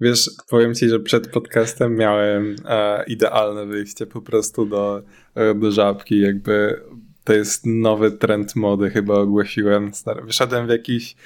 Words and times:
Wiesz, 0.00 0.30
powiem 0.50 0.74
ci, 0.74 0.88
że 0.88 1.00
przed 1.00 1.28
podcastem 1.28 1.96
miałem 1.96 2.56
e, 2.64 3.04
idealne 3.04 3.66
wyjście 3.66 4.06
po 4.06 4.22
prostu 4.22 4.66
do, 4.66 5.02
e, 5.34 5.54
do 5.54 5.70
żabki. 5.70 6.20
Jakby 6.20 6.80
to 7.24 7.32
jest 7.32 7.66
nowy 7.66 8.12
trend 8.12 8.56
mody, 8.56 8.90
chyba 8.90 9.14
ogłosiłem. 9.14 9.90
Wyszedłem 10.24 10.66
w 10.66 10.70
jakichś 10.70 11.16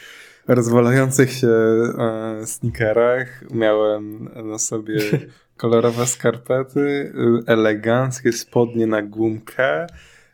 rozwalających 0.49 1.33
się 1.33 1.49
e, 1.49 2.47
sneakerach. 2.47 3.44
Miałem 3.51 4.28
na 4.44 4.58
sobie 4.58 5.01
kolorowe 5.56 6.06
skarpety, 6.06 7.12
eleganckie 7.46 8.32
spodnie 8.32 8.87
na 8.87 9.03
gumkę, 9.03 9.82
e, 9.82 9.87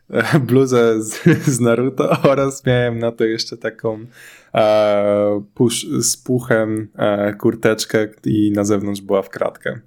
bluzę 0.47 1.03
z, 1.03 1.23
z 1.55 1.59
Naruto 1.59 2.21
oraz 2.31 2.65
miałem 2.65 2.99
na 2.99 3.11
to 3.11 3.25
jeszcze 3.25 3.57
taką 3.57 4.05
e, 4.53 5.43
pusz, 5.53 5.85
z 5.99 6.17
puchem 6.17 6.87
e, 6.95 7.33
kurteczkę 7.33 8.07
i 8.25 8.51
na 8.51 8.63
zewnątrz 8.63 9.01
była 9.01 9.21
w 9.21 9.29
kratkę. 9.29 9.79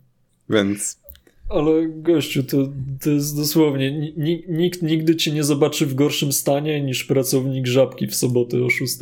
Więc 0.51 1.01
ale 1.49 1.89
gościu, 1.89 2.43
to, 2.43 2.57
to 3.05 3.11
jest 3.11 3.37
dosłownie, 3.37 4.13
nikt 4.49 4.83
nigdy 4.83 5.17
cię 5.17 5.33
nie 5.33 5.45
zobaczy 5.45 5.87
w 5.87 5.95
gorszym 5.95 6.33
stanie 6.33 6.81
niż 6.81 7.05
pracownik 7.05 7.67
żabki 7.67 8.07
w 8.07 8.15
sobotę 8.15 8.65
o 8.65 8.71
6. 8.71 8.97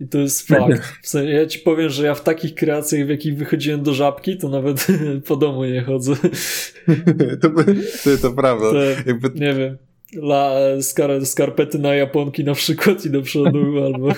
I 0.00 0.08
to 0.08 0.18
jest 0.18 0.48
fakt. 0.48 0.82
W 1.02 1.08
sensie, 1.08 1.32
ja 1.32 1.46
ci 1.46 1.58
powiem, 1.58 1.90
że 1.90 2.06
ja 2.06 2.14
w 2.14 2.22
takich 2.22 2.54
kreacjach, 2.54 3.06
w 3.06 3.08
jakich 3.08 3.36
wychodziłem 3.36 3.82
do 3.82 3.94
żabki, 3.94 4.38
to 4.38 4.48
nawet 4.48 4.86
po 5.26 5.36
domu 5.36 5.64
nie 5.64 5.82
chodzę. 5.82 6.14
to, 7.40 7.50
to, 8.04 8.18
to 8.22 8.32
prawda. 8.32 8.70
To, 8.70 8.76
Jakby... 9.06 9.30
Nie 9.40 9.54
wiem. 9.54 9.76
La, 10.16 10.52
skar, 10.82 11.26
skarpety 11.26 11.78
na 11.78 11.94
japonki 11.94 12.44
na 12.44 12.54
przykład 12.54 13.04
i 13.04 13.10
do 13.10 13.22
przodu 13.22 13.58
albo... 13.86 14.08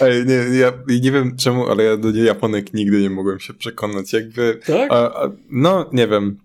Ej, 0.00 0.26
nie, 0.26 0.58
ja 0.58 0.72
nie 1.02 1.12
wiem 1.12 1.36
czemu, 1.36 1.66
ale 1.66 1.84
ja 1.84 1.96
do 1.96 2.10
japonek 2.10 2.74
nigdy 2.74 3.00
nie 3.00 3.10
mogłem 3.10 3.40
się 3.40 3.54
przekonać. 3.54 4.12
Jakby... 4.12 4.60
Tak? 4.66 4.92
A, 4.92 5.22
a, 5.22 5.30
no, 5.50 5.90
nie 5.92 6.08
wiem. 6.08 6.38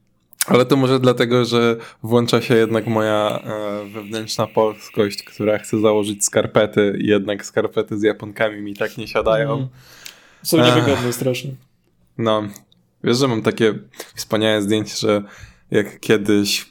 Ale 0.46 0.66
to 0.66 0.76
może 0.76 1.00
dlatego, 1.00 1.46
że 1.46 1.78
włącza 2.04 2.42
się 2.42 2.56
jednak 2.56 2.88
moja 2.88 3.40
e, 3.44 3.90
wewnętrzna 3.90 4.48
polskość, 4.48 5.24
która 5.24 5.58
chce 5.58 5.80
założyć 5.80 6.26
skarpety 6.26 6.98
i 7.02 7.08
jednak 7.08 7.46
skarpety 7.46 8.00
z 8.00 8.04
japonkami 8.04 8.62
mi 8.62 8.76
tak 8.76 8.98
nie 8.98 9.08
siadają. 9.08 9.54
Mm. 9.54 9.68
Są 10.44 10.58
niewygodne 10.58 11.14
strasznie. 11.14 11.52
No. 12.18 12.44
Wiesz, 13.04 13.18
że 13.18 13.28
mam 13.28 13.42
takie 13.42 13.74
wspaniałe 14.16 14.62
zdjęcie, 14.62 14.96
że 14.98 15.24
jak 15.72 16.00
kiedyś 16.00 16.70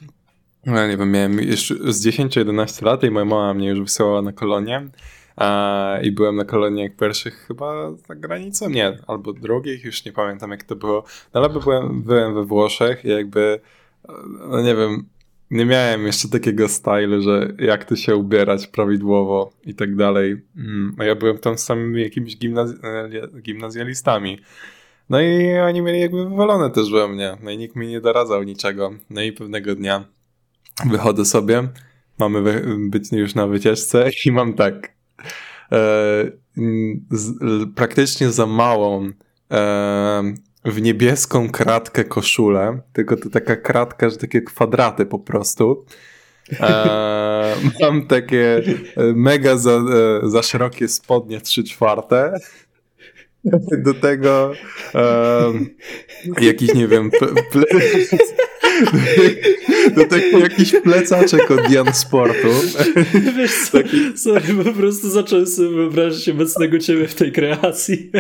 no, 0.69 0.89
nie 0.89 0.97
wiem, 0.97 1.13
miałem 1.13 1.39
jeszcze 1.39 1.75
z 1.93 2.01
10 2.05 2.33
czy 2.33 2.41
11 2.41 2.87
lat 2.87 3.05
i 3.05 3.11
moja 3.11 3.25
mama 3.25 3.55
mnie 3.55 3.69
już 3.69 3.81
wysyłała 3.81 4.23
na 4.23 4.33
kolonie 4.33 4.89
i 6.03 6.13
byłem 6.13 6.37
na 6.37 6.45
koloniach 6.45 6.97
pierwszych 6.97 7.35
chyba 7.49 7.93
za 7.93 8.15
granicą, 8.15 8.71
nie, 8.71 8.99
albo 9.07 9.33
drugich, 9.33 9.85
już 9.85 10.05
nie 10.05 10.13
pamiętam 10.13 10.51
jak 10.51 10.65
to 10.65 10.77
było, 10.77 11.05
no, 11.35 11.41
ale 11.41 11.49
byłem, 11.49 12.03
byłem 12.03 12.35
we 12.35 12.45
Włoszech 12.45 13.05
i 13.05 13.09
jakby, 13.09 13.61
no 14.51 14.61
nie 14.63 14.75
wiem, 14.75 15.05
nie 15.51 15.65
miałem 15.65 16.07
jeszcze 16.07 16.29
takiego 16.29 16.69
stylu, 16.69 17.23
że 17.23 17.53
jak 17.59 17.85
to 17.85 17.97
się 17.97 18.17
ubierać 18.17 18.67
prawidłowo 18.67 19.53
i 19.65 19.75
tak 19.75 19.97
dalej. 19.97 20.37
Mm, 20.57 20.97
a 20.99 21.05
ja 21.05 21.15
byłem 21.15 21.39
tam 21.39 21.59
z 21.59 21.65
samymi 21.65 22.03
jakimiś 22.03 22.39
gimnaz 22.39 22.75
gimnazjalistami. 23.43 24.39
No 25.11 25.21
i 25.21 25.59
oni 25.59 25.83
mieli 25.83 26.01
jakby 26.01 26.29
wywalone 26.29 26.71
też 26.71 26.91
we 26.91 27.09
mnie. 27.09 27.37
No 27.43 27.51
i 27.51 27.59
nikt 27.59 27.77
mi 27.77 27.89
nie 27.89 28.01
doradzał 28.01 28.43
niczego. 28.43 28.91
No 29.11 29.23
i 29.23 29.33
pewnego 29.33 29.75
dnia 29.75 30.05
wychodzę 30.87 31.25
sobie, 31.25 31.69
mamy 32.19 32.63
być 32.91 33.13
już 33.13 33.35
na 33.35 33.47
wycieczce 33.47 34.11
i 34.25 34.33
mam 34.33 34.55
tak 34.55 34.93
e, 35.73 36.31
z, 37.11 37.35
praktycznie 37.75 38.31
za 38.31 38.47
małą 38.47 39.11
e, 39.51 40.23
w 40.65 40.83
niebieską 40.83 41.51
kratkę 41.51 42.05
koszulę, 42.05 42.81
tylko 42.93 43.17
to 43.17 43.31
taka 43.31 43.57
kratka, 43.57 44.11
że 44.11 44.17
takie 44.17 44.43
kwadraty 44.43 45.07
po 45.07 45.19
prostu. 45.19 45.85
E, 46.61 47.57
mam 47.81 48.07
takie 48.07 48.63
mega 49.15 49.57
za, 49.57 49.73
e, 49.73 50.31
za 50.31 50.43
szerokie 50.43 50.89
spodnie 50.89 51.41
3 51.41 51.65
czwarte. 51.65 52.33
Do 53.85 53.95
tego 53.95 54.53
e, 54.95 55.53
jakiś, 56.41 56.75
nie 56.75 56.89
wiem, 56.89 57.11
ple, 57.51 57.63
do 59.99 60.05
tego 60.05 60.39
jakiś 60.39 60.73
plecaczek 60.83 61.51
od 61.51 61.71
Jan 61.71 61.93
Sportu. 61.93 62.49
Wiesz 63.37 63.53
co, 63.53 63.79
Taki... 63.79 64.19
sorry, 64.19 64.65
po 64.65 64.73
prostu 64.73 65.11
zacząłem 65.11 65.47
sobie 65.47 65.69
wyobrazić 65.69 66.29
obecnego 66.29 66.79
ciebie 66.79 67.09
w 67.09 67.15
tej 67.15 67.33
kreacji. 67.33 68.11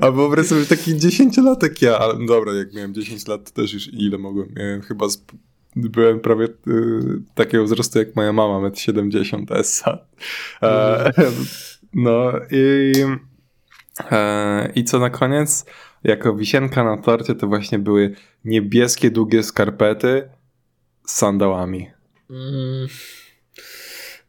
A 0.00 0.10
wyobraź 0.10 0.46
sobie 0.46 0.64
taki 0.64 0.96
dziesięciolatek 0.96 1.82
ja, 1.82 1.98
ale 1.98 2.26
dobra, 2.26 2.52
jak 2.52 2.72
miałem 2.72 2.94
10 2.94 3.26
lat, 3.26 3.52
to 3.52 3.62
też 3.62 3.72
już 3.72 3.88
ile 3.92 4.18
mogłem. 4.18 4.48
Miałem 4.56 4.82
chyba 4.82 5.08
z, 5.08 5.24
byłem 5.76 6.20
prawie 6.20 6.44
y, 6.44 6.50
takiego 7.34 7.64
wzrostu 7.64 7.98
jak 7.98 8.16
moja 8.16 8.32
mama, 8.32 8.68
1,70 8.68 9.34
m 9.34 9.46
essa. 9.50 9.98
E, 10.62 11.12
no 11.94 12.32
i 12.50 12.92
e, 14.10 14.72
i 14.74 14.84
co 14.84 14.98
na 14.98 15.10
koniec? 15.10 15.64
Jako 16.04 16.34
wisienka 16.34 16.84
na 16.84 16.96
torcie 16.96 17.34
to 17.34 17.46
właśnie 17.46 17.78
były 17.78 18.14
niebieskie, 18.44 19.10
długie 19.10 19.42
skarpety 19.42 20.28
z 21.06 21.12
sandałami. 21.12 21.90
Mm. 22.30 22.88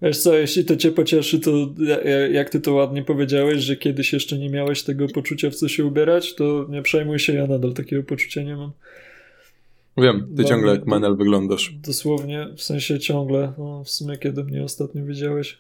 Wiesz 0.02 0.18
co, 0.18 0.34
jeśli 0.34 0.66
to 0.66 0.76
cię 0.76 0.92
pocieszy, 0.92 1.40
to 1.40 1.52
jak 2.32 2.50
ty 2.50 2.62
to 2.62 2.74
ładnie 2.74 3.04
powiedziałeś, 3.04 3.64
że 3.64 3.76
kiedyś 3.76 4.14
jeszcze 4.14 4.38
nie 4.38 4.50
miałeś 4.50 4.84
tego 4.84 5.08
poczucia, 5.08 5.50
w 5.50 5.56
co 5.56 5.68
się 5.68 5.86
ubierać, 5.86 6.36
to 6.36 6.66
nie 6.70 6.82
przejmuj 6.82 7.20
się, 7.20 7.34
ja 7.34 7.48
nadal 7.48 7.74
takiego 7.74 8.04
poczucia 8.04 8.44
nie 8.44 8.56
mam. 8.56 8.72
Wiem, 9.98 10.34
ty 10.38 10.46
ciągle 10.46 10.72
jak 10.72 10.86
Manel 10.86 11.18
wyglądasz. 11.18 11.74
Dosłownie, 11.84 12.48
w 12.58 12.62
sensie 12.62 13.00
ciągle. 13.00 13.54
No, 13.58 13.84
w 13.84 13.90
sumie 13.90 14.18
kiedy 14.18 14.44
mnie 14.44 14.64
ostatnio 14.64 15.06
widziałeś? 15.06 15.58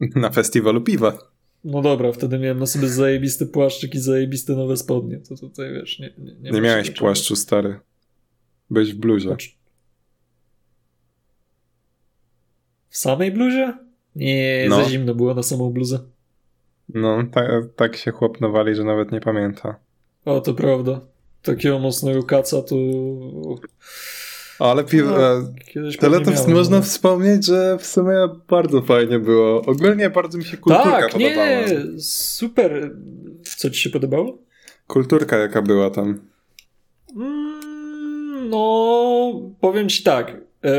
Na 0.00 0.30
festiwalu 0.30 0.80
piwa. 0.80 1.18
No 1.64 1.82
dobra, 1.82 2.12
wtedy 2.12 2.38
miałem 2.38 2.58
na 2.58 2.66
sobie 2.66 2.88
zajebisty 2.88 3.46
płaszczyk 3.46 3.94
i 3.94 3.98
zajebiste 3.98 4.56
nowe 4.56 4.76
spodnie. 4.76 5.18
To 5.18 5.36
tutaj 5.36 5.72
wiesz, 5.74 5.98
nie. 5.98 6.12
Nie, 6.18 6.34
nie, 6.34 6.50
nie 6.50 6.60
miałeś 6.60 6.90
płaszczu, 6.90 7.36
stary. 7.36 7.80
Byłeś 8.70 8.92
w 8.92 8.98
bluzie. 8.98 9.36
W 12.88 12.96
samej 12.96 13.32
bluzie? 13.32 13.74
Nie, 14.16 14.66
no. 14.68 14.84
za 14.84 14.90
zimno 14.90 15.14
było 15.14 15.34
na 15.34 15.42
samą 15.42 15.70
bluzę. 15.70 15.98
No, 16.94 17.22
tak, 17.32 17.50
tak 17.76 17.96
się 17.96 18.10
chłop 18.10 18.40
nawali, 18.40 18.74
że 18.74 18.84
nawet 18.84 19.12
nie 19.12 19.20
pamięta. 19.20 19.76
O, 20.24 20.40
to 20.40 20.54
prawda. 20.54 21.00
Takiego 21.42 21.78
mocnego 21.78 22.22
kaca 22.22 22.62
to... 22.62 22.76
Ale 24.58 24.84
pi- 24.84 25.02
no, 25.02 25.16
teleturns 26.00 26.48
można 26.48 26.76
no. 26.76 26.82
wspomnieć, 26.82 27.46
że 27.46 27.78
w 27.78 27.86
sumie 27.86 28.28
bardzo 28.48 28.82
fajnie 28.82 29.18
było. 29.18 29.62
Ogólnie 29.62 30.10
bardzo 30.10 30.38
mi 30.38 30.44
się 30.44 30.56
kulturka 30.56 30.90
tak, 30.90 31.12
podobała. 31.12 31.46
nie, 31.46 32.00
super. 32.00 32.96
Co 33.42 33.70
ci 33.70 33.80
się 33.80 33.90
podobało? 33.90 34.38
Kulturka 34.86 35.36
jaka 35.36 35.62
była 35.62 35.90
tam. 35.90 36.20
Mm, 37.16 38.50
no, 38.50 39.32
powiem 39.60 39.88
ci 39.88 40.02
tak. 40.02 40.36
E, 40.64 40.72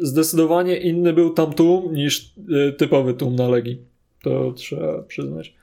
zdecydowanie 0.00 0.76
inny 0.76 1.12
był 1.12 1.30
tam 1.30 1.52
tłum 1.52 1.94
niż 1.94 2.34
e, 2.68 2.72
typowy 2.72 3.14
tłum 3.14 3.36
na 3.36 3.48
Legii. 3.48 3.82
To 4.22 4.52
trzeba 4.52 5.02
przyznać. 5.02 5.54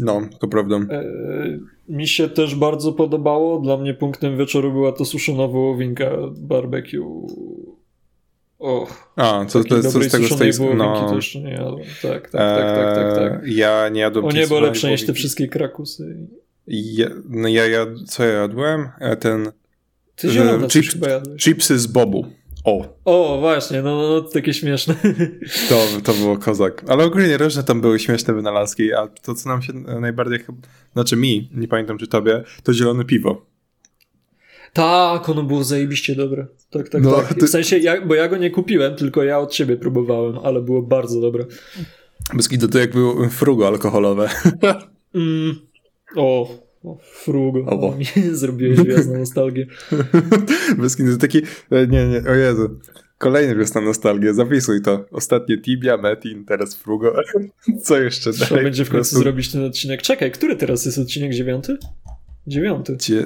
No, 0.00 0.22
to 0.38 0.48
prawda. 0.48 0.76
E, 0.76 1.04
mi 1.88 2.08
się 2.08 2.28
też 2.28 2.54
bardzo 2.54 2.92
podobało. 2.92 3.60
Dla 3.60 3.76
mnie 3.76 3.94
punktem 3.94 4.38
wieczoru 4.38 4.72
była 4.72 4.92
to 4.92 5.04
suszona 5.04 5.46
wołowinka 5.46 6.10
barbecue. 6.36 7.26
Och, 8.58 9.12
A, 9.16 9.44
co, 9.44 9.64
to, 9.64 9.82
co 9.82 10.02
z 10.02 10.10
tego 10.10 10.36
tej 10.36 10.52
no. 10.76 11.08
to 11.08 11.16
jeszcze 11.16 11.40
nie 11.40 11.52
jadłem. 11.52 11.86
Tak, 12.02 12.30
tak, 12.30 12.30
tak, 12.30 12.76
tak, 12.76 12.94
tak, 12.94 13.14
tak. 13.16 13.44
Eee, 13.44 13.56
ja 13.56 13.88
nie 13.88 14.00
jadłem 14.00 14.24
O 14.24 14.32
niebo 14.32 14.60
lepsze 14.60 14.90
niż 14.90 15.06
te 15.06 15.12
wszystkie 15.12 15.48
krakusy. 15.48 16.16
Ja, 16.66 17.06
no 17.28 17.48
ja 17.48 17.66
jad, 17.66 17.88
co 18.06 18.24
ja 18.24 18.32
jadłem? 18.32 18.88
E, 19.00 19.16
ten... 19.16 19.52
Ty 20.16 20.30
zielone 20.30 20.68
jadłeś. 21.08 21.44
Chipsy 21.44 21.78
z 21.78 21.86
bobu. 21.86 22.26
O. 22.64 23.00
O, 23.04 23.38
właśnie, 23.40 23.82
no, 23.82 24.08
no, 24.08 24.20
takie 24.20 24.54
śmieszne. 24.54 24.94
To, 25.68 25.86
to 26.04 26.12
było 26.12 26.38
kozak. 26.38 26.84
Ale 26.88 27.04
ogólnie 27.04 27.38
różne 27.38 27.62
tam 27.62 27.80
były 27.80 27.98
śmieszne 27.98 28.34
wynalazki, 28.34 28.92
a 28.92 29.08
to, 29.22 29.34
co 29.34 29.48
nam 29.48 29.62
się 29.62 29.72
najbardziej, 29.72 30.38
znaczy 30.92 31.16
mi, 31.16 31.50
nie 31.54 31.68
pamiętam 31.68 31.98
czy 31.98 32.06
tobie, 32.06 32.44
to 32.62 32.72
zielone 32.72 33.04
piwo. 33.04 33.46
Tak, 34.72 35.28
ono 35.28 35.42
było 35.42 35.64
zajebiście 35.64 36.14
dobre. 36.14 36.46
Tak, 36.70 36.88
tak, 36.88 37.02
no, 37.02 37.12
tak. 37.12 37.38
W 37.38 37.48
sensie, 37.48 37.78
ja, 37.78 38.06
bo 38.06 38.14
ja 38.14 38.28
go 38.28 38.36
nie 38.36 38.50
kupiłem, 38.50 38.96
tylko 38.96 39.22
ja 39.22 39.38
od 39.38 39.52
ciebie 39.52 39.76
próbowałem, 39.76 40.38
ale 40.38 40.62
było 40.62 40.82
bardzo 40.82 41.20
dobre. 41.20 41.44
Bez 42.34 42.48
to, 42.48 42.68
to 42.68 42.78
jak 42.78 42.92
było 42.92 43.28
frugo 43.28 43.68
alkoholowe. 43.68 44.28
Mm. 45.14 45.54
O, 46.16 46.48
o, 46.84 46.98
frugo. 47.02 47.64
O, 47.66 47.96
mi 47.96 48.04
zrobiłeś 48.32 48.80
gwiazd 48.80 49.10
na 49.10 49.18
nostalgię. 49.18 49.66
Bez 50.78 50.96
to 50.96 51.02
taki, 51.20 51.38
e, 51.70 51.86
nie, 51.86 52.06
nie, 52.08 52.30
o 52.30 52.34
Jezu. 52.34 52.80
Kolejny 53.18 53.56
wiosna 53.56 53.80
nostalgia, 53.80 54.32
zapisuj 54.32 54.82
to. 54.82 55.04
Ostatnie 55.10 55.58
Tibia, 55.58 55.96
Metin, 55.96 56.44
teraz 56.44 56.74
Frugo. 56.74 57.14
Co 57.84 58.00
jeszcze 58.00 58.32
Trzeba 58.32 58.48
dalej? 58.48 58.64
będzie 58.64 58.84
w 58.84 58.88
końcu 58.88 58.96
prostu 58.96 59.18
zrobić 59.18 59.52
ten 59.52 59.64
odcinek. 59.64 60.02
Czekaj, 60.02 60.30
który 60.30 60.56
teraz 60.56 60.84
jest 60.84 60.98
odcinek 60.98 61.34
dziewiąty? 61.34 61.76
Dziewiąty. 62.46 62.96
Dzie 62.96 63.24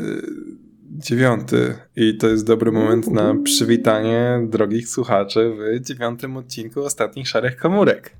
dziewiąty. 0.90 1.74
I 1.96 2.16
to 2.16 2.28
jest 2.28 2.46
dobry 2.46 2.72
moment 2.72 3.10
na 3.10 3.34
przywitanie 3.44 4.46
drogich 4.48 4.88
słuchaczy 4.88 5.52
w 5.58 5.84
dziewiątym 5.84 6.36
odcinku 6.36 6.80
Ostatnich 6.80 7.28
Szarych 7.28 7.56
Komórek. 7.56 8.16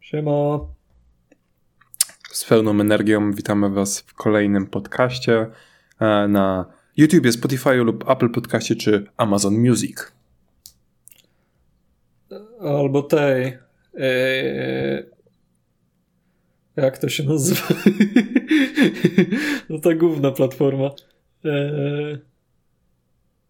Siema. 0.00 0.60
Z 2.32 2.44
pełną 2.44 2.80
energią 2.80 3.32
witamy 3.32 3.70
Was 3.70 4.00
w 4.00 4.14
kolejnym 4.14 4.66
podcaście 4.66 5.46
e, 6.00 6.28
na 6.28 6.66
YouTube, 6.96 7.32
Spotify 7.32 7.74
lub 7.74 8.10
Apple 8.10 8.30
Podcaście 8.30 8.76
czy 8.76 9.06
Amazon 9.16 9.54
Music. 9.58 10.12
Albo 12.60 13.02
tej. 13.02 13.58
Eee, 13.94 15.06
jak 16.76 16.98
to 16.98 17.08
się 17.08 17.22
nazywa? 17.22 17.60
no 19.70 19.78
ta 19.78 19.94
główna 19.94 20.30
platforma. 20.30 20.90
Eee, 21.44 22.18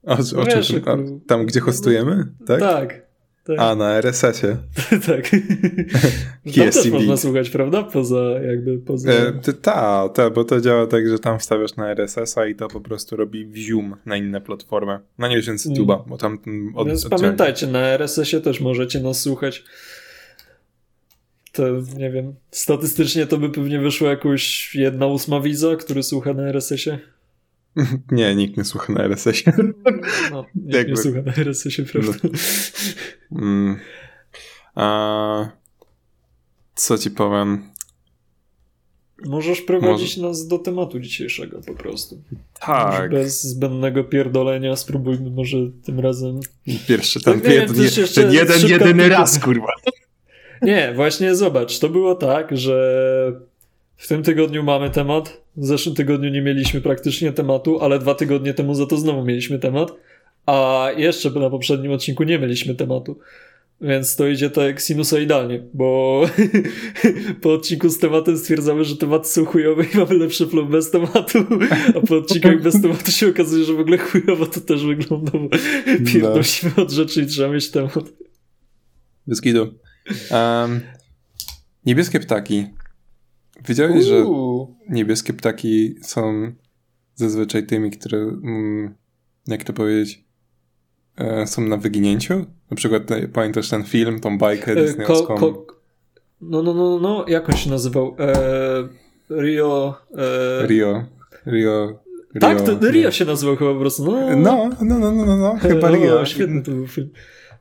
O, 0.07 0.41
o 0.41 0.45
Wiesz, 0.45 0.69
czym? 0.69 1.21
Tam, 1.27 1.47
gdzie 1.47 1.61
hostujemy? 1.61 2.27
Tak? 2.47 2.61
tak. 2.61 3.12
Tak. 3.45 3.57
A, 3.59 3.75
na 3.75 3.99
RSS-ie. 4.01 4.57
tak. 5.07 5.31
Tam 6.55 6.65
Yes, 6.67 6.75
też 6.75 6.85
indeed. 6.87 6.93
można 6.93 7.17
słuchać, 7.17 7.51
prawda? 7.51 7.83
Poza 7.83 8.21
jakby 8.47 8.79
poza. 8.79 9.13
E, 9.13 9.33
Ta, 9.63 10.09
ta, 10.09 10.31
bo 10.31 10.45
to 10.45 10.61
działa 10.61 10.87
tak, 10.87 11.09
że 11.09 11.19
tam 11.19 11.39
wstawiasz 11.39 11.77
na 11.77 11.91
RSS-a 11.91 12.47
i 12.47 12.55
to 12.55 12.69
po 12.69 12.81
prostu 12.81 13.17
robi 13.17 13.53
zoom 13.69 13.97
na 14.07 14.17
inne 14.17 14.41
platformy. 14.41 14.99
No 15.19 15.29
nie 15.29 15.41
wiem, 15.41 15.59
z 15.59 15.67
Mm. 15.67 15.79
YouTube'a, 15.79 16.03
bo 16.09 16.19
tam 16.19 16.39
mm, 16.47 16.77
od, 16.77 16.87
Więc 16.89 17.05
oddzielnie. 17.05 17.23
pamiętajcie, 17.23 17.67
na 17.67 17.79
RSS-ie 17.81 18.43
też 18.43 18.61
możecie 18.61 19.01
nas 19.01 19.21
słuchać. 19.21 19.65
To 21.53 21.63
nie 21.97 22.11
wiem. 22.11 22.35
Statystycznie 22.51 23.27
to 23.27 23.39
by 23.39 23.51
pewnie 23.51 23.79
wyszło 23.81 24.09
jakoś 24.09 24.75
jedna 24.75 25.07
ósma 25.07 25.41
widza, 25.41 25.77
który 25.77 26.03
słucha 26.03 26.33
na 26.35 26.43
RSS-ie. 26.49 26.99
Nie, 28.13 28.35
nikt 28.35 28.57
nie 28.57 28.65
słucha 28.65 28.93
na 28.93 29.05
RSS-ie. 29.05 29.57
No, 30.31 30.47
nikt 30.55 30.75
Jakby- 30.75 30.91
nie 30.93 30.97
słucha 30.97 31.23
na 31.23 31.33
RSS-ie, 31.35 31.89
prawda? 31.89 32.13
Mm. 33.33 33.77
A, 34.75 35.49
co 36.75 36.99
ci 36.99 37.11
powiem? 37.11 37.73
Możesz 39.27 39.61
prowadzić 39.61 40.17
nas 40.17 40.47
do 40.49 40.59
tematu 40.59 41.01
dzisiejszego 41.01 41.61
po 41.67 41.75
prostu. 41.75 42.17
Może 42.17 42.43
Tak, 42.61 43.11
Bez 43.11 43.43
zbędnego 43.43 44.05
pierdolenia 44.05 44.77
spróbujmy 44.77 45.31
może 45.31 45.57
tym 45.85 46.01
razem. 46.01 46.41
pierwszy 46.89 47.21
ten, 47.21 47.35
Tak, 47.35 47.45
nie 47.45 47.51
wiem, 47.51 47.61
jeden, 47.61 47.77
coś 47.77 47.97
jeszcze 47.97 48.23
ten 48.23 48.33
jeden, 48.33 48.67
jedyny 48.69 49.09
raz, 49.09 49.39
kurwa. 49.39 49.73
Nie, 50.63 50.93
właśnie 50.97 51.35
zobacz, 51.35 51.79
to 51.79 51.89
było 51.89 52.15
tak, 52.15 52.57
że 52.57 53.41
w 54.03 54.09
tym 54.09 54.23
tygodniu 54.23 54.63
mamy 54.63 54.91
temat. 54.91 55.43
W 55.57 55.67
zeszłym 55.67 55.95
tygodniu 55.95 56.31
nie 56.31 56.43
mieliśmy 56.43 56.81
praktycznie 56.81 57.33
tematu, 57.33 57.81
ale 57.81 57.99
dwa 57.99 58.15
tygodnie 58.15 58.55
temu 58.55 58.75
za 58.75 58.87
to 58.87 58.97
znowu 58.97 59.25
mieliśmy 59.25 59.59
temat. 59.59 59.93
A 60.47 60.89
jeszcze 60.97 61.31
na 61.31 61.51
poprzednim 61.51 61.93
odcinku 61.93 62.23
nie 62.23 62.39
mieliśmy 62.39 62.75
tematu. 62.75 63.19
Więc 63.81 64.17
to 64.17 64.27
idzie 64.27 64.51
tak 64.51 64.81
sinusoidalnie, 64.81 65.63
bo 65.75 66.23
po 67.43 67.53
odcinku 67.53 67.89
z 67.89 67.99
tematem 67.99 68.39
stwierdzamy, 68.39 68.85
że 68.85 68.97
tematy 68.97 69.29
są 69.29 69.45
chujowe 69.45 69.85
i 69.85 69.97
mamy 69.97 70.15
lepszy 70.15 70.47
flow 70.47 70.71
bez 70.71 70.91
tematu, 70.91 71.39
a 71.97 72.07
po 72.07 72.17
odcinkach 72.17 72.63
bez 72.63 72.83
tematu 72.83 73.11
się 73.11 73.29
okazuje, 73.29 73.65
że 73.65 73.73
w 73.73 73.81
ogóle 73.81 73.99
chujowo 73.99 74.47
to 74.47 74.61
też 74.61 74.85
wygląda, 74.85 75.31
bo 75.33 75.49
pierdolimy 76.07 76.75
od 76.77 76.91
rzeczy 76.91 77.23
i 77.23 77.27
trzeba 77.27 77.55
mieć 77.55 77.71
temat. 77.71 78.05
Bez 79.27 79.41
gidu. 79.41 79.75
Um, 80.31 80.81
niebieskie 81.87 82.21
ptaki. 82.21 82.82
Wiedziałeś, 83.69 84.05
że 84.05 84.25
niebieskie 84.89 85.33
ptaki 85.33 85.95
są 86.03 86.53
zazwyczaj 87.15 87.67
tymi, 87.67 87.91
które, 87.91 88.19
mm, 88.19 88.95
jak 89.47 89.65
to 89.65 89.73
powiedzieć, 89.73 90.25
e, 91.17 91.47
są 91.47 91.63
na 91.63 91.77
wyginięciu? 91.77 92.47
Na 92.71 92.77
przykład 92.77 93.11
e, 93.11 93.29
pamiętasz 93.29 93.69
ten 93.71 93.85
film, 93.85 94.21
tą 94.21 94.39
bajkę 94.39 94.73
E, 94.73 94.75
Ko, 94.75 94.81
disneyowską? 94.83 95.37
ko, 95.37 95.67
no, 96.41 96.63
no, 96.63 96.75
no, 96.75 96.99
no, 96.99 97.25
jak 97.29 97.49
on 97.49 97.57
się 97.57 97.71
nazywał? 97.71 98.17
E, 98.19 98.33
Rio. 99.43 99.95
E, 100.63 100.67
Rio. 100.67 101.05
Rio. 101.47 101.99
tak, 102.41 102.61
to 102.61 102.91
Rio 102.91 103.11
się 103.11 103.25
nazywał 103.25 103.57
chyba 103.57 103.75
po 103.75 103.81
prostu. 103.81 104.05
No, 104.05 104.37
No, 104.37 104.71
no, 104.83 104.99
no, 104.99 105.13
no, 105.13 105.25
no, 105.27 105.37
no 105.37 105.57
chyba 105.61 105.91
Rio. 105.97 106.27
Świetny 106.27 106.63
to 106.63 106.71
był 106.71 106.87
film. 106.87 107.11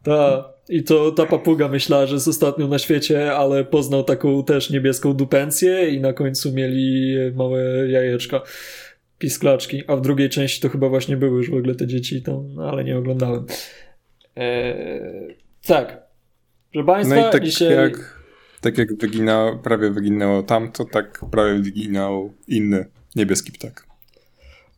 Ta, 0.04 0.51
I 0.70 0.84
to 0.84 1.12
ta 1.12 1.26
papuga 1.26 1.68
myślała, 1.68 2.06
że 2.06 2.14
jest 2.14 2.28
ostatnią 2.28 2.68
na 2.68 2.80
świecie, 2.80 3.34
ale 3.34 3.66
poznał 3.66 4.04
taką 4.04 4.44
też 4.44 4.70
niebieską 4.70 5.14
dupencję 5.14 5.90
i 5.90 6.00
na 6.00 6.14
końcu 6.14 6.54
mieli 6.54 7.16
małe 7.36 7.62
jajeczka. 7.90 8.42
Pisklaczki, 9.18 9.84
a 9.88 9.96
w 9.96 10.02
drugiej 10.02 10.30
części 10.30 10.62
to 10.62 10.70
chyba 10.70 10.90
właśnie 10.90 11.18
były 11.18 11.38
już 11.38 11.50
w 11.50 11.54
ogóle 11.54 11.76
te 11.76 11.88
dzieci 11.88 12.22
tam, 12.22 12.54
no, 12.54 12.70
ale 12.70 12.84
nie 12.84 12.98
oglądałem. 12.98 13.46
Eee, 14.36 15.36
tak. 15.66 16.02
Proszę 16.72 16.86
Państwa, 16.86 17.16
No 17.16 17.30
i 17.30 17.32
tak 17.32 17.44
dzisiaj... 17.44 17.74
jak, 17.74 18.24
tak 18.62 18.78
jak 18.78 18.98
wyginał, 18.98 19.60
prawie 19.60 19.92
wyginęło 19.92 20.44
tamto, 20.44 20.86
tak 20.86 21.22
prawie 21.32 21.60
wyginął 21.60 22.34
inny 22.48 22.86
niebieski 23.16 23.52
ptak. 23.52 23.91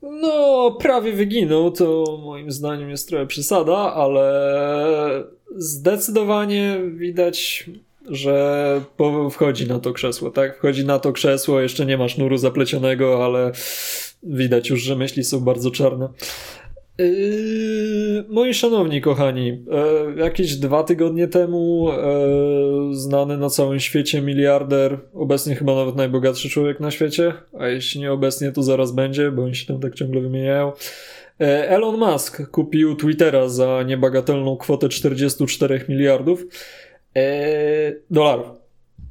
No, 0.03 0.71
prawie 0.79 1.13
wyginął, 1.13 1.71
to 1.71 2.19
moim 2.23 2.51
zdaniem 2.51 2.89
jest 2.89 3.09
trochę 3.09 3.27
przesada, 3.27 3.77
ale 3.77 5.23
zdecydowanie 5.55 6.79
widać, 6.95 7.69
że 8.09 8.81
wchodzi 9.31 9.67
na 9.67 9.79
to 9.79 9.93
krzesło, 9.93 10.31
tak? 10.31 10.57
Wchodzi 10.57 10.85
na 10.85 10.99
to 10.99 11.13
krzesło, 11.13 11.61
jeszcze 11.61 11.85
nie 11.85 11.97
ma 11.97 12.09
sznuru 12.09 12.37
zaplecionego, 12.37 13.25
ale 13.25 13.51
widać 14.23 14.69
już, 14.69 14.81
że 14.81 14.95
myśli 14.95 15.23
są 15.23 15.39
bardzo 15.39 15.71
czarne. 15.71 16.09
Yy, 16.97 18.23
moi 18.29 18.53
szanowni 18.53 19.01
kochani, 19.01 19.65
e, 19.71 20.19
jakieś 20.19 20.55
dwa 20.55 20.83
tygodnie 20.83 21.27
temu 21.27 21.91
e, 21.91 21.95
znany 22.91 23.37
na 23.37 23.49
całym 23.49 23.79
świecie 23.79 24.21
miliarder, 24.21 24.99
obecnie 25.13 25.55
chyba 25.55 25.75
nawet 25.75 25.95
najbogatszy 25.95 26.49
człowiek 26.49 26.79
na 26.79 26.91
świecie, 26.91 27.33
a 27.59 27.67
jeśli 27.67 28.01
nie 28.01 28.11
obecnie, 28.11 28.51
to 28.51 28.63
zaraz 28.63 28.91
będzie, 28.91 29.31
bo 29.31 29.43
oni 29.43 29.55
się 29.55 29.65
tam 29.65 29.79
tak 29.79 29.95
ciągle 29.95 30.21
wymieniają. 30.21 30.71
E, 31.41 31.69
Elon 31.69 31.97
Musk 31.97 32.49
kupił 32.49 32.95
Twittera 32.95 33.49
za 33.49 33.83
niebagatelną 33.83 34.57
kwotę 34.57 34.89
44 34.89 35.85
miliardów 35.89 36.45
dolarów. 38.09 38.47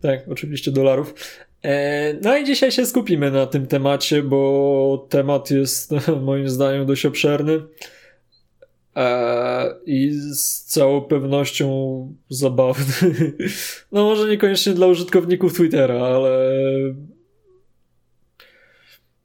Tak, 0.02 0.28
oczywiście 0.28 0.70
dolarów. 0.70 1.14
E, 1.62 2.14
No 2.22 2.36
i 2.36 2.44
dzisiaj 2.44 2.72
się 2.72 2.86
skupimy 2.86 3.30
na 3.30 3.46
tym 3.46 3.66
temacie, 3.66 4.22
bo 4.22 5.06
temat 5.08 5.50
jest 5.50 5.90
moim 6.22 6.48
zdaniem 6.48 6.86
dość 6.86 7.06
obszerny 7.06 7.60
e, 8.96 9.74
i 9.86 10.10
z 10.12 10.64
całą 10.64 11.00
pewnością 11.00 11.68
zabawny. 12.28 12.94
No 13.92 14.04
może 14.04 14.28
niekoniecznie 14.28 14.72
dla 14.72 14.86
użytkowników 14.86 15.54
Twittera, 15.54 15.94
ale 15.94 16.58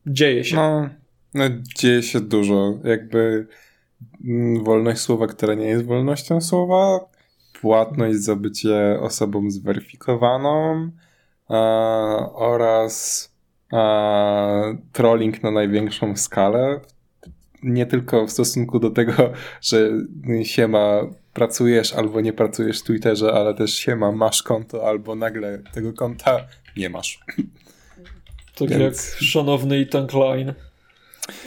dzieje 0.07 0.43
się. 0.43 0.55
No, 0.55 0.89
no 1.33 1.43
dzieje 1.77 2.03
się 2.03 2.19
dużo. 2.21 2.79
Jakby 2.83 3.47
mm, 4.25 4.63
wolność 4.63 5.01
słowa, 5.01 5.27
która 5.27 5.53
nie 5.53 5.65
jest 5.65 5.85
wolnością 5.85 6.41
słowa, 6.41 6.99
płatność 7.61 8.17
za 8.19 8.35
bycie 8.35 8.99
osobą 9.01 9.51
zweryfikowaną 9.51 10.89
oraz 12.33 13.29
e, 13.73 14.77
trolling 14.93 15.43
na 15.43 15.51
największą 15.51 16.17
skalę. 16.17 16.79
Nie 17.63 17.85
tylko 17.85 18.27
w 18.27 18.31
stosunku 18.31 18.79
do 18.79 18.89
tego, 18.89 19.13
że 19.61 19.89
siema 20.43 21.01
pracujesz 21.33 21.93
albo 21.93 22.21
nie 22.21 22.33
pracujesz 22.33 22.79
w 22.79 22.83
Twitterze, 22.83 23.33
ale 23.33 23.53
też 23.53 23.73
siema 23.73 24.11
masz 24.11 24.43
konto 24.43 24.87
albo 24.87 25.15
nagle 25.15 25.61
tego 25.73 25.93
konta 25.93 26.47
nie 26.77 26.89
masz. 26.89 27.19
Tak 28.55 28.69
Więc- 28.69 29.11
jak 29.11 29.21
szanowny 29.21 29.75
Ethan 29.75 30.07
Klein. 30.07 30.53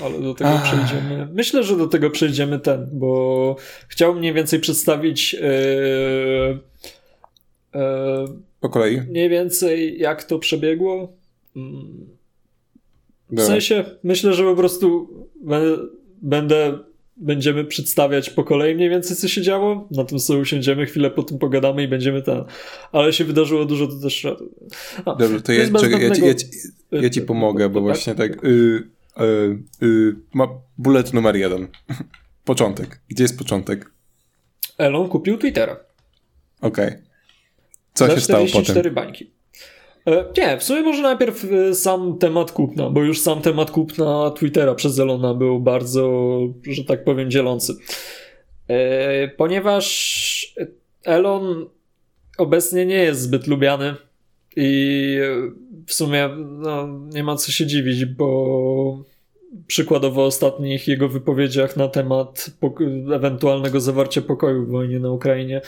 Ale 0.04 0.20
do 0.20 0.34
tego 0.34 0.50
Ach. 0.50 0.62
przejdziemy. 0.62 1.28
Myślę, 1.32 1.62
że 1.62 1.76
do 1.76 1.86
tego 1.86 2.10
przejdziemy 2.10 2.58
ten, 2.58 2.88
bo 2.92 3.56
chciałbym 3.88 4.18
mniej 4.18 4.32
więcej 4.32 4.60
przedstawić 4.60 5.34
e, 5.34 5.38
e, 5.46 6.58
Po 8.60 8.68
kolei. 8.68 9.00
mniej 9.00 9.28
więcej 9.28 9.98
jak 9.98 10.24
to 10.24 10.38
przebiegło. 10.38 11.12
Mm, 11.56 12.06
W 13.28 13.34
Dobra. 13.34 13.46
sensie, 13.46 13.84
myślę, 14.02 14.34
że 14.34 14.44
po 14.44 14.56
prostu 14.56 15.08
będę, 16.22 16.78
będziemy 17.16 17.64
przedstawiać 17.64 18.30
po 18.30 18.44
kolei 18.44 18.74
mniej 18.74 18.90
więcej, 18.90 19.16
co 19.16 19.28
się 19.28 19.42
działo. 19.42 19.88
Na 19.90 20.04
tym 20.04 20.18
sobie 20.18 20.40
usiądziemy, 20.40 20.86
chwilę 20.86 21.10
po 21.10 21.22
tym 21.22 21.38
pogadamy 21.38 21.82
i 21.82 21.88
będziemy 21.88 22.22
ten. 22.22 22.44
Ale 22.92 23.12
się 23.12 23.24
wydarzyło 23.24 23.64
dużo, 23.64 23.86
to 23.86 24.00
też. 24.00 24.26
A, 25.04 25.14
Dobrze, 25.14 25.40
to 25.40 25.52
ja, 25.52 25.70
czekaj, 25.80 26.02
ja, 26.02 26.14
ci, 26.14 26.26
ja, 26.26 26.34
ci, 26.34 26.46
ja 26.92 27.10
ci 27.10 27.22
pomogę, 27.22 27.68
bo 27.68 27.80
właśnie 27.80 28.14
tak. 28.14 28.44
Y, 28.44 28.48
y, 29.20 29.86
y, 29.86 30.16
ma 30.34 30.48
bullet 30.78 31.12
numer 31.12 31.36
jeden. 31.36 31.68
Początek. 32.44 33.00
Gdzie 33.08 33.24
jest 33.24 33.38
początek? 33.38 33.90
Elon 34.78 35.08
kupił 35.08 35.38
Twittera. 35.38 35.76
Okej. 36.60 36.86
Okay. 36.86 37.09
Co 38.08 38.14
się 38.14 38.20
stało 38.20 38.46
potem? 38.52 38.94
bańki. 38.94 39.30
E, 40.06 40.24
nie, 40.38 40.58
w 40.58 40.62
sumie 40.62 40.82
może 40.82 41.02
najpierw 41.02 41.44
e, 41.44 41.74
sam 41.74 42.18
temat 42.18 42.52
kupna, 42.52 42.90
bo 42.90 43.02
już 43.02 43.20
sam 43.20 43.42
temat 43.42 43.70
kupna 43.70 44.30
Twittera 44.30 44.74
przez 44.74 44.98
Elona 44.98 45.34
był 45.34 45.60
bardzo, 45.60 46.38
że 46.62 46.84
tak 46.84 47.04
powiem, 47.04 47.30
dzielący. 47.30 47.74
E, 48.68 49.28
ponieważ 49.28 50.54
Elon 51.04 51.66
obecnie 52.38 52.86
nie 52.86 52.98
jest 52.98 53.20
zbyt 53.20 53.46
lubiany 53.46 53.94
i 54.56 55.18
w 55.86 55.94
sumie 55.94 56.28
no, 56.38 56.88
nie 57.12 57.24
ma 57.24 57.36
co 57.36 57.52
się 57.52 57.66
dziwić, 57.66 58.04
bo 58.04 59.04
przykładowo 59.66 60.24
ostatnich 60.24 60.88
jego 60.88 61.08
wypowiedziach 61.08 61.76
na 61.76 61.88
temat 61.88 62.50
ewentualnego 63.14 63.80
zawarcia 63.80 64.22
pokoju 64.22 64.66
w 64.66 64.70
wojnie 64.70 65.00
na 65.00 65.10
Ukrainie. 65.10 65.60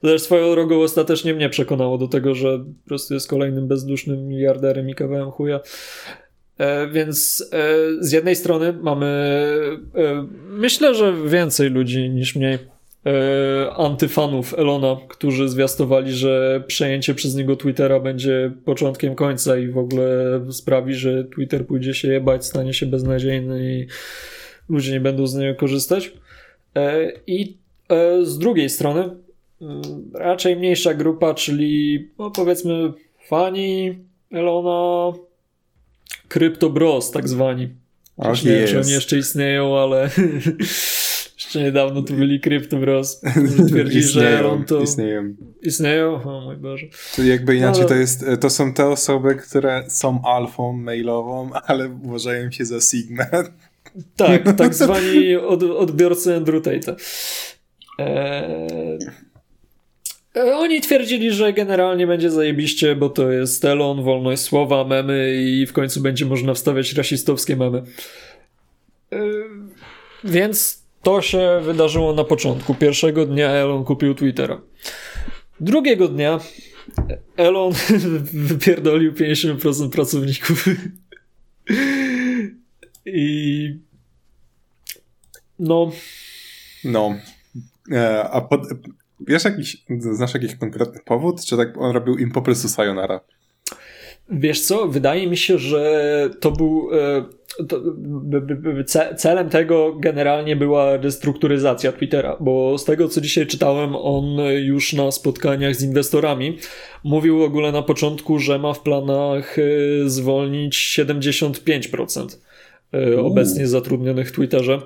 To 0.00 0.08
też 0.08 0.22
swoją 0.22 0.50
drogą 0.50 0.82
ostatecznie 0.82 1.34
mnie 1.34 1.48
przekonało 1.48 1.98
do 1.98 2.08
tego, 2.08 2.34
że 2.34 2.58
po 2.58 2.88
prostu 2.88 3.14
jest 3.14 3.28
kolejnym 3.28 3.68
bezdusznym 3.68 4.28
miliarderem 4.28 4.90
i 4.90 4.94
kawałem 4.94 5.30
chuja. 5.30 5.60
E, 6.58 6.88
więc 6.88 7.48
e, 7.52 7.76
z 8.00 8.12
jednej 8.12 8.36
strony 8.36 8.72
mamy, 8.72 9.06
e, 9.94 10.26
myślę, 10.48 10.94
że 10.94 11.14
więcej 11.26 11.70
ludzi 11.70 12.10
niż 12.10 12.36
mniej 12.36 12.58
E, 13.06 13.72
antyfanów 13.74 14.54
Elona, 14.58 14.96
którzy 15.08 15.48
zwiastowali, 15.48 16.12
że 16.12 16.64
przejęcie 16.66 17.14
przez 17.14 17.34
niego 17.34 17.56
Twittera 17.56 18.00
będzie 18.00 18.52
początkiem 18.64 19.14
końca 19.14 19.56
i 19.58 19.68
w 19.68 19.78
ogóle 19.78 20.40
sprawi, 20.50 20.94
że 20.94 21.24
Twitter 21.24 21.66
pójdzie 21.66 21.94
się 21.94 22.08
jebać, 22.08 22.46
stanie 22.46 22.74
się 22.74 22.86
beznadziejny 22.86 23.74
i 23.74 23.86
ludzie 24.68 24.92
nie 24.92 25.00
będą 25.00 25.26
z 25.26 25.34
niego 25.34 25.58
korzystać. 25.58 26.12
E, 26.76 27.12
I 27.26 27.56
e, 27.88 28.24
z 28.24 28.38
drugiej 28.38 28.70
strony 28.70 29.10
mm, 29.62 29.82
raczej 30.14 30.56
mniejsza 30.56 30.94
grupa, 30.94 31.34
czyli 31.34 32.08
no 32.18 32.30
powiedzmy 32.30 32.92
fani 33.28 33.98
Elona, 34.32 35.18
Crypto 36.28 36.70
Bros 36.70 37.10
tak 37.10 37.28
zwani. 37.28 37.68
Nie 38.44 38.56
wiem, 38.58 38.68
czy 38.68 38.80
oni 38.80 38.92
jeszcze 38.92 39.18
istnieją, 39.18 39.78
ale 39.78 40.10
Jeszcze 41.38 41.62
niedawno 41.62 42.02
tu 42.02 42.14
byli 42.14 42.40
Cryptobros, 42.40 43.20
twierdzi, 43.70 44.02
że 44.02 44.38
Elon 44.38 44.64
to... 44.64 44.82
Istnieją. 44.82 45.34
Istnieją? 45.62 46.22
O 46.22 46.40
mój 46.40 46.56
Boże. 46.56 46.86
Czyli 47.14 47.28
jakby 47.28 47.56
inaczej 47.56 47.82
no, 47.82 47.88
to 47.88 47.94
jest, 47.94 48.24
to 48.40 48.50
są 48.50 48.72
te 48.72 48.86
osoby, 48.86 49.34
które 49.34 49.84
są 49.88 50.22
alfą 50.24 50.72
mailową, 50.72 51.50
ale 51.66 51.88
uważają 52.02 52.50
się 52.50 52.64
za 52.64 52.80
Sigma. 52.80 53.26
Tak, 54.16 54.52
tak 54.58 54.74
zwani 54.74 55.36
od, 55.36 55.62
odbiorcy 55.62 56.36
Andrew 56.36 56.62
Tate'a. 56.62 56.94
Eee... 57.98 58.98
Oni 60.34 60.80
twierdzili, 60.80 61.32
że 61.32 61.52
generalnie 61.52 62.06
będzie 62.06 62.30
zajebiście, 62.30 62.96
bo 62.96 63.08
to 63.08 63.32
jest 63.32 63.64
Elon, 63.64 64.02
wolność 64.02 64.42
słowa, 64.42 64.84
memy 64.84 65.36
i 65.36 65.66
w 65.66 65.72
końcu 65.72 66.00
będzie 66.00 66.26
można 66.26 66.54
wstawiać 66.54 66.92
rasistowskie 66.92 67.56
memy. 67.56 67.82
Eee, 69.10 69.20
więc 70.24 70.87
to 71.02 71.22
się 71.22 71.60
wydarzyło 71.64 72.12
na 72.12 72.24
początku. 72.24 72.74
Pierwszego 72.74 73.26
dnia 73.26 73.48
Elon 73.48 73.84
kupił 73.84 74.14
Twittera. 74.14 74.60
Drugiego 75.60 76.08
dnia 76.08 76.40
Elon 77.36 77.72
wypierdolił 78.50 79.12
50% 79.12 79.90
pracowników. 79.90 80.64
I 83.06 83.78
no. 85.58 85.90
No. 86.84 87.14
E, 87.92 88.30
a 88.30 88.40
pod, 88.40 88.60
wiesz 89.20 89.44
jakiś, 89.44 89.84
znasz 89.98 90.34
jakiś 90.34 90.54
konkretny 90.54 91.00
powód? 91.04 91.44
Czy 91.44 91.56
tak 91.56 91.78
on 91.78 91.94
robił 91.94 92.18
im 92.18 92.30
po 92.30 92.42
prostu 92.42 92.68
sayonara? 92.68 93.20
Wiesz 94.30 94.60
co, 94.60 94.88
wydaje 94.88 95.26
mi 95.26 95.36
się, 95.36 95.58
że 95.58 96.30
to 96.40 96.50
był. 96.50 96.88
E, 96.92 97.24
to, 97.68 97.80
celem 99.16 99.48
tego 99.48 99.94
generalnie 99.94 100.56
była 100.56 100.96
restrukturyzacja 100.96 101.92
Twittera, 101.92 102.36
bo 102.40 102.78
z 102.78 102.84
tego 102.84 103.08
co 103.08 103.20
dzisiaj 103.20 103.46
czytałem, 103.46 103.96
on 103.96 104.24
już 104.56 104.92
na 104.92 105.10
spotkaniach 105.10 105.74
z 105.74 105.82
inwestorami 105.82 106.58
mówił 107.04 107.38
w 107.38 107.42
ogóle 107.42 107.72
na 107.72 107.82
początku, 107.82 108.38
że 108.38 108.58
ma 108.58 108.72
w 108.72 108.80
planach 108.80 109.56
e, 109.58 109.62
zwolnić 110.10 110.98
75% 110.98 112.38
e, 112.94 113.20
obecnie 113.20 113.66
zatrudnionych 113.66 114.28
w 114.28 114.32
Twitterze, 114.32 114.80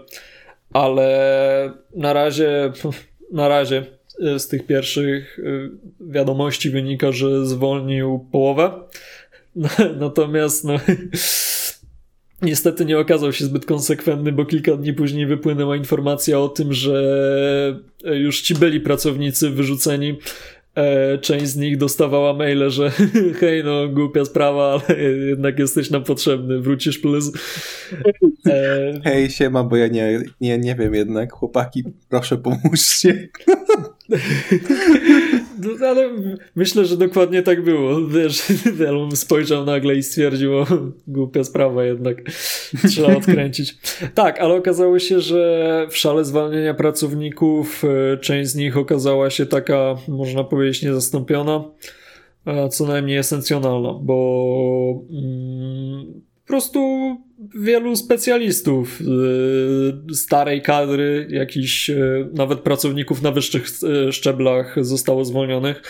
ale 0.72 1.72
na 1.96 2.12
razie, 2.12 2.72
na 3.32 3.48
razie 3.48 3.84
z 4.38 4.48
tych 4.48 4.66
pierwszych 4.66 5.40
wiadomości 6.00 6.70
wynika, 6.70 7.12
że 7.12 7.46
zwolnił 7.46 8.26
połowę 8.32 8.70
Natomiast 10.00 10.64
no, 10.64 10.76
niestety 12.42 12.84
nie 12.84 12.98
okazał 12.98 13.32
się 13.32 13.44
zbyt 13.44 13.66
konsekwentny, 13.66 14.32
bo 14.32 14.44
kilka 14.44 14.76
dni 14.76 14.92
później 14.92 15.26
wypłynęła 15.26 15.76
informacja 15.76 16.40
o 16.40 16.48
tym, 16.48 16.72
że 16.72 17.82
już 18.04 18.40
ci 18.40 18.54
byli 18.54 18.80
pracownicy 18.80 19.50
wyrzuceni 19.50 20.16
E, 20.74 21.18
część 21.18 21.46
z 21.46 21.56
nich 21.56 21.78
dostawała 21.78 22.34
maile, 22.34 22.70
że 22.70 22.90
hej, 23.40 23.64
no 23.64 23.88
głupia 23.88 24.24
sprawa, 24.24 24.80
ale 24.88 25.02
jednak 25.02 25.58
jesteś 25.58 25.90
nam 25.90 26.04
potrzebny, 26.04 26.60
wrócisz 26.60 26.98
plus. 26.98 27.32
E... 28.46 29.00
Hej, 29.04 29.30
siema, 29.30 29.64
bo 29.64 29.76
ja 29.76 29.88
nie, 29.88 30.22
nie, 30.40 30.58
nie 30.58 30.74
wiem 30.74 30.94
jednak, 30.94 31.32
chłopaki, 31.32 31.84
proszę 32.08 32.36
pomóżcie. 32.38 33.28
No, 35.62 35.86
ale 35.86 36.10
myślę, 36.54 36.84
że 36.84 36.96
dokładnie 36.96 37.42
tak 37.42 37.64
było. 37.64 38.06
Wiesz, 38.06 38.42
Elon 38.88 39.16
spojrzał 39.16 39.64
nagle 39.64 39.94
i 39.94 40.02
stwierdził, 40.02 40.58
o, 40.58 40.66
głupia 41.06 41.44
sprawa 41.44 41.84
jednak, 41.84 42.16
trzeba 42.88 43.16
odkręcić. 43.18 43.78
Tak, 44.14 44.40
ale 44.40 44.54
okazało 44.54 44.98
się, 44.98 45.20
że 45.20 45.86
w 45.90 45.96
szale 45.96 46.24
zwalniania 46.24 46.74
pracowników 46.74 47.84
e, 47.84 48.16
część 48.16 48.50
z 48.50 48.54
nich 48.54 48.76
okazała 48.76 49.30
się 49.30 49.46
taka, 49.46 49.96
można 50.08 50.44
powiedzieć, 50.44 50.82
niezastąpiona, 50.82 51.64
co 52.70 52.86
najmniej 52.86 53.18
esencjonalna, 53.18 53.94
bo 54.02 55.04
mm, 55.10 56.22
po 56.42 56.46
prostu 56.46 56.80
wielu 57.54 57.96
specjalistów 57.96 59.00
y, 59.00 60.14
starej 60.14 60.62
kadry, 60.62 61.26
jakichś 61.30 61.90
y, 61.90 62.28
nawet 62.32 62.60
pracowników 62.60 63.22
na 63.22 63.30
wyższych 63.30 63.66
y, 64.08 64.12
szczeblach 64.12 64.84
zostało 64.84 65.24
zwolnionych, 65.24 65.82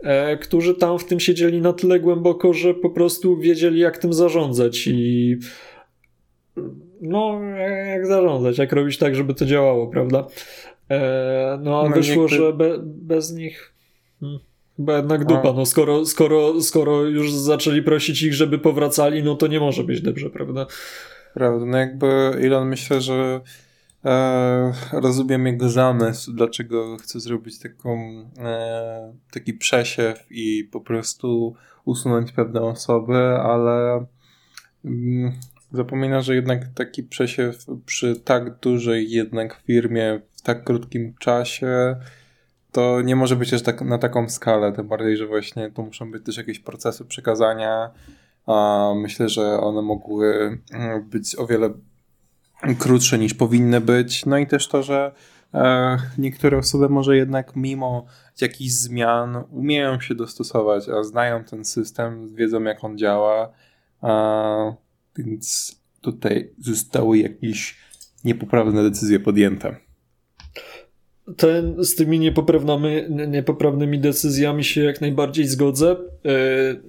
e, 0.00 0.36
którzy 0.36 0.74
tam 0.74 0.98
w 0.98 1.04
tym 1.04 1.20
siedzieli 1.20 1.60
na 1.60 1.72
tyle 1.72 2.00
głęboko, 2.00 2.52
że 2.52 2.74
po 2.74 2.90
prostu 2.90 3.36
wiedzieli 3.36 3.80
jak 3.80 3.98
tym 3.98 4.12
zarządzać 4.12 4.86
i 4.86 5.36
no 7.00 7.40
jak 7.86 8.06
zarządzać, 8.06 8.58
jak 8.58 8.72
robić 8.72 8.98
tak, 8.98 9.14
żeby 9.14 9.34
to 9.34 9.46
działało, 9.46 9.88
prawda? 9.88 10.26
E, 10.90 11.58
no 11.62 11.80
a 11.80 11.88
no, 11.88 11.94
wyszło, 11.94 12.28
że 12.28 12.52
be, 12.52 12.78
bez 12.82 13.32
nich... 13.32 13.74
Hmm. 14.20 14.49
Chyba 14.80 14.96
jednak 14.96 15.24
dupa, 15.24 15.52
no 15.52 15.66
skoro, 15.66 16.06
skoro, 16.06 16.62
skoro 16.62 17.02
już 17.02 17.32
zaczęli 17.32 17.82
prosić 17.82 18.22
ich, 18.22 18.34
żeby 18.34 18.58
powracali, 18.58 19.22
no 19.22 19.34
to 19.34 19.46
nie 19.46 19.60
może 19.60 19.84
być 19.84 20.00
dobrze, 20.00 20.30
prawda? 20.30 20.66
Prawda, 21.34 21.66
no 21.66 21.78
jakby 21.78 22.06
Elon 22.42 22.68
myślę, 22.68 23.00
że 23.00 23.40
e, 24.04 24.72
rozumiem 24.92 25.46
jego 25.46 25.68
zamysł, 25.68 26.32
dlaczego 26.32 26.96
chce 26.96 27.20
zrobić 27.20 27.58
taką, 27.58 27.98
e, 28.38 29.12
taki 29.30 29.54
przesiew 29.54 30.26
i 30.30 30.68
po 30.72 30.80
prostu 30.80 31.54
usunąć 31.84 32.32
pewne 32.32 32.60
osoby, 32.60 33.18
ale 33.26 34.06
mm, 34.84 35.32
zapomina, 35.72 36.20
że 36.20 36.34
jednak 36.34 36.68
taki 36.74 37.02
przesiew 37.02 37.66
przy 37.86 38.20
tak 38.20 38.58
dużej 38.58 39.10
jednak 39.10 39.62
firmie 39.66 40.20
w 40.36 40.42
tak 40.42 40.64
krótkim 40.64 41.14
czasie 41.18 41.96
to 42.72 43.00
nie 43.00 43.16
może 43.16 43.36
być 43.36 43.50
też 43.50 43.62
tak, 43.62 43.82
na 43.82 43.98
taką 43.98 44.28
skalę, 44.28 44.72
tym 44.72 44.88
bardziej, 44.88 45.16
że 45.16 45.26
właśnie 45.26 45.70
tu 45.70 45.82
muszą 45.82 46.10
być 46.10 46.24
też 46.24 46.36
jakieś 46.36 46.58
procesy 46.58 47.04
przekazania. 47.04 47.90
A 48.46 48.88
myślę, 48.96 49.28
że 49.28 49.60
one 49.60 49.82
mogły 49.82 50.58
mm, 50.72 51.08
być 51.08 51.38
o 51.38 51.46
wiele 51.46 51.70
krótsze 52.78 53.18
niż 53.18 53.34
powinny 53.34 53.80
być. 53.80 54.26
No 54.26 54.38
i 54.38 54.46
też 54.46 54.68
to, 54.68 54.82
że 54.82 55.12
e, 55.54 55.96
niektóre 56.18 56.58
osoby 56.58 56.88
może 56.88 57.16
jednak 57.16 57.56
mimo 57.56 58.06
jakichś 58.40 58.72
zmian 58.72 59.44
umieją 59.50 60.00
się 60.00 60.14
dostosować, 60.14 60.88
a 60.88 61.02
znają 61.02 61.44
ten 61.44 61.64
system, 61.64 62.34
wiedzą 62.34 62.62
jak 62.62 62.84
on 62.84 62.98
działa, 62.98 63.52
więc 65.16 65.76
tutaj 66.00 66.50
zostały 66.58 67.18
jakieś 67.18 67.78
niepoprawne 68.24 68.82
decyzje 68.82 69.20
podjęte 69.20 69.89
ten, 71.36 71.84
z 71.84 71.94
tymi 71.94 72.18
niepoprawnymi, 72.18 73.02
niepoprawnymi 73.28 73.98
decyzjami 73.98 74.64
się 74.64 74.82
jak 74.82 75.00
najbardziej 75.00 75.46
zgodzę. 75.46 75.90
E, 75.90 75.96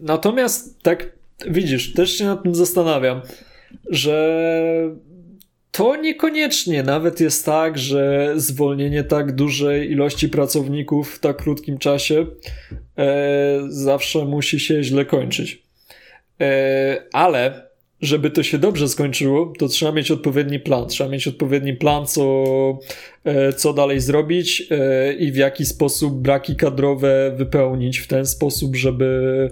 natomiast 0.02 0.82
tak 0.84 1.12
widzisz, 1.48 1.94
też 1.94 2.18
się 2.18 2.26
nad 2.26 2.44
tym 2.44 2.56
zastanawiam, 2.56 3.22
że 3.90 4.96
to 5.72 5.96
niekoniecznie. 5.96 6.84
Nawet 6.84 7.20
jest 7.20 7.46
tak, 7.46 7.78
że 7.78 8.34
zwolnienie 8.36 9.04
tak 9.04 9.36
dużej 9.36 9.92
ilości 9.92 10.30
pracowników 10.30 11.16
w 11.16 11.20
tak 11.20 11.38
krótkim 11.38 11.78
czasie 11.78 12.26
e, 12.98 13.60
zawsze 13.68 14.26
musi 14.26 14.60
się 14.60 14.84
źle 14.84 15.06
kończyć. 15.06 15.64
E, 16.42 17.04
ale 17.14 17.71
żeby 18.02 18.32
to 18.32 18.44
się 18.44 18.58
dobrze 18.58 18.90
skończyło, 18.90 19.54
to 19.60 19.68
trzeba 19.68 19.92
mieć 19.92 20.12
odpowiedni 20.12 20.60
plan. 20.60 20.88
Trzeba 20.88 21.10
mieć 21.10 21.28
odpowiedni 21.28 21.74
plan, 21.74 22.08
co, 22.08 22.44
e, 23.24 23.54
co 23.54 23.74
dalej 23.74 24.00
zrobić 24.00 24.68
e, 24.72 25.14
i 25.14 25.32
w 25.32 25.36
jaki 25.36 25.66
sposób 25.66 26.22
braki 26.22 26.56
kadrowe 26.56 27.34
wypełnić 27.38 27.98
w 27.98 28.08
ten 28.08 28.26
sposób, 28.26 28.76
żeby 28.76 29.50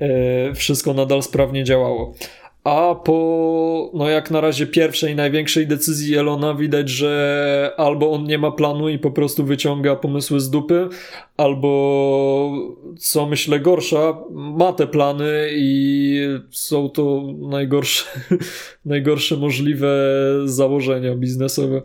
e, 0.00 0.54
wszystko 0.54 0.94
nadal 0.94 1.22
sprawnie 1.22 1.64
działało. 1.64 2.14
A 2.64 2.94
po, 2.94 3.90
no 3.94 4.08
jak 4.08 4.30
na 4.30 4.40
razie 4.40 4.66
pierwszej, 4.66 5.16
największej 5.16 5.66
decyzji 5.66 6.16
Elona 6.16 6.54
widać, 6.54 6.88
że 6.88 7.72
albo 7.76 8.12
on 8.12 8.24
nie 8.24 8.38
ma 8.38 8.50
planu 8.50 8.88
i 8.88 8.98
po 8.98 9.10
prostu 9.10 9.44
wyciąga 9.44 9.96
pomysły 9.96 10.40
z 10.40 10.50
dupy, 10.50 10.88
albo 11.36 12.52
co 12.98 13.26
myślę 13.26 13.60
gorsza, 13.60 14.18
ma 14.30 14.72
te 14.72 14.86
plany 14.86 15.48
i 15.52 16.20
są 16.50 16.88
to 16.88 17.22
najgorsze, 17.38 18.04
najgorsze 18.84 19.36
możliwe 19.36 19.88
założenia 20.44 21.14
biznesowe 21.14 21.82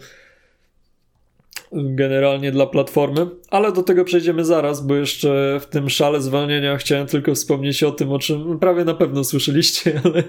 generalnie 1.76 2.52
dla 2.52 2.66
platformy, 2.66 3.28
ale 3.50 3.72
do 3.72 3.84
tego 3.84 4.04
przejdziemy 4.04 4.46
zaraz, 4.46 4.88
bo 4.88 4.96
jeszcze 4.96 5.60
w 5.62 5.66
tym 5.66 5.90
szale 5.90 6.22
zwolnienia 6.22 6.78
chciałem 6.78 7.08
tylko 7.08 7.36
wspomnieć 7.36 7.84
o 7.84 7.92
tym, 7.92 8.12
o 8.12 8.20
czym 8.20 8.60
prawie 8.60 8.86
na 8.86 8.94
pewno 8.94 9.24
słyszeliście, 9.24 10.00
ale 10.04 10.24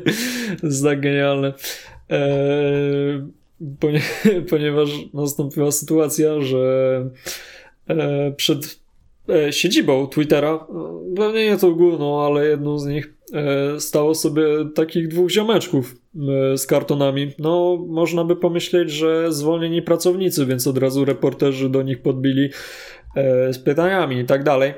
jest 0.63 0.85
tak 0.85 1.01
genialne. 1.01 1.53
Eee, 2.09 3.23
ponieważ 4.51 4.91
nastąpiła 5.15 5.71
sytuacja, 5.71 6.41
że 6.41 7.11
e, 7.89 8.33
przed 8.37 8.81
e, 9.29 9.53
siedzibą 9.53 10.07
Twittera, 10.07 10.67
pewnie 11.17 11.47
nie 11.47 11.57
tą 11.57 11.75
główną, 11.75 12.23
ale 12.27 12.47
jedną 12.47 12.79
z 12.79 12.87
nich, 12.87 13.07
e, 13.07 13.16
stało 13.79 14.15
sobie 14.15 14.45
takich 14.75 15.09
dwóch 15.09 15.31
ziomeczków 15.31 15.95
E, 16.17 16.59
z 16.59 16.67
kartonami. 16.67 17.33
No, 17.39 17.85
można 17.89 18.25
by 18.25 18.37
pomyśleć, 18.37 18.91
że 18.91 19.33
zwolnieni 19.33 19.83
pracownicy, 19.83 20.47
więc 20.47 20.67
od 20.67 20.79
razu 20.79 21.05
reporterzy 21.05 21.69
do 21.69 21.83
nich 21.83 22.03
podbili 22.03 22.51
e, 23.17 23.53
z 23.53 23.59
pytaniami 23.59 24.19
i 24.19 24.25
tak 24.25 24.45
dalej. 24.45 24.75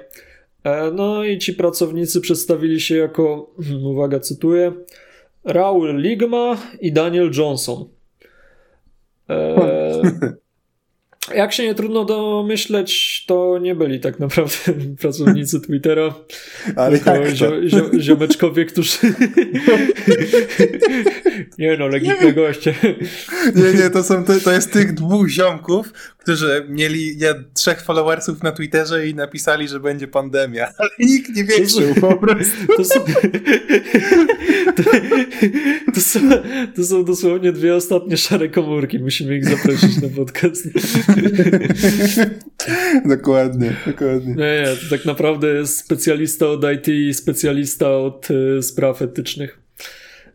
E, 0.65 0.91
no 0.91 1.25
i 1.25 1.39
ci 1.39 1.55
pracownicy 1.55 2.21
przedstawili 2.21 2.81
się 2.81 2.97
jako, 2.97 3.55
uwaga, 3.85 4.21
cytuję, 4.21 4.73
Raul 5.45 5.97
Ligma 5.97 6.57
i 6.81 6.93
Daniel 6.93 7.31
Johnson. 7.39 7.85
Jak 11.35 11.53
się 11.53 11.63
nie 11.63 11.75
trudno 11.75 12.05
domyśleć, 12.05 13.25
to 13.27 13.59
nie 13.59 13.75
byli 13.75 14.01
tak 14.01 14.19
naprawdę 14.19 14.57
pracownicy 15.01 15.61
Twittera. 15.61 16.15
Ale 16.77 16.99
tylko 16.99 17.31
zio, 17.31 17.69
zio, 17.69 18.01
ziomeczkowie, 18.01 18.65
którzy... 18.65 18.99
nie 21.59 21.77
no, 21.77 21.89
legitne 21.89 22.33
goście. 22.33 22.75
nie, 23.55 23.83
nie, 23.83 23.91
to, 23.91 24.03
są, 24.03 24.25
to, 24.25 24.41
to 24.41 24.53
jest 24.53 24.73
tych 24.73 24.95
dwóch 24.95 25.29
ziomków, 25.29 25.93
którzy 26.29 26.67
mieli 26.69 27.19
ja, 27.19 27.35
trzech 27.55 27.83
followersów 27.83 28.43
na 28.43 28.53
Twitterze 28.53 29.09
i 29.09 29.15
napisali, 29.15 29.69
że 29.69 29.81
będzie 29.81 30.09
pandemia, 30.09 30.73
ale 30.79 30.91
nikt 30.99 31.37
nie 31.37 31.45
wierzył 31.45 31.95
po 31.95 32.17
prostu. 32.17 32.67
To 32.77 32.85
są, 32.85 33.01
to, 34.77 34.83
to, 35.95 36.01
są, 36.01 36.21
to 36.77 36.85
są 36.85 37.05
dosłownie 37.05 37.53
dwie 37.53 37.75
ostatnie 37.75 38.17
szare 38.17 38.49
komórki. 38.49 38.99
Musimy 38.99 39.37
ich 39.37 39.45
zaprosić 39.45 40.03
na 40.03 40.09
podcast. 40.17 40.69
dokładnie, 43.17 43.77
dokładnie. 43.87 44.35
Nie, 44.35 44.63
nie, 44.63 44.77
to 44.77 44.97
tak 44.97 45.05
naprawdę 45.05 45.49
jest 45.49 45.79
specjalista 45.79 46.47
od 46.47 46.65
IT 46.75 46.89
i 46.89 47.15
specjalista 47.15 47.97
od 47.97 48.29
y, 48.31 48.63
spraw 48.63 49.03
etycznych. 49.03 49.59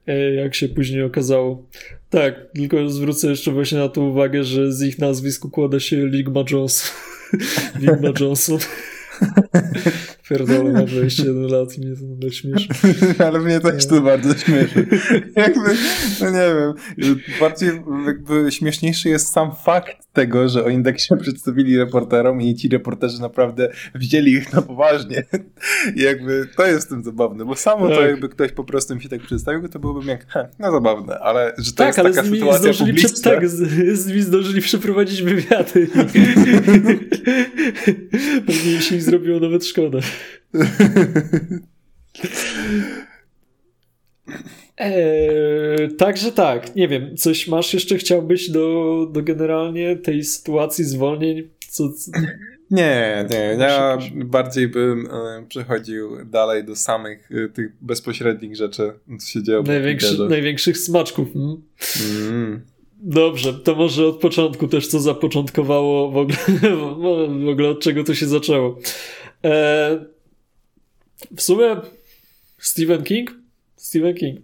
Y, 0.10 0.34
jak 0.36 0.56
się 0.56 0.70
później 0.70 1.04
okazało. 1.04 1.66
Tak, 2.14 2.36
tylko 2.56 2.90
zwrócę 2.90 3.28
jeszcze 3.28 3.52
właśnie 3.52 3.78
na 3.78 3.90
to 3.90 4.02
uwagę, 4.02 4.44
że 4.44 4.74
z 4.74 4.82
ich 4.82 5.00
nazwisk 5.00 5.46
układa 5.46 5.80
się 5.80 6.08
Ligma 6.08 6.44
Johnson. 6.52 6.92
Ligma 7.82 8.10
Johnson. 8.20 8.58
Pierdolę, 10.30 10.74
mam 10.74 10.86
21 10.86 11.48
lat 11.48 11.78
i 11.78 11.82
mnie 11.82 11.96
to 11.96 12.06
nadal 12.06 12.32
śmieszy. 12.32 12.68
Ale 13.28 13.40
mnie 13.40 13.60
też 13.60 13.88
to 13.88 14.02
bardzo 14.02 14.34
śmieszy. 14.34 14.88
Jakby, 15.36 15.70
no 16.22 16.30
nie 16.30 16.56
wiem, 16.56 17.18
bardziej 17.40 17.70
jakby 18.06 18.52
śmieszniejszy 18.52 19.10
jest 19.10 19.34
sam 19.34 19.52
fakt 19.66 20.14
tego, 20.14 20.50
że 20.50 20.66
o 20.66 20.70
indeksie 20.70 21.14
przedstawili 21.22 21.78
reporterom 21.78 22.42
i 22.42 22.56
ci 22.56 22.70
reporterzy 22.70 23.22
naprawdę 23.22 23.70
wzięli 23.96 24.32
ich 24.32 24.54
na 24.54 24.62
poważnie. 24.62 25.24
I 25.96 26.02
jakby 26.02 26.48
to 26.58 26.66
jest 26.66 26.90
tym 26.90 27.04
zabawne, 27.04 27.46
bo 27.46 27.56
samo 27.56 27.88
tak. 27.88 27.98
to 27.98 28.08
jakby 28.08 28.30
ktoś 28.30 28.52
po 28.52 28.64
prostu 28.64 28.96
mi 28.96 29.02
się 29.02 29.10
tak 29.10 29.22
przedstawił, 29.22 29.70
to 29.70 29.80
byłoby 29.80 30.06
jak, 30.06 30.28
he, 30.28 30.50
no 30.60 30.72
zabawne, 30.72 31.20
ale 31.20 31.54
że 31.58 31.72
to 31.72 31.78
tak, 31.78 31.88
jest 31.88 32.00
ale 32.00 32.14
taka 32.14 32.28
sytuacja 32.28 32.74
publiczna. 32.74 33.32
tak, 33.32 33.50
z, 33.50 34.00
z 34.00 34.08
nimi 34.08 34.22
zdążyli 34.22 34.62
przeprowadzić 34.62 35.22
wywiady. 35.24 35.88
Pewnie 38.46 38.82
się 38.82 39.02
zrobiło 39.14 39.40
nawet 39.40 39.66
szkoda. 39.66 40.00
Eee, 44.78 45.96
także 45.98 46.32
tak, 46.32 46.76
nie 46.76 46.88
wiem, 46.88 47.18
coś 47.18 47.48
masz 47.48 47.74
jeszcze 47.74 47.98
chciałbyś 47.98 48.50
do, 48.50 49.08
do 49.12 49.24
generalnie 49.24 49.96
tej 49.96 50.24
sytuacji 50.24 50.86
zwolnień? 50.86 51.50
Co, 51.70 51.90
co... 51.90 52.12
Nie, 52.72 53.26
nie, 53.32 53.58
ja 53.60 53.98
bardziej 54.16 54.68
bym 54.68 55.08
e, 55.12 55.46
przechodził 55.48 56.26
dalej 56.26 56.64
do 56.64 56.76
samych 56.76 57.30
e, 57.32 57.50
tych 57.50 57.72
bezpośrednich 57.82 58.56
rzeczy, 58.56 58.94
co 59.20 59.28
się 59.28 59.44
dzieje. 59.44 59.64
Największy, 59.66 60.18
największych 60.30 60.78
smaczków. 60.78 61.28
Mm. 61.36 61.62
Mm. 62.30 62.62
Dobrze, 63.06 63.54
to 63.54 63.76
może 63.76 64.08
od 64.08 64.18
początku 64.18 64.68
też 64.68 64.88
co 64.88 65.00
zapoczątkowało 65.00 66.12
w 66.12 66.18
ogóle, 66.18 66.38
w 67.46 67.50
ogóle 67.50 67.70
od 67.70 67.80
czego 67.80 68.04
to 68.04 68.16
się 68.16 68.28
zaczęło. 68.28 68.78
E, 69.46 70.06
w 71.36 71.42
sumie 71.42 71.76
Stephen 72.58 73.04
King? 73.04 73.36
Stephen 73.76 74.16
King. 74.16 74.40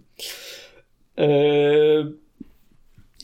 Eee, 1.16 2.06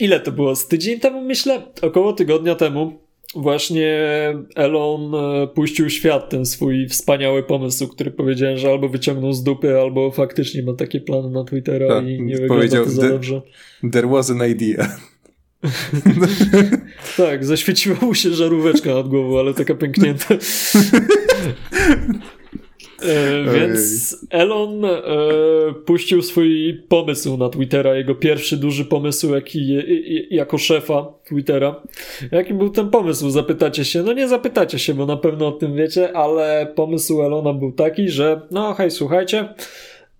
ile 0.01 0.21
to 0.21 0.33
było? 0.33 0.57
Z 0.57 0.69
tydzień 0.69 1.01
temu 1.01 1.23
myślę? 1.23 1.63
Około 1.83 2.13
tygodnia 2.13 2.55
temu 2.55 2.99
właśnie 3.35 3.99
Elon 4.55 5.15
e, 5.15 5.47
puścił 5.47 5.91
świat 5.91 6.31
ten 6.31 6.47
swój 6.47 6.89
wspaniały 6.89 7.43
pomysł, 7.43 7.89
który 7.89 8.11
powiedziałem, 8.11 8.59
że 8.59 8.71
albo 8.71 8.89
wyciągnął 8.89 9.33
z 9.33 9.43
dupy, 9.43 9.81
albo 9.81 10.11
faktycznie 10.11 10.63
ma 10.63 10.75
takie 10.75 11.01
plany 11.01 11.31
na 11.31 11.45
Twittera 11.45 11.89
tak, 11.89 12.07
i 12.07 12.23
nie 12.23 12.37
wygląda 12.37 12.85
to 12.85 12.91
za 12.91 13.09
dobrze. 13.09 13.43
There 13.93 14.09
was 14.09 14.31
an 14.31 14.51
idea. 14.51 14.97
tak, 17.17 17.45
zaświeciła 17.45 17.97
mu 18.03 18.15
się 18.15 18.31
żaróweczka 18.31 18.95
nad 18.95 19.09
głową, 19.09 19.39
ale 19.39 19.55
taka 19.55 19.75
pęknięta. 19.75 20.35
E, 23.03 23.45
więc 23.55 24.17
Elon 24.31 24.85
e, 24.85 24.99
puścił 25.87 26.23
swój 26.23 26.83
pomysł 26.89 27.37
na 27.37 27.49
Twittera, 27.49 27.95
jego 27.95 28.15
pierwszy 28.15 28.57
duży 28.57 28.85
pomysł 28.85 29.35
jaki, 29.35 29.79
jako 30.31 30.59
szefa 30.59 31.07
Twittera. 31.25 31.83
Jaki 32.33 32.55
był 32.55 32.71
ten 32.71 32.91
pomysł? 32.91 33.31
Zapytacie 33.31 33.85
się? 33.85 34.03
No 34.03 34.13
nie 34.13 34.29
zapytacie 34.29 34.79
się, 34.79 34.95
bo 34.95 35.07
na 35.07 35.17
pewno 35.17 35.47
o 35.49 35.53
tym 35.53 35.77
wiecie, 35.77 36.17
ale 36.17 36.73
pomysł 36.75 37.23
Elona 37.23 37.53
był 37.53 37.73
taki, 37.73 38.09
że 38.09 38.41
no 38.51 38.75
hej, 38.75 38.91
słuchajcie, 38.91 39.49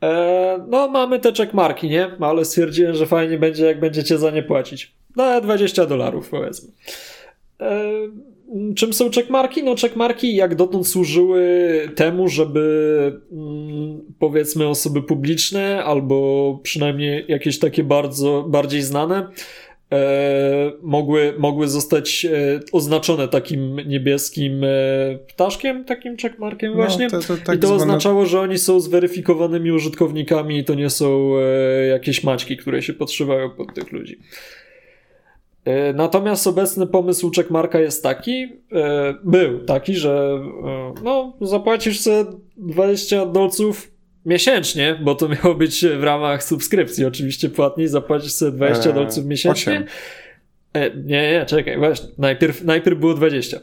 e, 0.03 0.65
no 0.69 0.89
mamy 0.89 1.19
te 1.19 1.33
checkmarki, 1.33 1.89
nie? 1.89 2.11
Ale 2.21 2.45
stwierdziłem, 2.45 2.95
że 2.95 3.07
fajnie 3.07 3.39
będzie, 3.39 3.67
jak 3.67 3.81
będziecie 3.81 4.19
za 4.19 4.31
nie 4.31 4.43
płacić. 4.43 4.96
No 5.17 5.41
20 5.41 5.87
dolarów 5.87 6.29
powiedzmy. 6.29 6.73
E, 7.61 7.93
Czym 8.77 8.93
są 8.93 9.11
checkmarki? 9.11 9.63
No 9.63 9.75
checkmarki 9.77 10.37
jak 10.37 10.55
dotąd 10.55 10.89
służyły 10.89 11.43
temu, 11.95 12.29
żeby 12.29 13.21
mm, 13.33 14.01
powiedzmy 14.19 14.69
osoby 14.69 15.03
publiczne 15.03 15.85
albo 15.85 16.59
przynajmniej 16.63 17.25
jakieś 17.29 17.59
takie 17.59 17.85
bardzo 17.85 18.45
bardziej 18.49 18.83
znane 18.83 19.29
e, 19.93 20.73
mogły, 20.83 21.35
mogły 21.39 21.69
zostać 21.69 22.25
e, 22.25 22.61
oznaczone 22.73 23.29
takim 23.29 23.77
niebieskim 23.87 24.65
ptaszkiem, 25.29 25.85
takim 25.85 26.17
checkmarkiem 26.17 26.71
no, 26.71 26.77
właśnie. 26.77 27.11
To, 27.11 27.21
to, 27.21 27.37
tak 27.37 27.57
I 27.57 27.59
to 27.59 27.67
zwane... 27.67 27.83
oznaczało, 27.83 28.27
że 28.27 28.41
oni 28.41 28.59
są 28.59 28.81
zweryfikowanymi 28.81 29.73
użytkownikami 29.73 30.59
i 30.59 30.65
to 30.65 30.75
nie 30.75 30.91
są 30.91 31.33
jakieś 31.91 32.25
maćki, 32.25 32.57
które 32.57 32.83
się 32.83 32.93
podszywają 32.93 33.51
pod 33.51 33.75
tych 33.75 33.93
ludzi. 33.93 34.19
E, 35.67 35.93
natomiast 35.93 36.47
obecny 36.47 36.87
pomysł 36.87 37.31
checkmarka 37.37 37.81
jest 37.81 38.03
taki, 38.03 38.43
e, 38.73 39.15
był 39.25 39.65
taki, 39.65 39.95
że 39.95 40.41
e, 40.65 40.95
no, 41.03 41.37
zapłacisz 41.41 42.01
sobie 42.01 42.25
20 42.57 43.27
dolców 43.27 43.91
miesięcznie, 44.27 44.99
bo 45.03 45.15
to 45.15 45.29
miało 45.29 45.55
być 45.55 45.87
w 45.87 46.03
ramach 46.03 46.45
subskrypcji 46.45 47.05
oczywiście 47.05 47.49
płatniej, 47.49 47.89
zapłacisz 47.89 48.33
sobie 48.33 48.53
20 48.53 48.93
dolców 48.93 49.25
miesięcznie. 49.25 49.73
8. 49.73 49.87
E, 50.73 50.91
nie, 50.97 51.33
nie, 51.33 51.47
czekaj, 51.47 51.79
właśnie. 51.79 52.09
Najpierw, 52.19 52.65
najpierw 52.65 52.99
było 52.99 53.15
20. 53.15 53.61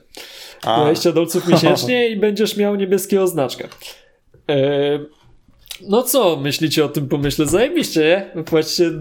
A. 0.64 0.82
20 0.82 1.12
dolców 1.12 1.48
miesięcznie 1.52 2.10
i 2.10 2.16
będziesz 2.16 2.58
miał 2.58 2.76
niebieskiego 2.76 3.28
znaczka. 3.28 3.68
E, 4.50 5.00
no 5.82 6.04
co 6.04 6.38
myślicie 6.38 6.86
o 6.86 6.90
tym 6.90 7.08
pomyśle? 7.08 7.46
Zajebiście, 7.46 8.32
nie? 8.36 8.44
Płacicie 8.44 8.92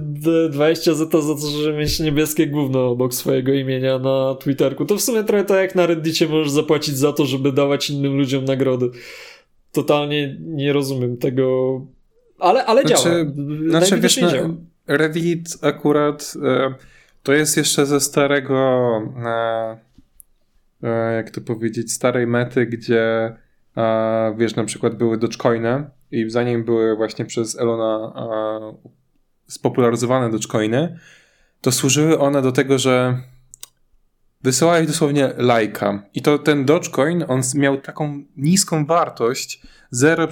20 0.51 0.95
za 0.95 1.07
to, 1.07 1.23
za 1.23 1.35
to, 1.35 1.51
że 1.51 1.73
mieć 1.73 2.01
niebieskie 2.01 2.47
gówno 2.47 2.89
obok 2.89 3.15
swojego 3.15 3.53
imienia 3.53 3.99
na 3.99 4.35
Twitterku. 4.35 4.85
To 4.85 4.97
w 4.97 5.03
sumie 5.03 5.25
trochę 5.25 5.45
tak 5.45 5.57
jak 5.57 5.75
na 5.75 5.87
Reddicie 5.87 6.29
możesz 6.29 6.51
zapłacić 6.51 6.97
za 6.97 7.13
to, 7.13 7.27
żeby 7.27 7.53
dawać 7.53 7.91
innym 7.91 8.17
ludziom 8.17 8.45
nagrody. 8.45 8.91
Totalnie 9.73 10.37
nie 10.41 10.73
rozumiem 10.73 11.17
tego, 11.17 11.81
ale, 12.39 12.65
ale 12.65 12.83
znaczy, 12.83 13.05
działa. 13.05 13.17
Znaczy, 13.69 14.01
wiesz, 14.01 14.21
no, 14.21 14.29
Reddit 14.87 15.49
akurat 15.63 16.35
e, 16.45 16.75
to 17.23 17.33
jest 17.33 17.57
jeszcze 17.57 17.87
ze 17.87 18.01
starego 18.01 18.57
e, 19.25 19.79
e, 20.83 21.15
jak 21.15 21.31
to 21.31 21.41
powiedzieć, 21.41 21.93
starej 21.93 22.27
mety, 22.27 22.67
gdzie 22.67 23.33
wiesz, 24.37 24.57
na 24.57 24.65
przykład 24.65 24.95
były 24.95 25.19
Dogecoiny 25.19 25.85
i 26.13 26.31
zanim 26.31 26.65
były 26.65 26.97
właśnie 26.97 27.25
przez 27.25 27.59
Elona 27.59 28.13
spopularyzowane 29.47 30.31
Dogecoiny, 30.31 30.99
to 31.61 31.73
służyły 31.73 32.19
one 32.19 32.43
do 32.43 32.53
tego, 32.53 32.79
że 32.79 33.19
wysyłałeś 34.43 34.87
dosłownie 34.87 35.33
lajka. 35.37 36.03
I 36.15 36.23
to 36.23 36.39
ten 36.39 36.65
Dogecoin, 36.65 37.25
on 37.29 37.41
miał 37.55 37.81
taką 37.81 38.23
niską 38.37 38.87
wartość 38.87 39.63
0, 39.91 40.29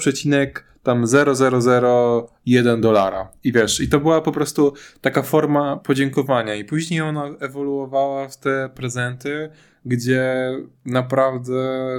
tam 0.82 1.06
0,001 1.06 2.80
dolara. 2.80 3.32
I 3.44 3.52
wiesz, 3.52 3.80
i 3.80 3.88
to 3.88 4.00
była 4.00 4.20
po 4.20 4.32
prostu 4.32 4.74
taka 5.00 5.22
forma 5.22 5.76
podziękowania. 5.76 6.54
I 6.54 6.64
później 6.64 7.00
ona 7.00 7.24
ewoluowała 7.40 8.28
w 8.28 8.36
te 8.36 8.70
prezenty, 8.74 9.50
gdzie 9.84 10.52
naprawdę 10.84 11.52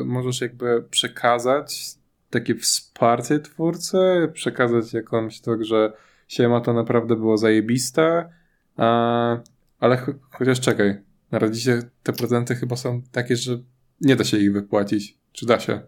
możesz 0.05 0.41
jakby 0.41 0.83
przekazać 0.89 2.00
takie 2.31 2.55
wsparcie 2.55 3.39
twórcy, 3.39 3.97
przekazać 4.33 4.93
jakąś 4.93 5.41
to, 5.41 5.63
że 5.63 5.93
siema 6.27 6.61
to 6.61 6.73
naprawdę 6.73 7.15
było 7.15 7.37
zajebiste, 7.37 8.29
a, 8.77 9.37
ale 9.79 9.97
ch 9.97 10.05
chociaż 10.31 10.59
czekaj, 10.59 11.01
na 11.31 11.39
razie 11.39 11.81
te 12.03 12.13
prezenty 12.13 12.55
chyba 12.55 12.75
są 12.75 13.01
takie, 13.11 13.35
że 13.35 13.59
nie 14.01 14.15
da 14.15 14.23
się 14.23 14.37
ich 14.37 14.53
wypłacić. 14.53 15.17
Czy 15.31 15.45
da 15.45 15.59
się? 15.59 15.81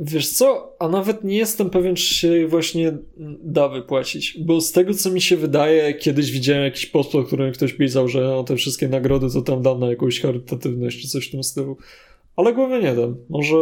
Wiesz 0.00 0.28
co, 0.28 0.76
a 0.78 0.88
nawet 0.88 1.24
nie 1.24 1.36
jestem 1.36 1.70
pewien, 1.70 1.94
czy 1.94 2.14
się 2.14 2.48
właśnie 2.48 2.98
da 3.42 3.68
wypłacić, 3.68 4.38
bo 4.40 4.60
z 4.60 4.72
tego 4.72 4.94
co 4.94 5.10
mi 5.10 5.20
się 5.20 5.36
wydaje, 5.36 5.94
kiedyś 5.94 6.30
widziałem 6.30 6.64
jakiś 6.64 6.86
post, 6.86 7.12
w 7.12 7.26
którym 7.26 7.52
ktoś 7.52 7.72
pisał, 7.72 8.08
że 8.08 8.20
no, 8.20 8.44
te 8.44 8.56
wszystkie 8.56 8.88
nagrody 8.88 9.26
to 9.32 9.42
tam 9.42 9.62
dam 9.62 9.80
na 9.80 9.86
jakąś 9.86 10.20
charytatywność 10.20 11.02
czy 11.02 11.08
coś 11.08 11.28
w 11.28 11.30
tym 11.30 11.42
stylu, 11.42 11.76
ale 12.36 12.52
głowy 12.52 12.82
nie 12.82 12.94
dam. 12.94 13.16
Może 13.28 13.56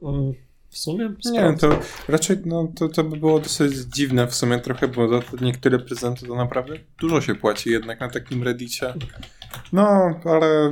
um, 0.00 0.32
w 0.76 0.78
sumie? 0.78 1.14
Nie, 1.24 1.56
to 1.56 1.78
raczej 2.08 2.36
no, 2.44 2.72
to, 2.74 2.88
to 2.88 3.04
by 3.04 3.16
było 3.16 3.40
dosyć 3.40 3.74
dziwne 3.74 4.26
w 4.26 4.34
sumie 4.34 4.58
trochę, 4.58 4.88
bo 4.88 5.08
za 5.08 5.20
niektóre 5.40 5.78
prezenty 5.78 6.26
to 6.26 6.34
naprawdę 6.34 6.74
dużo 7.00 7.20
się 7.20 7.34
płaci 7.34 7.70
jednak 7.70 8.00
na 8.00 8.08
takim 8.08 8.42
reddicie. 8.42 8.94
No, 9.72 10.14
ale 10.24 10.70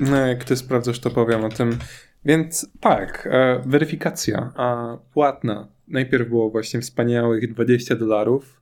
no, 0.00 0.16
jak 0.16 0.44
ty 0.44 0.56
sprawdzasz, 0.56 0.98
to 0.98 1.10
powiem 1.10 1.44
o 1.44 1.48
tym. 1.48 1.78
Więc 2.24 2.68
tak, 2.80 3.28
e, 3.32 3.62
weryfikacja 3.66 4.52
a, 4.56 4.96
płatna. 5.12 5.68
Najpierw 5.88 6.28
było 6.28 6.50
właśnie 6.50 6.80
wspaniałych 6.80 7.52
20 7.52 7.96
dolarów. 7.96 8.60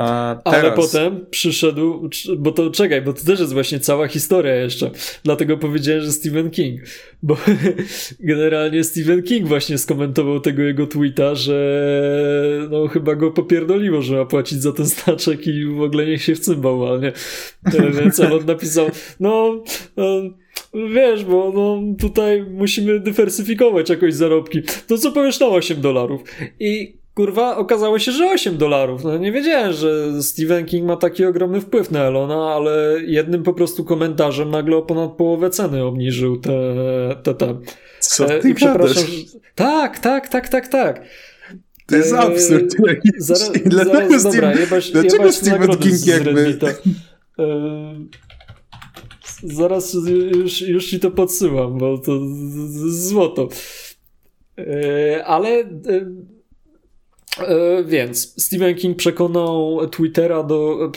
A 0.00 0.40
teraz... 0.44 0.64
Ale 0.64 0.72
potem 0.72 1.26
przyszedł, 1.30 2.08
bo 2.38 2.52
to 2.52 2.70
czekaj, 2.70 3.02
bo 3.02 3.12
to 3.12 3.24
też 3.24 3.40
jest 3.40 3.52
właśnie 3.52 3.80
cała 3.80 4.08
historia 4.08 4.54
jeszcze. 4.54 4.90
Dlatego 5.24 5.56
powiedziałem, 5.56 6.02
że 6.02 6.12
Stephen 6.12 6.50
King. 6.50 6.80
Bo 7.22 7.36
generalnie 8.20 8.84
Stephen 8.84 9.22
King 9.22 9.48
właśnie 9.48 9.78
skomentował 9.78 10.40
tego 10.40 10.62
jego 10.62 10.86
tweeta, 10.86 11.34
że 11.34 12.68
no 12.70 12.88
chyba 12.88 13.14
go 13.14 13.30
popierdoliło, 13.30 14.02
że 14.02 14.16
ma 14.16 14.24
płacić 14.24 14.62
za 14.62 14.72
ten 14.72 14.86
znaczek 14.86 15.46
i 15.46 15.64
w 15.64 15.82
ogóle 15.82 16.06
niech 16.06 16.22
się 16.22 16.34
wcymbał, 16.34 16.86
ale 16.86 17.00
nie. 17.00 17.12
Więc 18.02 18.20
on 18.20 18.46
napisał, 18.46 18.90
no, 19.20 19.62
no 19.96 20.04
wiesz, 20.74 21.24
bo 21.24 21.52
no, 21.54 21.96
tutaj 21.98 22.42
musimy 22.50 23.00
dywersyfikować 23.00 23.90
jakoś 23.90 24.14
zarobki. 24.14 24.62
To 24.86 24.98
co 24.98 25.12
powiesz 25.12 25.40
na 25.40 25.46
8 25.46 25.80
dolarów? 25.80 26.22
I 26.60 26.99
kurwa, 27.20 27.56
okazało 27.56 27.98
się, 27.98 28.12
że 28.12 28.30
8 28.30 28.56
dolarów. 28.56 29.04
No 29.04 29.18
nie 29.18 29.32
wiedziałem, 29.32 29.72
że 29.72 30.22
Stephen 30.22 30.66
King 30.66 30.86
ma 30.86 30.96
taki 30.96 31.24
ogromny 31.24 31.60
wpływ 31.60 31.90
na 31.90 32.04
Elona, 32.04 32.54
ale 32.54 33.00
jednym 33.06 33.42
po 33.42 33.52
prostu 33.52 33.84
komentarzem 33.84 34.50
nagle 34.50 34.76
o 34.76 34.82
ponad 34.82 35.12
połowę 35.12 35.50
ceny 35.50 35.84
obniżył 35.84 36.36
te, 36.36 36.52
te, 37.22 37.34
te. 37.34 37.58
Co 38.00 38.34
e, 38.34 38.40
ty 38.40 38.48
I 38.50 38.54
przepraszam, 38.54 39.04
że... 39.04 39.38
Tak, 39.54 39.98
tak, 39.98 40.28
tak, 40.28 40.48
tak, 40.48 40.68
tak. 40.68 41.04
To 41.86 41.96
jest 41.96 42.12
absurd. 42.12 42.74
Eee, 42.88 43.00
zaraz, 43.18 43.52
zaraz, 43.84 44.22
dobra, 44.22 44.54
jebać, 44.54 44.90
dlaczego 44.90 45.16
jebać 45.16 45.34
Stephen 45.34 45.76
King 45.76 46.06
jakby... 46.06 46.58
Zaraz 49.42 49.96
już, 50.34 50.60
już 50.60 50.86
ci 50.86 51.00
to 51.00 51.10
podsyłam, 51.10 51.78
bo 51.78 51.98
to 51.98 52.20
złoto. 52.88 53.48
E, 54.58 55.24
ale 55.24 55.48
e, 55.48 55.62
e, 55.62 56.39
więc 57.84 58.42
Stephen 58.42 58.74
King 58.74 58.96
przekonał 58.96 59.88
Twittera 59.90 60.42
do. 60.42 60.92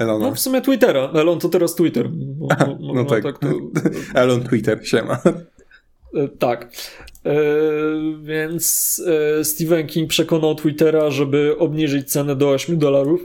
Elona. 0.00 0.26
No 0.26 0.34
w 0.34 0.40
sumie 0.40 0.60
Twittera. 0.60 1.10
Elon 1.14 1.38
to 1.38 1.48
teraz 1.48 1.74
Twitter. 1.74 2.10
No, 2.38 2.48
no, 2.80 2.94
no 2.94 3.04
tak. 3.04 3.22
tak 3.22 3.38
to... 3.38 3.48
Elon 4.14 4.42
Twitter, 4.42 4.80
siema. 4.88 5.18
Tak. 6.38 6.72
Więc 8.22 9.02
Stephen 9.42 9.86
King 9.86 10.10
przekonał 10.10 10.54
Twittera, 10.54 11.10
żeby 11.10 11.58
obniżyć 11.58 12.10
cenę 12.10 12.36
do 12.36 12.50
8 12.50 12.78
dolarów. 12.78 13.20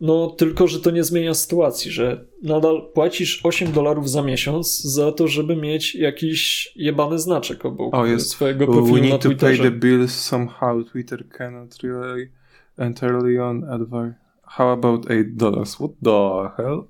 No, 0.00 0.26
tylko, 0.26 0.68
że 0.68 0.80
to 0.80 0.90
nie 0.90 1.04
zmienia 1.04 1.34
sytuacji, 1.34 1.90
że 1.90 2.24
nadal 2.42 2.88
płacisz 2.94 3.40
8 3.44 3.72
dolarów 3.72 4.10
za 4.10 4.22
miesiąc 4.22 4.80
za 4.80 5.12
to, 5.12 5.28
żeby 5.28 5.56
mieć 5.56 5.94
jakiś 5.94 6.72
jebany 6.76 7.18
znaczek 7.18 7.64
obok 7.64 7.94
oh, 7.94 8.08
yes. 8.08 8.28
swojego 8.28 8.66
profilu 8.66 8.94
We 8.94 9.00
need 9.00 9.22
to 9.22 9.30
pay 9.34 9.58
the 9.58 9.70
bills 9.70 10.14
somehow. 10.14 10.90
Twitter 10.92 11.28
cannot 11.28 11.82
rely 11.82 12.30
entirely 12.78 13.42
on 13.42 13.64
advice. 13.64 14.14
How 14.42 14.72
about 14.72 15.10
8 15.10 15.36
dollars? 15.36 15.74
What 15.74 15.90
the 16.02 16.50
hell? 16.56 16.84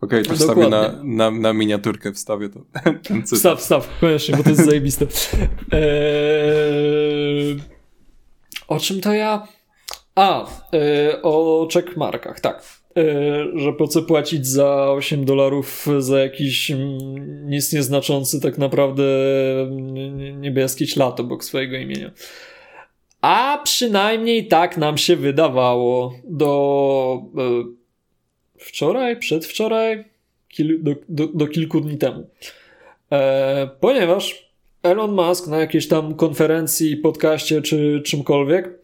Okej, 0.00 0.20
okay, 0.22 0.36
to 0.36 0.40
wstawię 0.40 0.68
na, 0.68 0.94
na, 1.04 1.30
na, 1.30 1.52
miniaturkę, 1.52 2.12
wstawię 2.12 2.48
to. 2.48 2.60
Wstaw, 3.36 3.60
wstaw, 3.60 3.88
koniecznie, 4.00 4.36
bo 4.36 4.42
to 4.42 4.50
jest 4.50 4.64
zajebiste. 4.64 5.06
Eee, 5.72 7.56
o 8.68 8.80
czym 8.80 9.00
to 9.00 9.12
ja? 9.12 9.48
A, 10.14 10.46
yy, 10.72 11.22
o 11.22 11.68
checkmarkach, 11.72 12.40
tak. 12.40 12.62
Yy, 12.96 13.60
że 13.60 13.72
po 13.72 13.88
co 13.88 14.02
płacić 14.02 14.46
za 14.46 14.92
8 14.92 15.24
dolarów 15.24 15.86
za 15.98 16.18
jakiś 16.18 16.70
mm, 16.70 17.50
nic 17.50 17.72
nieznaczący 17.72 18.40
tak 18.40 18.58
naprawdę 18.58 19.04
niebieski 20.36 20.86
ślad 20.86 21.20
obok 21.20 21.44
swojego 21.44 21.76
imienia. 21.76 22.10
A 23.20 23.60
przynajmniej 23.64 24.48
tak 24.48 24.76
nam 24.76 24.98
się 24.98 25.16
wydawało 25.16 26.12
do 26.24 27.22
yy, 27.34 27.75
wczoraj, 28.58 29.16
przedwczoraj, 29.16 30.04
kil, 30.48 30.82
do, 30.82 30.94
do, 31.08 31.26
do, 31.26 31.46
kilku 31.46 31.80
dni 31.80 31.98
temu. 31.98 32.26
E, 33.12 33.70
ponieważ 33.80 34.50
Elon 34.82 35.12
Musk 35.12 35.46
na 35.46 35.58
jakiejś 35.58 35.88
tam 35.88 36.14
konferencji, 36.14 36.96
podcaście 36.96 37.62
czy 37.62 38.02
czymkolwiek 38.04 38.78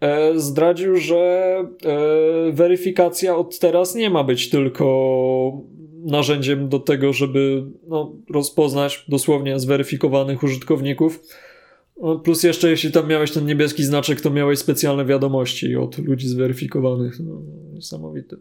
E, 0.00 0.40
zdradził, 0.40 0.96
że 0.96 1.54
e, 1.84 2.52
weryfikacja 2.52 3.36
od 3.36 3.58
teraz 3.58 3.94
nie 3.94 4.10
ma 4.10 4.24
być 4.24 4.50
tylko 4.50 5.62
narzędziem 6.04 6.68
do 6.68 6.78
tego, 6.78 7.12
żeby 7.12 7.64
no, 7.88 8.12
rozpoznać 8.30 9.04
dosłownie 9.08 9.58
zweryfikowanych 9.58 10.42
użytkowników. 10.42 11.22
No, 12.02 12.18
plus 12.18 12.42
jeszcze, 12.42 12.70
jeśli 12.70 12.92
tam 12.92 13.08
miałeś 13.08 13.30
ten 13.32 13.46
niebieski 13.46 13.84
znaczek, 13.84 14.20
to 14.20 14.30
miałeś 14.30 14.58
specjalne 14.58 15.04
wiadomości 15.04 15.76
od 15.76 15.98
ludzi 15.98 16.28
zweryfikowanych. 16.28 17.20
No, 17.20 17.42
niesamowite. 17.80 18.36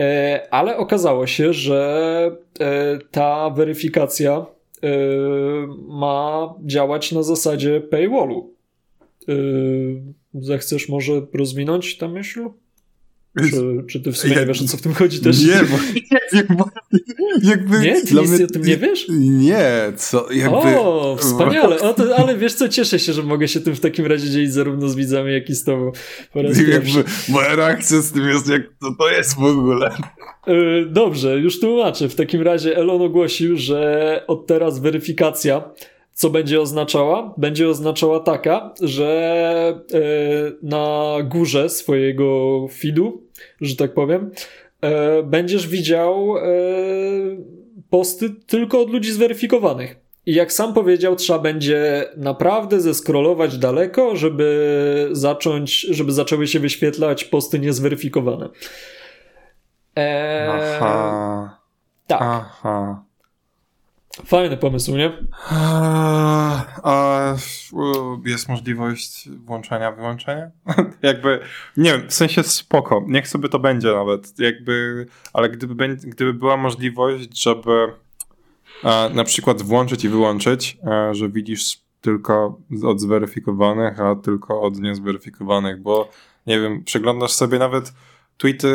E, 0.00 0.48
ale 0.50 0.76
okazało 0.76 1.26
się, 1.26 1.52
że 1.52 2.36
ta 3.10 3.50
weryfikacja 3.50 4.46
ma 5.88 6.54
działać 6.64 7.12
na 7.12 7.22
zasadzie 7.22 7.80
paywallu. 7.80 8.54
Zechcesz 10.34 10.88
może 10.88 11.12
rozwinąć 11.34 11.98
tę 11.98 12.08
myśl? 12.08 12.48
Czy, 13.38 13.84
czy 13.88 14.00
ty 14.00 14.12
w 14.12 14.18
sumie 14.18 14.34
ja, 14.34 14.40
nie 14.40 14.46
wiesz, 14.46 14.62
o 14.62 14.64
co 14.64 14.76
w 14.76 14.82
tym 14.82 14.94
chodzi 14.94 15.20
też? 15.20 15.44
Nie, 15.44 15.60
bo 16.48 16.64
jakby... 17.50 17.78
Nie? 17.80 18.02
Ty 18.02 18.14
nic 18.14 18.30
mnie, 18.30 18.44
o 18.44 18.48
tym 18.48 18.62
nie 18.62 18.76
wiesz? 18.76 19.06
Nie, 19.08 19.92
co, 19.96 20.32
jakby... 20.32 20.56
O, 20.56 21.16
wspaniale, 21.20 21.80
o, 21.80 21.94
to, 21.94 22.16
ale 22.16 22.36
wiesz 22.36 22.54
co, 22.54 22.68
cieszę 22.68 22.98
się, 22.98 23.12
że 23.12 23.22
mogę 23.22 23.48
się 23.48 23.60
tym 23.60 23.74
w 23.74 23.80
takim 23.80 24.06
razie 24.06 24.30
dzielić 24.30 24.52
zarówno 24.52 24.88
z 24.88 24.96
widzami, 24.96 25.32
jak 25.32 25.50
i 25.50 25.54
z 25.54 25.64
tobą 25.64 25.92
po 26.32 26.42
raz 26.42 26.58
jakby 26.58 27.04
Moja 27.28 27.56
reakcja 27.56 28.00
z 28.00 28.12
tym 28.12 28.28
jest, 28.28 28.48
jak 28.48 28.62
to, 28.80 28.94
to 28.98 29.10
jest 29.10 29.34
w 29.34 29.44
ogóle. 29.44 29.90
E, 30.46 30.54
dobrze, 30.86 31.38
już 31.38 31.60
tłumaczę. 31.60 32.08
W 32.08 32.14
takim 32.14 32.42
razie 32.42 32.76
Elon 32.76 33.02
ogłosił, 33.02 33.56
że 33.56 34.22
od 34.26 34.46
teraz 34.46 34.78
weryfikacja 34.78 35.70
co 36.20 36.30
będzie 36.30 36.60
oznaczała? 36.60 37.34
Będzie 37.36 37.68
oznaczała 37.68 38.20
taka, 38.20 38.74
że 38.82 39.80
e, 39.94 40.00
na 40.62 41.16
górze 41.24 41.68
swojego 41.68 42.66
feedu, 42.72 43.22
że 43.60 43.76
tak 43.76 43.94
powiem, 43.94 44.30
e, 44.80 45.22
będziesz 45.22 45.68
widział 45.68 46.36
e, 46.36 46.42
posty 47.90 48.30
tylko 48.46 48.80
od 48.80 48.90
ludzi 48.90 49.12
zweryfikowanych. 49.12 49.96
I 50.26 50.34
jak 50.34 50.52
sam 50.52 50.74
powiedział, 50.74 51.16
trzeba 51.16 51.38
będzie 51.38 52.04
naprawdę 52.16 52.80
zeskrolować 52.80 53.58
daleko, 53.58 54.16
żeby 54.16 55.08
zacząć, 55.12 55.80
żeby 55.80 56.12
zaczęły 56.12 56.46
się 56.46 56.60
wyświetlać 56.60 57.24
posty 57.24 57.58
niezweryfikowane. 57.58 58.48
Eee, 59.96 60.48
Aha. 60.50 61.60
Tak. 62.06 62.22
Aha. 62.22 63.09
Fajny 64.24 64.56
pomysł, 64.56 64.96
nie? 64.96 65.12
A, 65.50 66.64
a 66.82 67.34
jest 68.24 68.48
możliwość 68.48 69.28
włączenia, 69.28 69.92
wyłączenia? 69.92 70.50
jakby, 71.02 71.40
nie 71.76 71.92
wiem, 71.92 72.08
w 72.08 72.14
sensie 72.14 72.42
spoko, 72.42 73.04
niech 73.08 73.28
sobie 73.28 73.48
to 73.48 73.58
będzie 73.58 73.92
nawet, 73.92 74.38
jakby, 74.38 75.06
ale 75.32 75.48
gdyby, 75.48 75.88
gdyby 75.96 76.34
była 76.34 76.56
możliwość, 76.56 77.42
żeby 77.42 77.92
a, 78.82 79.08
na 79.14 79.24
przykład 79.24 79.62
włączyć 79.62 80.04
i 80.04 80.08
wyłączyć, 80.08 80.78
a, 80.90 81.14
że 81.14 81.28
widzisz 81.28 81.78
tylko 82.00 82.58
od 82.84 83.00
zweryfikowanych, 83.00 84.00
a 84.00 84.16
tylko 84.16 84.62
od 84.62 84.80
niezweryfikowanych, 84.80 85.82
bo 85.82 86.10
nie 86.46 86.60
wiem, 86.60 86.84
przeglądasz 86.84 87.32
sobie 87.32 87.58
nawet 87.58 87.92
tweety 88.40 88.68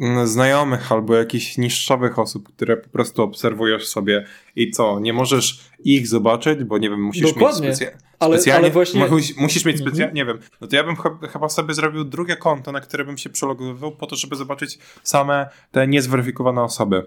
mm, 0.00 0.26
znajomych 0.26 0.92
albo 0.92 1.14
jakichś 1.14 1.58
niższowych 1.58 2.18
osób, 2.18 2.48
które 2.48 2.76
po 2.76 2.88
prostu 2.88 3.22
obserwujesz 3.22 3.86
sobie 3.86 4.26
i 4.56 4.70
co, 4.70 5.00
nie 5.00 5.12
możesz 5.12 5.60
ich 5.84 6.08
zobaczyć, 6.08 6.64
bo 6.64 6.78
nie 6.78 6.90
wiem, 6.90 7.02
musisz 7.02 7.32
Dokładnie. 7.32 7.68
mieć 7.68 7.76
specja 7.76 7.98
ale, 8.22 8.36
specjalnie, 8.36 8.64
ale 8.64 8.70
właśnie... 8.72 9.08
musisz 9.36 9.64
mieć 9.64 9.78
specjalnie, 9.78 10.04
mhm. 10.04 10.14
nie 10.14 10.24
wiem, 10.24 10.38
no 10.60 10.66
to 10.66 10.76
ja 10.76 10.84
bym 10.84 10.96
chyba 11.32 11.48
sobie 11.48 11.74
zrobił 11.74 12.04
drugie 12.04 12.36
konto, 12.36 12.72
na 12.72 12.80
które 12.80 13.04
bym 13.04 13.18
się 13.18 13.30
przelogowywał 13.30 13.92
po 13.92 14.06
to, 14.06 14.16
żeby 14.16 14.36
zobaczyć 14.36 14.78
same 15.02 15.48
te 15.70 15.86
niezweryfikowane 15.86 16.62
osoby. 16.62 17.06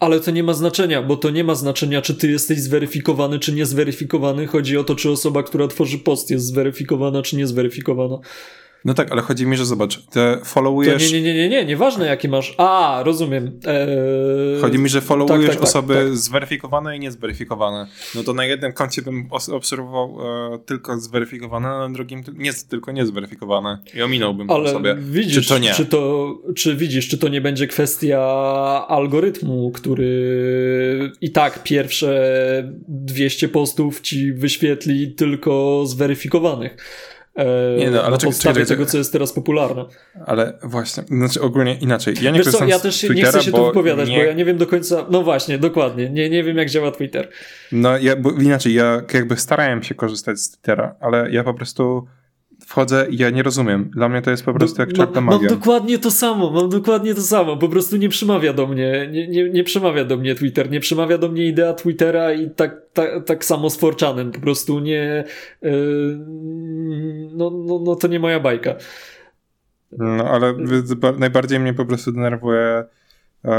Ale 0.00 0.20
to 0.20 0.30
nie 0.30 0.42
ma 0.42 0.54
znaczenia, 0.54 1.02
bo 1.02 1.16
to 1.16 1.30
nie 1.30 1.44
ma 1.44 1.54
znaczenia, 1.54 2.02
czy 2.02 2.14
ty 2.14 2.30
jesteś 2.30 2.60
zweryfikowany, 2.60 3.38
czy 3.38 3.52
niezweryfikowany. 3.52 4.46
Chodzi 4.46 4.76
o 4.76 4.84
to, 4.84 4.94
czy 4.94 5.10
osoba, 5.10 5.42
która 5.42 5.68
tworzy 5.68 5.98
post 5.98 6.30
jest 6.30 6.46
zweryfikowana, 6.46 7.22
czy 7.22 7.36
niezweryfikowana. 7.36 8.18
No 8.88 8.94
tak, 8.94 9.12
ale 9.12 9.22
chodzi 9.22 9.46
mi, 9.46 9.56
że 9.56 9.66
zobacz, 9.66 10.02
te 10.02 10.38
followujesz... 10.44 11.10
To 11.10 11.16
nie, 11.16 11.22
nie, 11.22 11.34
nie, 11.34 11.48
nie, 11.48 11.64
nieważne 11.64 12.06
jaki 12.06 12.28
masz. 12.28 12.54
A, 12.58 13.02
rozumiem. 13.04 13.60
Eee... 13.66 14.60
Chodzi 14.60 14.78
mi, 14.78 14.88
że 14.88 15.00
followujesz 15.00 15.40
tak, 15.40 15.50
tak, 15.50 15.60
tak, 15.60 15.68
osoby 15.68 15.94
tak, 15.94 16.16
zweryfikowane 16.16 16.96
i 16.96 17.00
niezweryfikowane. 17.00 17.86
No 18.14 18.22
to 18.22 18.34
na 18.34 18.44
jednym 18.44 18.72
koncie 18.72 19.02
bym 19.02 19.28
obserwował 19.52 20.18
e, 20.54 20.58
tylko 20.58 20.98
zweryfikowane, 20.98 21.68
a 21.68 21.88
na 21.88 21.94
drugim 21.94 22.22
nie, 22.34 22.52
tylko 22.68 22.92
niezweryfikowane. 22.92 23.78
I 23.94 24.02
ominąłbym 24.02 24.50
ale 24.50 24.72
sobie. 24.72 24.94
Widzisz, 24.94 25.42
czy 25.42 25.48
to 25.48 25.58
nie? 25.58 25.74
Czy, 25.74 25.86
to, 25.86 26.34
czy 26.56 26.76
widzisz, 26.76 27.08
czy 27.08 27.18
to 27.18 27.28
nie 27.28 27.40
będzie 27.40 27.66
kwestia 27.66 28.20
algorytmu, 28.88 29.70
który 29.70 31.12
i 31.20 31.30
tak 31.30 31.62
pierwsze 31.62 32.72
200 32.88 33.48
postów 33.48 34.00
ci 34.00 34.32
wyświetli 34.32 35.14
tylko 35.14 35.82
zweryfikowanych. 35.86 36.76
E, 37.38 37.76
nie 37.78 37.90
no, 37.90 38.02
ale 38.02 38.10
na 38.10 38.18
podstawie 38.18 38.54
czekaj, 38.54 38.66
tego, 38.66 38.86
co 38.86 38.98
jest 38.98 39.12
teraz 39.12 39.32
popularne. 39.32 39.84
Ale 40.26 40.58
właśnie, 40.62 41.02
znaczy 41.08 41.40
ogólnie 41.40 41.74
inaczej. 41.74 42.14
Ja 42.22 42.30
nie 42.30 42.38
Wiesz 42.38 42.48
co, 42.48 42.64
ja 42.64 42.78
też 42.78 43.02
nie 43.02 43.24
chcę 43.24 43.42
się 43.42 43.52
tu 43.52 43.66
wypowiadać, 43.66 44.08
nie... 44.08 44.16
bo 44.16 44.22
ja 44.22 44.32
nie 44.32 44.44
wiem 44.44 44.58
do 44.58 44.66
końca, 44.66 45.06
no 45.10 45.22
właśnie, 45.22 45.58
dokładnie, 45.58 46.10
nie, 46.10 46.30
nie 46.30 46.44
wiem 46.44 46.56
jak 46.56 46.70
działa 46.70 46.90
Twitter. 46.90 47.28
No 47.72 47.98
ja, 47.98 48.16
bo 48.16 48.30
inaczej, 48.30 48.74
ja 48.74 49.02
jakby 49.14 49.36
starałem 49.36 49.82
się 49.82 49.94
korzystać 49.94 50.40
z 50.40 50.50
Twittera, 50.50 50.94
ale 51.00 51.30
ja 51.30 51.44
po 51.44 51.54
prostu 51.54 52.06
wchodzę 52.66 53.06
i 53.10 53.16
ja 53.16 53.30
nie 53.30 53.42
rozumiem. 53.42 53.90
Dla 53.94 54.08
mnie 54.08 54.22
to 54.22 54.30
jest 54.30 54.44
po 54.44 54.54
prostu 54.54 54.80
jak 54.80 54.92
czarna 54.92 55.20
magia. 55.20 55.48
Mam 55.48 55.58
dokładnie 55.58 55.98
to 55.98 56.10
samo, 56.10 56.50
mam 56.50 56.68
dokładnie 56.68 57.14
to 57.14 57.22
samo. 57.22 57.56
Po 57.56 57.68
prostu 57.68 57.96
nie 57.96 58.08
przemawia 58.08 58.52
do 58.52 58.66
mnie, 58.66 59.08
nie, 59.12 59.28
nie, 59.28 59.50
nie 59.50 59.64
przemawia 59.64 60.04
do 60.04 60.16
mnie 60.16 60.34
Twitter, 60.34 60.70
nie 60.70 60.80
przemawia 60.80 61.18
do 61.18 61.28
mnie 61.28 61.46
idea 61.46 61.74
Twittera 61.74 62.32
i 62.32 62.50
tak, 62.50 62.76
tak, 62.92 63.24
tak 63.26 63.44
samo 63.44 63.70
z 63.70 63.76
Forczanem. 63.76 64.32
Po 64.32 64.40
prostu 64.40 64.80
nie, 64.80 65.24
yy, 65.62 66.18
no, 67.32 67.50
no, 67.50 67.80
no 67.84 67.94
to 67.94 68.08
nie 68.08 68.20
moja 68.20 68.40
bajka. 68.40 68.74
No 69.92 70.24
ale 70.24 70.54
najbardziej 71.18 71.60
mnie 71.60 71.74
po 71.74 71.84
prostu 71.84 72.12
denerwuje 72.12 72.84
yy, 73.44 73.50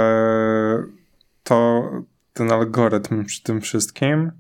to 1.44 1.90
ten 2.34 2.52
algorytm 2.52 3.26
przy 3.26 3.44
tym 3.44 3.62
wszystkim, 3.62 4.32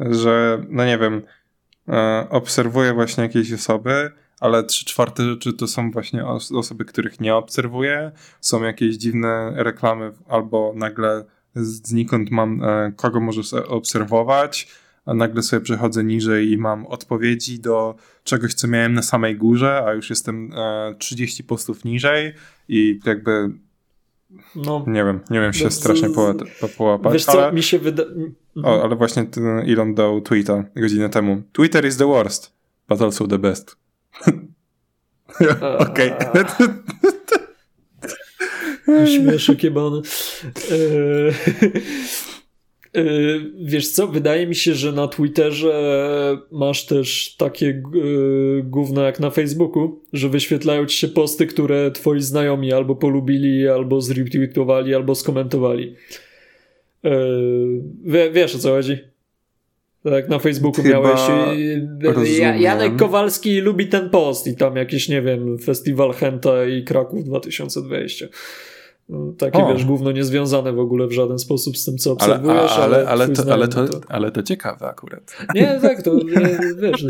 że 0.00 0.62
no 0.68 0.84
nie 0.84 0.98
wiem, 0.98 1.22
obserwuję 2.30 2.94
właśnie 2.94 3.22
jakieś 3.22 3.52
osoby, 3.52 4.10
ale 4.40 4.64
trzy 4.64 4.84
czwarte 4.84 5.24
rzeczy 5.24 5.52
to 5.52 5.66
są 5.66 5.90
właśnie 5.90 6.26
osoby, 6.54 6.84
których 6.84 7.20
nie 7.20 7.34
obserwuję. 7.34 8.12
Są 8.40 8.62
jakieś 8.62 8.96
dziwne 8.96 9.52
reklamy, 9.56 10.12
albo 10.28 10.72
nagle 10.76 11.24
znikąd 11.54 12.30
mam 12.30 12.64
e, 12.64 12.92
kogo 12.96 13.20
możesz 13.20 13.54
obserwować, 13.54 14.68
a 15.06 15.14
nagle 15.14 15.42
sobie 15.42 15.60
przechodzę 15.60 16.04
niżej 16.04 16.50
i 16.50 16.58
mam 16.58 16.86
odpowiedzi 16.86 17.60
do 17.60 17.94
czegoś, 18.24 18.54
co 18.54 18.68
miałem 18.68 18.94
na 18.94 19.02
samej 19.02 19.36
górze, 19.36 19.84
a 19.86 19.92
już 19.92 20.10
jestem 20.10 20.50
30 20.98 21.42
e, 21.42 21.46
postów 21.46 21.84
niżej 21.84 22.32
i 22.68 23.00
jakby 23.04 23.50
no, 24.56 24.84
nie 24.86 25.04
wiem, 25.04 25.20
nie 25.30 25.40
wiem 25.40 25.52
się 25.52 25.70
strasznie 25.70 26.08
połapać. 26.76 27.12
Wiesz 27.12 27.24
co, 27.24 27.44
ale, 27.44 27.52
mi 27.52 27.62
się 27.62 27.78
wyda... 27.78 28.02
O, 28.62 28.82
ale 28.82 28.96
właśnie 28.96 29.24
ten 29.24 29.58
Elon 29.58 29.94
dał 29.94 30.20
tweeta 30.20 30.64
godzinę 30.76 31.08
temu. 31.08 31.42
Twitter 31.52 31.84
is 31.84 31.96
the 31.96 32.06
worst, 32.06 32.52
but 32.88 33.02
also 33.02 33.26
the 33.26 33.38
best. 33.38 33.76
Okej. 35.90 36.12
Śmieszek 39.06 39.64
jebany. 39.64 40.02
Eee, 42.94 43.52
wiesz 43.64 43.88
co, 43.88 44.08
wydaje 44.08 44.46
mi 44.46 44.54
się, 44.54 44.74
że 44.74 44.92
na 44.92 45.08
Twitterze 45.08 46.38
masz 46.50 46.86
też 46.86 47.36
takie 47.38 47.68
e, 47.68 47.82
gówno 48.62 49.02
jak 49.02 49.20
na 49.20 49.30
Facebooku, 49.30 50.00
że 50.12 50.28
wyświetlają 50.28 50.86
ci 50.86 50.98
się 50.98 51.08
posty, 51.08 51.46
które 51.46 51.90
twoi 51.90 52.20
znajomi 52.20 52.72
albo 52.72 52.96
polubili, 52.96 53.68
albo 53.68 54.00
zretweetowali, 54.00 54.94
albo 54.94 55.14
skomentowali. 55.14 55.94
Yy, 57.02 58.30
wiesz 58.32 58.54
o 58.54 58.58
co 58.58 58.70
chodzi? 58.70 58.98
Tak, 60.04 60.28
na 60.28 60.38
Facebooku 60.38 60.82
Chyba 60.82 61.00
miałeś. 61.00 61.20
Janek 62.60 62.96
Kowalski 62.96 63.60
lubi 63.60 63.86
ten 63.86 64.10
post 64.10 64.46
i 64.46 64.56
tam 64.56 64.76
jakiś, 64.76 65.08
nie 65.08 65.22
wiem, 65.22 65.58
festiwal 65.58 66.12
Henta 66.12 66.64
i 66.64 66.84
Kraków 66.84 67.24
2020. 67.24 68.26
Takie, 69.38 69.64
o. 69.64 69.72
wiesz, 69.72 69.84
gówno 69.84 70.12
niezwiązane 70.12 70.72
w 70.72 70.78
ogóle 70.78 71.06
w 71.06 71.12
żaden 71.12 71.38
sposób 71.38 71.76
z 71.76 71.84
tym, 71.84 71.98
co 71.98 72.12
obserwujesz. 72.12 72.72
Ale, 72.72 72.84
ale, 72.84 72.96
ale, 72.96 73.08
ale, 73.08 73.28
to, 73.28 73.52
ale, 73.52 73.68
to, 73.68 73.88
to, 73.88 74.00
ale 74.08 74.30
to 74.30 74.42
ciekawe 74.42 74.88
akurat. 74.88 75.36
Nie, 75.54 75.78
tak, 75.82 76.02
to 76.02 76.12
wiesz. 76.82 77.06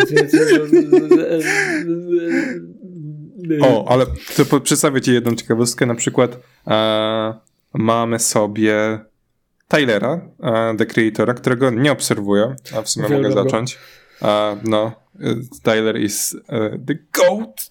o, 3.62 3.88
ale 3.88 4.06
to 4.36 4.60
przedstawię 4.60 5.00
ci 5.00 5.12
jedną 5.12 5.34
ciekawostkę. 5.34 5.86
Na 5.86 5.94
przykład 5.94 6.38
e, 6.66 7.34
mamy 7.72 8.18
sobie 8.18 8.98
Tylera, 9.68 10.20
e, 10.42 10.76
The 10.76 10.86
Creatora, 10.86 11.34
którego 11.34 11.70
nie 11.70 11.92
obserwuję, 11.92 12.56
a 12.76 12.82
w 12.82 12.88
sumie 12.88 13.08
mogę 13.08 13.32
zacząć. 13.32 13.78
Uh, 14.22 14.28
no, 14.64 14.92
e, 15.20 15.34
Tyler 15.62 16.00
is 16.00 16.34
uh, 16.34 16.86
the 16.86 16.94
GOAT! 17.12 17.70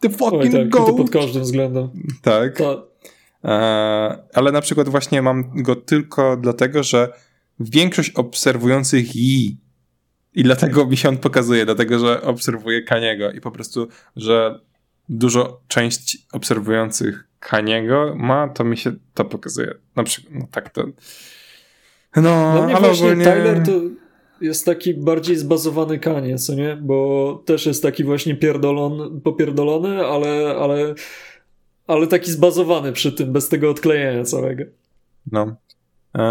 The 0.00 0.10
fucking 0.10 0.42
Oj, 0.42 0.50
tak, 0.50 0.68
GOAT! 0.68 0.86
To 0.86 0.94
pod 0.94 1.10
każdym 1.10 1.42
względem. 1.42 1.88
Tak. 2.22 2.58
Ale 4.32 4.52
na 4.52 4.60
przykład 4.60 4.88
właśnie 4.88 5.22
mam 5.22 5.62
go 5.62 5.76
tylko 5.76 6.36
dlatego, 6.36 6.82
że 6.82 7.12
większość 7.60 8.10
obserwujących 8.10 9.16
i 9.16 9.56
i 10.34 10.42
dlatego 10.42 10.86
mi 10.86 10.96
się 10.96 11.08
on 11.08 11.16
pokazuje, 11.16 11.64
dlatego 11.64 11.98
że 11.98 12.22
obserwuję 12.22 12.82
Kaniego 12.82 13.30
i 13.30 13.40
po 13.40 13.50
prostu, 13.50 13.88
że 14.16 14.60
dużo 15.08 15.60
część 15.68 16.18
obserwujących 16.32 17.28
Kaniego 17.40 18.14
ma, 18.16 18.48
to 18.48 18.64
mi 18.64 18.76
się 18.76 18.92
to 19.14 19.24
pokazuje. 19.24 19.74
Na 19.96 20.02
przykład, 20.02 20.34
no 20.34 20.46
tak 20.50 20.70
to. 20.70 20.86
No, 22.16 22.52
Dla 22.52 22.62
mnie 22.64 22.76
ale 22.76 22.88
właśnie 22.88 23.06
ogólnie... 23.06 23.24
Tyler 23.24 23.62
to 23.66 23.72
jest 24.40 24.66
taki 24.66 24.94
bardziej 24.94 25.36
zbazowany 25.36 25.98
Kanie, 25.98 26.38
co 26.38 26.54
nie? 26.54 26.76
Bo 26.76 27.42
też 27.46 27.66
jest 27.66 27.82
taki 27.82 28.04
właśnie 28.04 28.36
pierdolon, 28.36 29.20
popierdolony, 29.20 30.06
ale, 30.06 30.56
ale 30.60 30.94
ale 31.86 32.06
taki 32.06 32.30
zbazowany 32.30 32.92
przy 32.92 33.12
tym, 33.12 33.32
bez 33.32 33.48
tego 33.48 33.70
odklejenia 33.70 34.24
całego. 34.24 34.64
No. 35.32 35.56
E, 36.14 36.22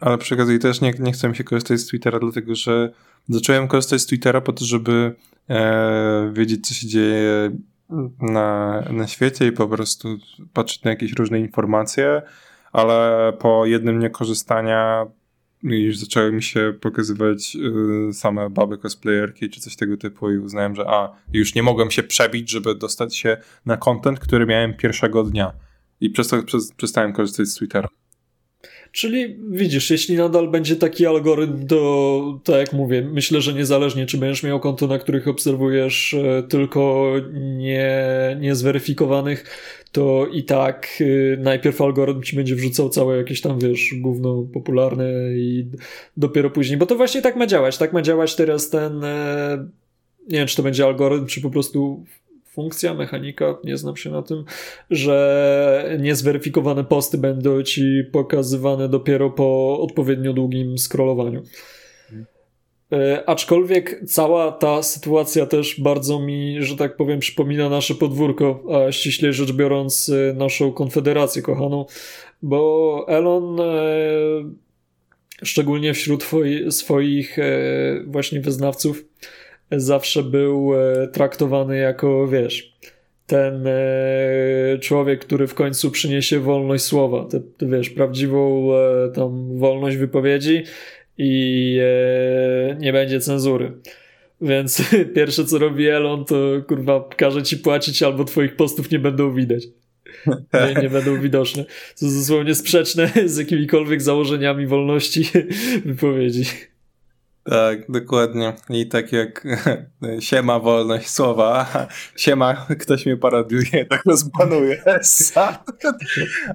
ale 0.00 0.18
przy 0.18 0.34
okazji 0.34 0.58
też 0.58 0.80
nie, 0.80 0.92
nie 0.98 1.12
chcę 1.12 1.28
mi 1.28 1.36
się 1.36 1.44
korzystać 1.44 1.80
z 1.80 1.86
Twittera, 1.86 2.18
dlatego 2.18 2.54
że 2.54 2.92
zacząłem 3.28 3.68
korzystać 3.68 4.00
z 4.00 4.06
Twittera 4.06 4.40
po 4.40 4.52
to, 4.52 4.64
żeby 4.64 5.14
e, 5.50 6.30
wiedzieć, 6.32 6.68
co 6.68 6.74
się 6.74 6.86
dzieje 6.86 7.50
na, 8.20 8.80
na 8.90 9.06
świecie 9.06 9.46
i 9.46 9.52
po 9.52 9.68
prostu 9.68 10.08
patrzeć 10.52 10.82
na 10.82 10.90
jakieś 10.90 11.12
różne 11.12 11.40
informacje, 11.40 12.22
ale 12.72 13.32
po 13.38 13.66
jednym 13.66 13.98
dniu 13.98 14.10
korzystania 14.10 15.06
już 15.62 15.98
zaczęły 15.98 16.32
mi 16.32 16.42
się 16.42 16.74
pokazywać 16.80 17.56
y, 18.10 18.12
same 18.12 18.50
baby 18.50 18.78
cosplayerki 18.78 19.50
czy 19.50 19.60
coś 19.60 19.76
tego 19.76 19.96
typu 19.96 20.30
i 20.30 20.38
uznałem, 20.38 20.74
że 20.74 20.84
a, 20.88 21.16
już 21.32 21.54
nie 21.54 21.62
mogłem 21.62 21.90
się 21.90 22.02
przebić, 22.02 22.50
żeby 22.50 22.74
dostać 22.74 23.16
się 23.16 23.36
na 23.66 23.76
content, 23.76 24.20
który 24.20 24.46
miałem 24.46 24.74
pierwszego 24.74 25.24
dnia. 25.24 25.52
I 26.00 26.10
przez 26.10 26.28
to 26.28 26.42
przez, 26.42 26.72
przestałem 26.72 27.12
korzystać 27.12 27.46
z 27.46 27.54
Twittera. 27.54 27.88
Czyli 28.92 29.36
widzisz, 29.50 29.90
jeśli 29.90 30.16
nadal 30.16 30.48
będzie 30.48 30.76
taki 30.76 31.06
algorytm, 31.06 31.66
to 31.66 32.40
tak 32.44 32.56
jak 32.56 32.72
mówię, 32.72 33.02
myślę, 33.12 33.40
że 33.40 33.52
niezależnie 33.52 34.06
czy 34.06 34.18
będziesz 34.18 34.42
miał 34.42 34.60
konto, 34.60 34.86
na 34.86 34.98
których 34.98 35.28
obserwujesz 35.28 36.14
e, 36.14 36.42
tylko 36.42 37.12
nie, 37.34 37.96
niezweryfikowanych, 38.40 39.44
to 39.92 40.26
i 40.32 40.44
tak 40.44 40.88
e, 41.00 41.36
najpierw 41.36 41.80
algorytm 41.80 42.22
ci 42.22 42.36
będzie 42.36 42.54
wrzucał 42.54 42.88
całe 42.88 43.16
jakieś 43.16 43.40
tam, 43.40 43.58
wiesz, 43.58 43.94
gówno 44.00 44.42
popularne 44.52 45.04
i 45.36 45.66
dopiero 46.16 46.50
później, 46.50 46.78
bo 46.78 46.86
to 46.86 46.96
właśnie 46.96 47.22
tak 47.22 47.36
ma 47.36 47.46
działać, 47.46 47.78
tak 47.78 47.92
ma 47.92 48.02
działać 48.02 48.36
teraz 48.36 48.70
ten, 48.70 49.04
e, 49.04 49.68
nie 50.28 50.38
wiem, 50.38 50.46
czy 50.46 50.56
to 50.56 50.62
będzie 50.62 50.84
algorytm, 50.84 51.26
czy 51.26 51.40
po 51.40 51.50
prostu 51.50 52.04
funkcja, 52.52 52.94
mechanika, 52.94 53.58
nie 53.64 53.76
znam 53.76 53.96
się 53.96 54.10
na 54.10 54.22
tym, 54.22 54.44
że 54.90 55.96
niezweryfikowane 56.00 56.84
posty 56.84 57.18
będą 57.18 57.62
ci 57.62 58.04
pokazywane 58.12 58.88
dopiero 58.88 59.30
po 59.30 59.78
odpowiednio 59.80 60.32
długim 60.32 60.78
scrollowaniu. 60.78 61.42
E, 62.92 63.28
aczkolwiek 63.28 64.00
cała 64.06 64.52
ta 64.52 64.82
sytuacja 64.82 65.46
też 65.46 65.80
bardzo 65.80 66.20
mi, 66.20 66.56
że 66.62 66.76
tak 66.76 66.96
powiem, 66.96 67.20
przypomina 67.20 67.68
nasze 67.68 67.94
podwórko, 67.94 68.62
a 68.74 68.92
ściślej 68.92 69.32
rzecz 69.32 69.52
biorąc 69.52 70.08
e, 70.08 70.34
naszą 70.34 70.72
konfederację 70.72 71.42
kochaną, 71.42 71.86
bo 72.42 73.04
Elon 73.08 73.60
e, 73.60 73.64
szczególnie 75.42 75.94
wśród 75.94 76.24
swoich 76.70 77.36
właśnie 78.06 78.40
wyznawców 78.40 79.04
zawsze 79.80 80.22
był 80.22 80.72
e, 80.74 81.08
traktowany 81.08 81.78
jako, 81.78 82.28
wiesz, 82.28 82.76
ten 83.26 83.66
e, 83.66 84.78
człowiek, 84.80 85.24
który 85.24 85.46
w 85.46 85.54
końcu 85.54 85.90
przyniesie 85.90 86.40
wolność 86.40 86.84
słowa, 86.84 87.24
te, 87.24 87.40
te 87.40 87.66
wiesz, 87.66 87.90
prawdziwą 87.90 88.68
e, 88.74 89.10
tam 89.14 89.58
wolność 89.58 89.96
wypowiedzi 89.96 90.62
i 91.18 91.78
nie 92.78 92.92
będzie 92.92 93.20
cenzury. 93.20 93.72
Więc 94.40 94.82
pierwsze 95.16 95.44
co 95.44 95.58
robi 95.58 95.88
Elon, 95.88 96.24
to 96.24 96.36
kurwa 96.68 97.08
każe 97.16 97.42
ci 97.42 97.56
płacić 97.56 98.02
albo 98.02 98.24
twoich 98.24 98.56
postów 98.56 98.90
nie 98.90 98.98
będą 98.98 99.34
widać. 99.34 99.64
Nie, 100.74 100.82
nie 100.82 100.90
będą 100.90 101.20
widoczne. 101.20 101.64
To 101.98 102.06
jest 102.06 102.18
dosłownie 102.18 102.54
sprzeczne 102.54 103.10
z 103.26 103.36
jakimikolwiek 103.36 104.02
założeniami 104.02 104.66
wolności 104.66 105.24
wypowiedzi. 105.84 106.44
Tak, 107.44 107.90
dokładnie. 107.90 108.52
I 108.70 108.86
tak 108.86 109.12
jak 109.12 109.46
siema 110.20 110.58
wolność 110.58 111.10
słowa, 111.10 111.66
siema 112.16 112.66
ktoś 112.80 113.06
mnie 113.06 113.16
parodiuje, 113.16 113.84
tak 113.90 114.02
rozbanuje. 114.06 114.82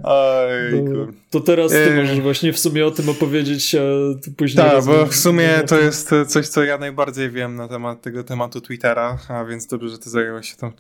Ojku. 0.04 1.14
To 1.30 1.40
teraz 1.40 1.72
ty 1.72 1.92
e, 1.92 1.96
możesz 1.96 2.20
właśnie 2.20 2.54
w 2.54 2.60
sumie 2.60 2.86
o 2.86 2.92
tym 2.92 3.10
opowiedzieć 3.10 3.76
później. 4.38 4.66
Tak, 4.66 4.86
bo 4.86 5.06
w 5.06 5.16
sumie 5.16 5.50
to 5.68 5.80
jest 5.80 6.12
coś, 6.28 6.48
co 6.48 6.64
ja 6.64 6.78
najbardziej 6.78 7.30
wiem 7.30 7.56
na 7.56 7.68
temat 7.68 8.02
tego 8.02 8.24
tematu 8.24 8.62
Twittera, 8.62 9.18
a 9.30 9.46
więc 9.46 9.68
dobrze, 9.68 9.90
że 9.90 9.98
ty 9.98 10.10
zająłeś 10.10 10.52
się 10.52 10.58
tą 10.58 10.72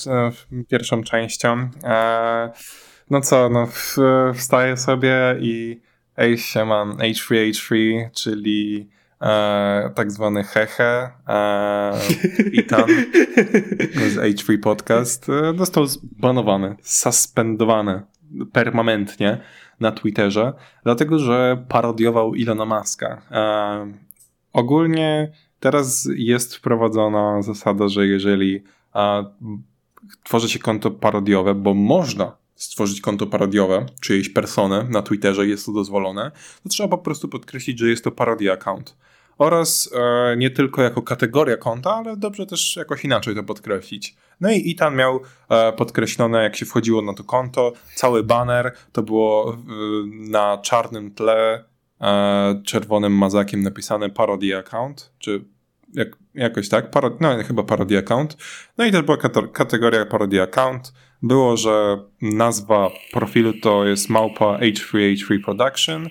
pierwszą 0.67 1.03
częścią. 1.03 1.69
E, 1.83 2.49
no 3.09 3.21
co, 3.21 3.49
no 3.49 3.67
wstaję 4.33 4.77
sobie 4.77 5.35
i 5.39 5.81
ej, 6.17 6.37
siema, 6.37 6.85
H3H3, 6.85 7.75
czyli 8.13 8.87
e, 9.21 9.91
tak 9.95 10.11
zwany 10.11 10.43
Hehe 10.43 11.09
e, 11.27 11.91
Itan 12.53 12.85
z 13.93 14.15
H3 14.15 14.57
Podcast 14.57 15.29
e, 15.29 15.57
został 15.57 15.85
zbanowany, 15.85 16.75
suspendowany 16.81 18.01
permanentnie 18.51 19.37
na 19.79 19.91
Twitterze, 19.91 20.53
dlatego 20.83 21.19
że 21.19 21.65
parodiował 21.69 22.35
Ilona 22.35 22.65
Maska. 22.65 23.21
E, 23.31 23.93
ogólnie 24.53 25.31
teraz 25.59 26.09
jest 26.15 26.55
wprowadzona 26.55 27.41
zasada, 27.41 27.87
że 27.87 28.07
jeżeli 28.07 28.63
e, 28.95 29.25
tworzy 30.23 30.49
się 30.49 30.59
konto 30.59 30.91
parodiowe, 30.91 31.55
bo 31.55 31.73
można 31.73 32.37
stworzyć 32.57 33.01
konto 33.01 33.27
parodiowe, 33.27 33.85
czyjejś 34.01 34.29
persony 34.29 34.87
na 34.89 35.01
Twitterze, 35.01 35.47
jest 35.47 35.65
to 35.65 35.71
dozwolone, 35.71 36.31
to 36.63 36.69
trzeba 36.69 36.89
po 36.89 36.97
prostu 36.97 37.27
podkreślić, 37.27 37.79
że 37.79 37.89
jest 37.89 38.03
to 38.03 38.11
parodia 38.11 38.53
account. 38.53 38.97
Oraz 39.37 39.89
e, 39.95 40.37
nie 40.37 40.49
tylko 40.49 40.81
jako 40.81 41.01
kategoria 41.01 41.57
konta, 41.57 41.95
ale 41.95 42.17
dobrze 42.17 42.45
też 42.45 42.75
jakoś 42.75 43.03
inaczej 43.03 43.35
to 43.35 43.43
podkreślić. 43.43 44.15
No 44.41 44.51
i 44.51 44.69
Itan 44.69 44.95
miał 44.95 45.19
e, 45.49 45.73
podkreślone, 45.73 46.43
jak 46.43 46.55
się 46.55 46.65
wchodziło 46.65 47.01
na 47.01 47.13
to 47.13 47.23
konto, 47.23 47.73
cały 47.95 48.23
banner, 48.23 48.73
to 48.91 49.03
było 49.03 49.53
e, 49.53 49.57
na 50.29 50.57
czarnym 50.57 51.13
tle 51.13 51.63
e, 52.01 52.61
czerwonym 52.65 53.13
mazakiem 53.13 53.63
napisane 53.63 54.09
parody 54.09 54.57
account, 54.57 55.11
czy 55.19 55.45
jak, 55.93 56.07
jakoś 56.33 56.69
tak, 56.69 56.91
parod, 56.91 57.21
no 57.21 57.43
chyba 57.47 57.63
parody 57.63 57.97
account. 57.97 58.37
No 58.77 58.85
i 58.85 58.91
to 58.91 59.03
była 59.03 59.17
kategoria 59.53 60.05
parody 60.05 60.41
account 60.41 60.93
było, 61.21 61.57
że 61.57 61.97
nazwa 62.21 62.89
profilu 63.11 63.53
to 63.53 63.85
jest 63.85 64.09
małpa 64.09 64.59
H3H3 64.59 65.43
Production, 65.43 66.09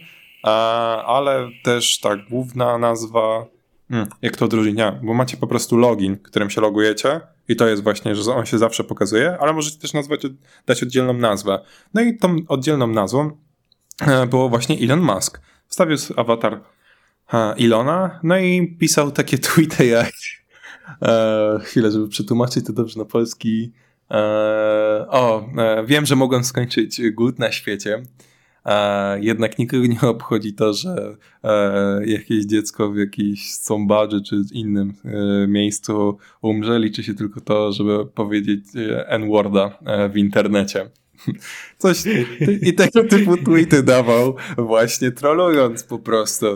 ale 1.07 1.49
też 1.62 2.01
ta 2.01 2.16
główna 2.16 2.79
nazwa, 2.79 3.47
hmm, 3.90 4.09
jak 4.23 4.37
to 4.37 4.45
odróżnia, 4.45 5.01
bo 5.03 5.14
macie 5.14 5.37
po 5.37 5.47
prostu 5.47 5.77
login, 5.77 6.16
którym 6.16 6.51
się 6.51 6.61
logujecie 6.61 7.21
i 7.49 7.57
to 7.57 7.66
jest 7.66 7.83
właśnie, 7.83 8.14
że 8.14 8.35
on 8.35 8.47
się 8.47 8.59
zawsze 8.59 8.85
pokazuje, 8.85 9.37
ale 9.40 9.53
możecie 9.53 9.79
też 9.79 9.92
nazwać, 9.92 10.21
dać 10.66 10.83
oddzielną 10.83 11.12
nazwę. 11.12 11.61
No 11.95 12.03
i 12.03 12.19
tą 12.19 12.37
oddzielną 12.49 12.87
nazwą 12.87 13.31
e, 14.01 14.27
było 14.27 14.49
właśnie 14.49 14.79
Elon 14.79 15.01
Musk. 15.01 15.40
Wstawił 15.66 15.97
awatar 16.16 16.61
Ilona, 17.57 18.21
no 18.23 18.38
i 18.38 18.77
pisał 18.81 19.11
takie 19.11 19.38
tweety 19.49 19.87
jak 19.87 20.12
e, 21.03 21.59
chwilę, 21.62 21.90
żeby 21.90 22.09
przetłumaczyć 22.09 22.66
to 22.66 22.73
dobrze 22.73 22.99
na 22.99 23.05
polski 23.05 23.73
E, 24.11 25.07
o, 25.09 25.49
e, 25.59 25.85
wiem, 25.87 26.07
że 26.07 26.16
mogłem 26.16 26.45
skończyć 26.45 27.01
głód 27.11 27.38
na 27.38 27.53
świecie, 27.53 28.03
e, 28.64 29.21
jednak 29.21 29.59
nikogo 29.59 29.87
nie 29.87 30.01
obchodzi 30.01 30.55
to, 30.55 30.73
że 30.73 31.16
jakieś 32.05 32.45
dziecko 32.45 32.90
w 32.90 32.97
jakiejś 32.97 33.55
Sombarzy 33.55 34.23
czy 34.23 34.37
innym 34.53 34.95
miejscu 35.49 36.19
umrze. 36.42 36.79
Liczy 36.79 37.03
się 37.03 37.14
tylko 37.14 37.40
to, 37.40 37.73
żeby 37.73 38.07
powiedzieć 38.07 38.64
N-worda 39.07 39.79
w 40.11 40.16
internecie. 40.16 40.90
Coś 41.79 42.05
i 42.63 42.75
tego 42.75 43.05
typu 43.05 43.37
tweety 43.37 43.83
dawał 43.83 44.37
właśnie 44.59 45.11
trollując 45.11 45.85
po 45.85 45.99
prostu. 45.99 46.47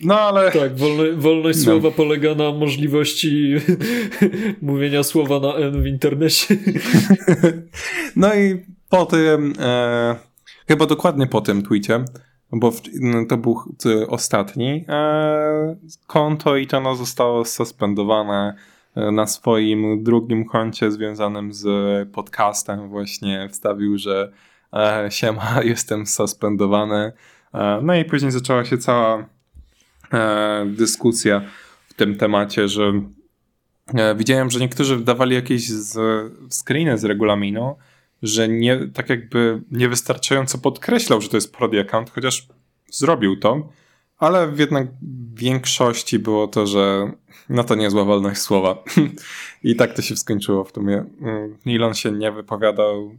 no 0.00 0.20
ale... 0.20 0.52
Tak, 0.52 0.76
wolno, 0.76 1.02
wolność 1.16 1.58
no. 1.58 1.64
słowa 1.64 1.90
polega 1.90 2.34
na 2.34 2.52
możliwości 2.52 3.54
mówienia 4.62 5.02
słowa 5.02 5.40
na 5.40 5.54
N 5.54 5.82
w 5.82 5.86
internecie. 5.86 6.56
no 8.16 8.34
i 8.34 8.64
po 8.88 9.06
tym, 9.06 9.52
e, 9.58 10.16
chyba 10.68 10.86
dokładnie 10.86 11.26
po 11.26 11.40
tym 11.40 11.62
tweetie, 11.62 12.04
bo 12.52 12.70
w, 12.70 12.82
no, 13.00 13.26
to 13.26 13.36
był 13.36 13.60
ostatni, 14.08 14.84
e, 14.88 15.76
konto 16.06 16.56
i 16.56 16.66
to 16.66 16.78
ono 16.78 16.96
zostało 16.96 17.44
suspendowane 17.44 18.54
na 18.96 19.26
swoim 19.26 20.02
drugim 20.02 20.44
koncie 20.44 20.90
związanym 20.90 21.52
z 21.52 21.68
podcastem 22.08 22.88
właśnie 22.88 23.48
wstawił, 23.52 23.98
że 23.98 24.32
e, 24.72 25.08
siema, 25.10 25.60
jestem 25.64 26.06
suspendowany. 26.06 27.12
E, 27.54 27.80
no 27.82 27.94
i 27.94 28.04
później 28.04 28.32
zaczęła 28.32 28.64
się 28.64 28.78
cała 28.78 29.28
e, 30.12 30.66
dyskusja 30.66 31.42
w 31.88 31.94
tym 31.94 32.16
temacie, 32.16 32.68
że 32.68 32.92
widziałem, 34.16 34.50
że 34.50 34.60
niektórzy 34.60 35.00
dawali 35.00 35.34
jakieś 35.34 35.68
z, 35.68 35.98
screeny 36.50 36.98
z 36.98 37.04
regulaminu, 37.04 37.76
że 38.22 38.48
nie, 38.48 38.88
tak 38.94 39.10
jakby 39.10 39.62
niewystarczająco 39.70 40.58
podkreślał, 40.58 41.20
że 41.20 41.28
to 41.28 41.36
jest 41.36 41.56
prodi 41.56 41.78
account, 41.78 42.10
chociaż 42.10 42.48
zrobił 42.90 43.36
to. 43.36 43.68
ale 44.18 44.52
jednak 44.56 44.86
w 45.02 45.38
większości 45.38 46.18
było 46.18 46.48
to, 46.48 46.66
że 46.66 47.12
no 47.48 47.64
to 47.64 47.74
niezła 47.74 48.04
wolność 48.04 48.40
słowa. 48.40 48.84
I 49.64 49.76
tak 49.76 49.94
to 49.94 50.02
się 50.02 50.16
skończyło 50.16 50.64
w 50.64 50.72
sumie. 50.72 51.04
Mm, 51.20 51.56
Elon 51.66 51.94
się 51.94 52.12
nie 52.12 52.32
wypowiadał 52.32 53.14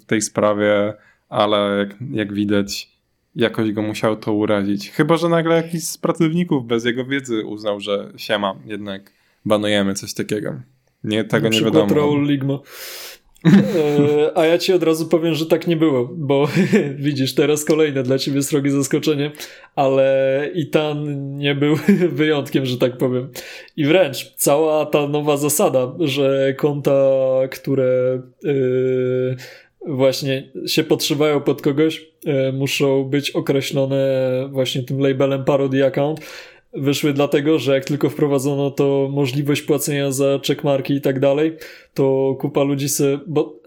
w 0.00 0.04
tej 0.04 0.22
sprawie, 0.22 0.94
ale 1.28 1.78
jak, 1.78 1.96
jak 2.10 2.32
widać, 2.32 2.90
jakoś 3.36 3.72
go 3.72 3.82
musiał 3.82 4.16
to 4.16 4.32
urazić. 4.32 4.90
Chyba, 4.90 5.16
że 5.16 5.28
nagle 5.28 5.56
jakiś 5.56 5.84
z 5.84 5.98
pracowników 5.98 6.66
bez 6.66 6.84
jego 6.84 7.04
wiedzy 7.04 7.44
uznał, 7.44 7.80
że 7.80 8.12
siema, 8.16 8.54
jednak 8.66 9.12
banujemy 9.44 9.94
coś 9.94 10.14
takiego. 10.14 10.60
Nie, 11.04 11.24
tego 11.24 11.48
nie 11.48 11.62
wiadomo. 11.62 11.94
Raul 11.94 12.26
Ligma. 12.26 12.58
E, 13.44 14.38
a 14.38 14.46
ja 14.46 14.58
ci 14.58 14.72
od 14.72 14.82
razu 14.82 15.08
powiem, 15.08 15.34
że 15.34 15.46
tak 15.46 15.66
nie 15.66 15.76
było, 15.76 16.08
bo 16.16 16.48
widzisz, 16.98 17.34
teraz 17.34 17.64
kolejne 17.64 18.02
dla 18.02 18.18
ciebie 18.18 18.42
srogie 18.42 18.70
zaskoczenie, 18.70 19.30
ale 19.74 20.50
Itan 20.54 21.36
nie 21.36 21.54
był 21.54 21.76
wyjątkiem, 22.12 22.66
że 22.66 22.78
tak 22.78 22.96
powiem. 22.96 23.28
I 23.76 23.84
wręcz 23.84 24.34
cała 24.34 24.86
ta 24.86 25.08
nowa 25.08 25.36
zasada, 25.36 25.92
że 26.00 26.54
konta, 26.54 27.00
które 27.50 28.22
yy, 28.42 29.36
właśnie 29.86 30.52
się 30.66 30.84
podszywają 30.84 31.40
pod 31.40 31.62
kogoś, 31.62 32.06
yy, 32.24 32.52
muszą 32.52 33.04
być 33.04 33.30
określone 33.30 33.96
właśnie 34.52 34.82
tym 34.82 34.98
labelem 35.00 35.44
parody 35.44 35.84
account, 35.84 36.20
wyszły 36.76 37.12
dlatego, 37.12 37.58
że 37.58 37.74
jak 37.74 37.84
tylko 37.84 38.10
wprowadzono 38.10 38.70
to 38.70 39.08
możliwość 39.12 39.62
płacenia 39.62 40.10
za 40.10 40.40
checkmarki 40.46 40.94
i 40.94 41.00
tak 41.00 41.20
dalej, 41.20 41.56
to 41.94 42.36
kupa 42.40 42.62
ludzi 42.62 42.88
sobie, 42.88 43.18
bo 43.26 43.60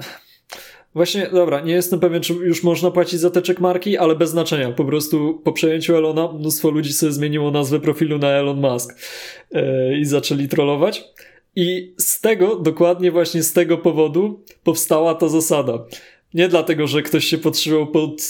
Właśnie, 0.95 1.29
dobra, 1.33 1.61
nie 1.61 1.73
jestem 1.73 1.99
pewien, 1.99 2.21
czy 2.21 2.33
już 2.33 2.63
można 2.63 2.91
płacić 2.91 3.19
za 3.19 3.29
te 3.29 3.41
checkmarki, 3.41 3.97
ale 3.97 4.15
bez 4.15 4.29
znaczenia. 4.29 4.71
Po 4.71 4.85
prostu 4.85 5.41
po 5.43 5.53
przejęciu 5.53 5.95
Elona 5.95 6.31
mnóstwo 6.31 6.69
ludzi 6.69 6.93
sobie 6.93 7.11
zmieniło 7.11 7.51
nazwę 7.51 7.79
profilu 7.79 8.17
na 8.17 8.27
Elon 8.27 8.61
Musk 8.61 8.97
yy, 9.51 9.99
i 9.99 10.05
zaczęli 10.05 10.47
trollować. 10.47 11.03
I 11.55 11.93
z 11.97 12.21
tego, 12.21 12.55
dokładnie 12.55 13.11
właśnie 13.11 13.43
z 13.43 13.53
tego 13.53 13.77
powodu 13.77 14.43
powstała 14.63 15.15
ta 15.15 15.27
zasada. 15.27 15.85
Nie 16.33 16.47
dlatego, 16.47 16.87
że 16.87 17.01
ktoś 17.01 17.25
się 17.25 17.37
podszywał 17.37 17.87
pod 17.87 18.29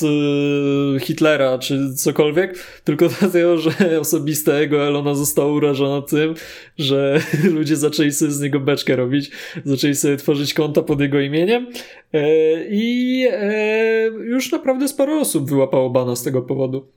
y, 0.96 1.00
Hitlera 1.00 1.58
czy 1.58 1.94
cokolwiek, 1.96 2.58
tylko 2.84 3.10
dlatego, 3.20 3.58
że 3.58 4.00
osobiste 4.00 4.58
ego 4.58 4.88
Elona 4.88 5.16
zostało 5.16 5.54
urażone 5.54 6.08
tym, 6.08 6.34
że 6.78 7.22
ludzie 7.56 7.76
zaczęli 7.76 8.12
sobie 8.12 8.32
z 8.32 8.42
niego 8.42 8.60
beczkę 8.60 8.96
robić, 8.96 9.32
zaczęli 9.66 9.96
sobie 9.96 10.18
tworzyć 10.18 10.54
konta 10.54 10.82
pod 10.82 11.00
jego 11.00 11.20
imieniem 11.20 11.68
e, 12.14 12.30
i 12.70 13.26
e, 13.32 14.06
już 14.06 14.52
naprawdę 14.52 14.88
sporo 14.88 15.20
osób 15.20 15.50
wyłapało 15.50 15.90
bana 15.90 16.16
z 16.16 16.24
tego 16.24 16.42
powodu. 16.42 16.88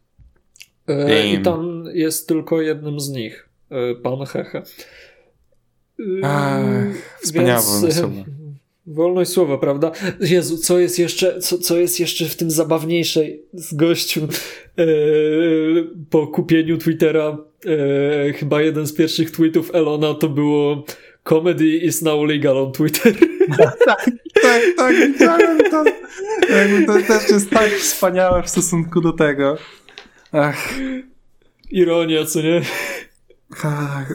E, 0.88 1.26
I 1.26 1.42
tam 1.42 1.84
jest 1.94 2.28
tylko 2.28 2.60
jednym 2.60 3.00
z 3.00 3.10
nich, 3.10 3.48
pan 4.02 4.26
Heche. 4.26 4.62
Ach, 6.22 6.64
wspaniałe 7.22 7.62
Więc, 7.82 7.96
Wolność 8.86 9.30
słowa, 9.30 9.58
prawda? 9.58 9.92
Jezu, 10.20 10.58
co 10.58 10.78
jest 10.78 10.98
jeszcze, 10.98 11.40
co, 11.40 11.58
co 11.58 11.76
jest 11.78 12.00
jeszcze 12.00 12.24
w 12.24 12.36
tym 12.36 12.50
zabawniejsze 12.50 13.20
z 13.52 13.74
gościu 13.74 14.20
e, 14.78 14.84
po 16.10 16.26
kupieniu 16.26 16.78
Twittera? 16.78 17.38
E, 18.28 18.32
chyba 18.32 18.62
jeden 18.62 18.86
z 18.86 18.92
pierwszych 18.92 19.30
tweetów 19.30 19.74
Elona 19.74 20.14
to 20.14 20.28
było 20.28 20.84
Comedy 21.24 21.76
is 21.76 22.02
now 22.02 22.28
legal 22.28 22.58
on 22.58 22.72
Twitter. 22.72 23.14
tak, 23.86 24.10
tak, 24.42 24.62
tak, 24.76 24.96
widziałem 24.96 25.58
to. 25.70 25.84
to 26.86 27.02
też 27.06 27.30
jest 27.30 27.50
tak 27.50 27.70
wspaniałe 27.70 28.42
w 28.42 28.48
stosunku 28.48 29.00
do 29.00 29.12
tego. 29.12 29.58
Ach. 30.32 30.74
Ironia, 31.70 32.24
co 32.24 32.42
nie? 32.42 32.62
Ach. 33.64 34.14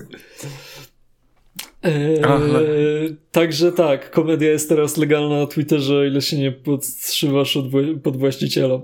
Eee, 1.83 3.15
także 3.31 3.71
tak, 3.71 4.11
komedia 4.11 4.49
jest 4.49 4.69
teraz 4.69 4.97
legalna 4.97 5.39
na 5.39 5.47
Twitterze, 5.47 5.95
o 5.95 6.03
ile 6.03 6.21
się 6.21 6.37
nie 6.37 6.51
podszywasz 6.51 7.57
pod 8.03 8.17
właściciela. 8.17 8.79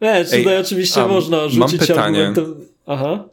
Nie, 0.00 0.24
czy 0.24 0.38
tutaj 0.38 0.60
oczywiście 0.60 1.00
um, 1.00 1.10
można 1.10 1.48
rzucić 1.48 1.58
mam 1.58 1.70
pytanie. 1.70 2.26
argumentem. 2.26 2.66
Aha. 2.86 3.28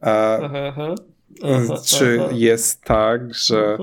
A, 0.00 0.36
aha, 0.36 0.58
aha. 0.68 0.94
aha 1.42 1.74
czy 1.86 2.18
aha. 2.20 2.30
jest 2.32 2.82
tak, 2.82 3.34
że 3.34 3.78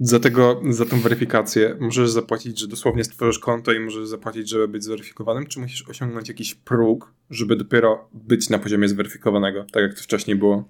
za, 0.00 0.20
tego, 0.20 0.62
za 0.70 0.84
tą 0.84 1.00
weryfikację 1.00 1.76
możesz 1.80 2.10
zapłacić, 2.10 2.60
że 2.60 2.68
dosłownie 2.68 3.04
stworzysz 3.04 3.38
konto 3.38 3.72
i 3.72 3.80
możesz 3.80 4.08
zapłacić, 4.08 4.48
żeby 4.48 4.68
być 4.68 4.84
zweryfikowanym, 4.84 5.46
czy 5.46 5.60
musisz 5.60 5.88
osiągnąć 5.88 6.28
jakiś 6.28 6.54
próg, 6.54 7.12
żeby 7.30 7.56
dopiero 7.56 8.08
być 8.12 8.50
na 8.50 8.58
poziomie 8.58 8.88
zweryfikowanego, 8.88 9.64
tak 9.72 9.82
jak 9.82 9.94
to 9.94 10.02
wcześniej 10.02 10.36
było? 10.36 10.64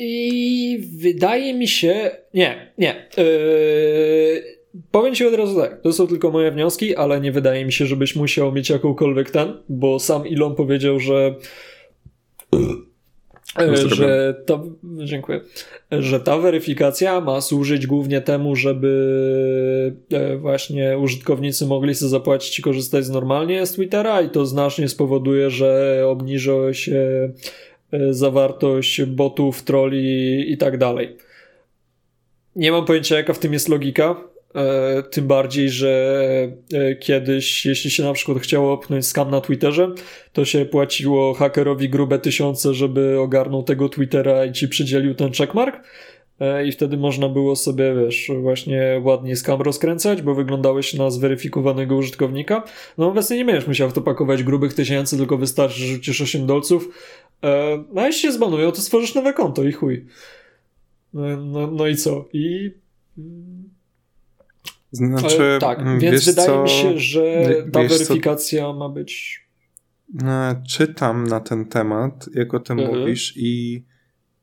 I 0.00 0.78
wydaje 0.98 1.54
mi 1.54 1.68
się. 1.68 2.10
Nie, 2.34 2.72
nie. 2.78 3.08
Yy, 3.16 4.42
powiem 4.90 5.14
ci 5.14 5.26
od 5.26 5.34
razu 5.34 5.60
tak. 5.60 5.80
To 5.82 5.92
są 5.92 6.06
tylko 6.06 6.30
moje 6.30 6.50
wnioski, 6.50 6.96
ale 6.96 7.20
nie 7.20 7.32
wydaje 7.32 7.64
mi 7.64 7.72
się, 7.72 7.86
żebyś 7.86 8.16
musiał 8.16 8.52
mieć 8.52 8.70
jakąkolwiek 8.70 9.30
ten, 9.30 9.52
bo 9.68 9.98
sam 9.98 10.22
Elon 10.32 10.54
powiedział, 10.54 11.00
że. 11.00 11.34
Yy, 12.52 12.88
że 13.76 14.34
ta, 14.46 14.60
dziękuję, 15.04 15.40
że 15.90 16.20
ta 16.20 16.38
weryfikacja 16.38 17.20
ma 17.20 17.40
służyć 17.40 17.86
głównie 17.86 18.20
temu, 18.20 18.56
żeby 18.56 19.96
e, 20.12 20.36
właśnie 20.36 20.98
użytkownicy 20.98 21.66
mogli 21.66 21.94
sobie 21.94 22.10
zapłacić 22.10 22.58
i 22.58 22.62
korzystać 22.62 23.08
normalnie 23.08 23.66
z 23.66 23.72
Twittera 23.72 24.22
i 24.22 24.30
to 24.30 24.46
znacznie 24.46 24.88
spowoduje, 24.88 25.50
że 25.50 26.02
obniży 26.06 26.56
się 26.72 27.30
zawartość 28.10 29.02
botów, 29.02 29.62
troli 29.62 30.52
i 30.52 30.58
tak 30.58 30.78
dalej. 30.78 31.16
Nie 32.56 32.72
mam 32.72 32.84
pojęcia, 32.84 33.16
jaka 33.16 33.32
w 33.32 33.38
tym 33.38 33.52
jest 33.52 33.68
logika. 33.68 34.16
E, 34.54 35.02
tym 35.02 35.26
bardziej, 35.26 35.70
że 35.70 36.52
e, 36.74 36.94
kiedyś, 36.94 37.66
jeśli 37.66 37.90
się 37.90 38.02
na 38.02 38.12
przykład 38.12 38.38
chciało 38.38 38.72
opnąć 38.72 39.06
skam 39.06 39.30
na 39.30 39.40
Twitterze, 39.40 39.94
to 40.32 40.44
się 40.44 40.64
płaciło 40.64 41.34
hakerowi 41.34 41.88
grube 41.88 42.18
tysiące, 42.18 42.74
żeby 42.74 43.20
ogarnął 43.20 43.62
tego 43.62 43.88
Twittera 43.88 44.44
i 44.44 44.52
ci 44.52 44.68
przydzielił 44.68 45.14
ten 45.14 45.32
checkmark. 45.32 45.80
I 46.66 46.72
wtedy 46.72 46.96
można 46.96 47.28
było 47.28 47.56
sobie, 47.56 47.94
wiesz, 47.94 48.30
właśnie 48.40 49.00
ładnie 49.04 49.36
skam 49.36 49.62
rozkręcać, 49.62 50.22
bo 50.22 50.34
wyglądałeś 50.34 50.94
na 50.94 51.10
zweryfikowanego 51.10 51.96
użytkownika. 51.96 52.62
No 52.98 53.08
obecnie 53.08 53.36
nie 53.36 53.44
będziesz 53.44 53.66
musiał 53.66 53.90
w 53.90 53.92
to 53.92 54.00
pakować 54.00 54.42
grubych 54.42 54.74
tysięcy, 54.74 55.16
tylko 55.16 55.36
wystarczy, 55.36 55.80
że 55.80 55.86
rzucisz 55.86 56.20
8 56.20 56.46
dolców, 56.46 56.88
E, 57.27 57.27
no 57.92 58.00
a 58.02 58.06
jeśli 58.06 58.22
się 58.22 58.32
zbanują, 58.32 58.72
to 58.72 58.80
stworzysz 58.80 59.14
nowe 59.14 59.32
konto 59.32 59.64
i 59.64 59.72
chuj. 59.72 60.06
No, 61.12 61.36
no, 61.36 61.66
no 61.66 61.86
i 61.86 61.96
co? 61.96 62.28
I... 62.32 62.74
Znaczy, 64.92 65.42
e, 65.42 65.58
tak, 65.58 65.98
więc 65.98 66.24
wydaje 66.24 66.48
co, 66.48 66.62
mi 66.62 66.68
się, 66.68 66.98
że 66.98 67.22
ta 67.72 67.82
weryfikacja 67.82 68.62
co, 68.62 68.72
ma 68.72 68.88
być. 68.88 69.42
No, 70.14 70.32
czytam 70.68 71.26
na 71.26 71.40
ten 71.40 71.64
temat, 71.64 72.28
jak 72.34 72.54
o 72.54 72.60
tym 72.60 72.78
mhm. 72.78 72.98
mówisz, 72.98 73.34
i 73.36 73.84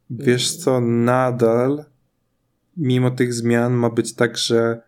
wiesz 0.10 0.56
co, 0.56 0.82
nadal, 0.82 1.86
mimo 2.78 3.12
tych 3.12 3.34
zmian, 3.34 3.74
ma 3.74 3.89
być 3.89 4.16
tak, 4.16 4.38
że 4.38 4.82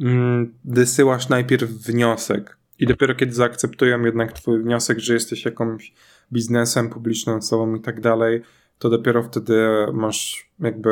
mm, 0.00 0.54
wysyłasz 0.64 1.28
najpierw 1.28 1.70
wniosek. 1.70 2.58
I 2.78 2.86
dopiero 2.86 3.14
kiedy 3.14 3.32
zaakceptują 3.32 4.04
jednak 4.04 4.32
twój 4.32 4.62
wniosek, 4.62 4.98
że 4.98 5.14
jesteś 5.14 5.44
jakąś 5.44 5.92
biznesem, 6.32 6.90
publiczną 6.90 7.36
osobą 7.36 7.74
i 7.74 7.80
tak 7.80 8.00
dalej, 8.00 8.42
to 8.78 8.90
dopiero 8.90 9.22
wtedy 9.22 9.56
masz 9.92 10.50
jakby 10.60 10.90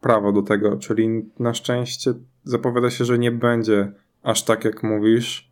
prawo 0.00 0.32
do 0.32 0.42
tego. 0.42 0.76
Czyli 0.76 1.30
na 1.38 1.54
szczęście 1.54 2.14
zapowiada 2.44 2.90
się, 2.90 3.04
że 3.04 3.18
nie 3.18 3.32
będzie 3.32 3.92
aż 4.22 4.42
tak, 4.42 4.64
jak 4.64 4.82
mówisz. 4.82 5.50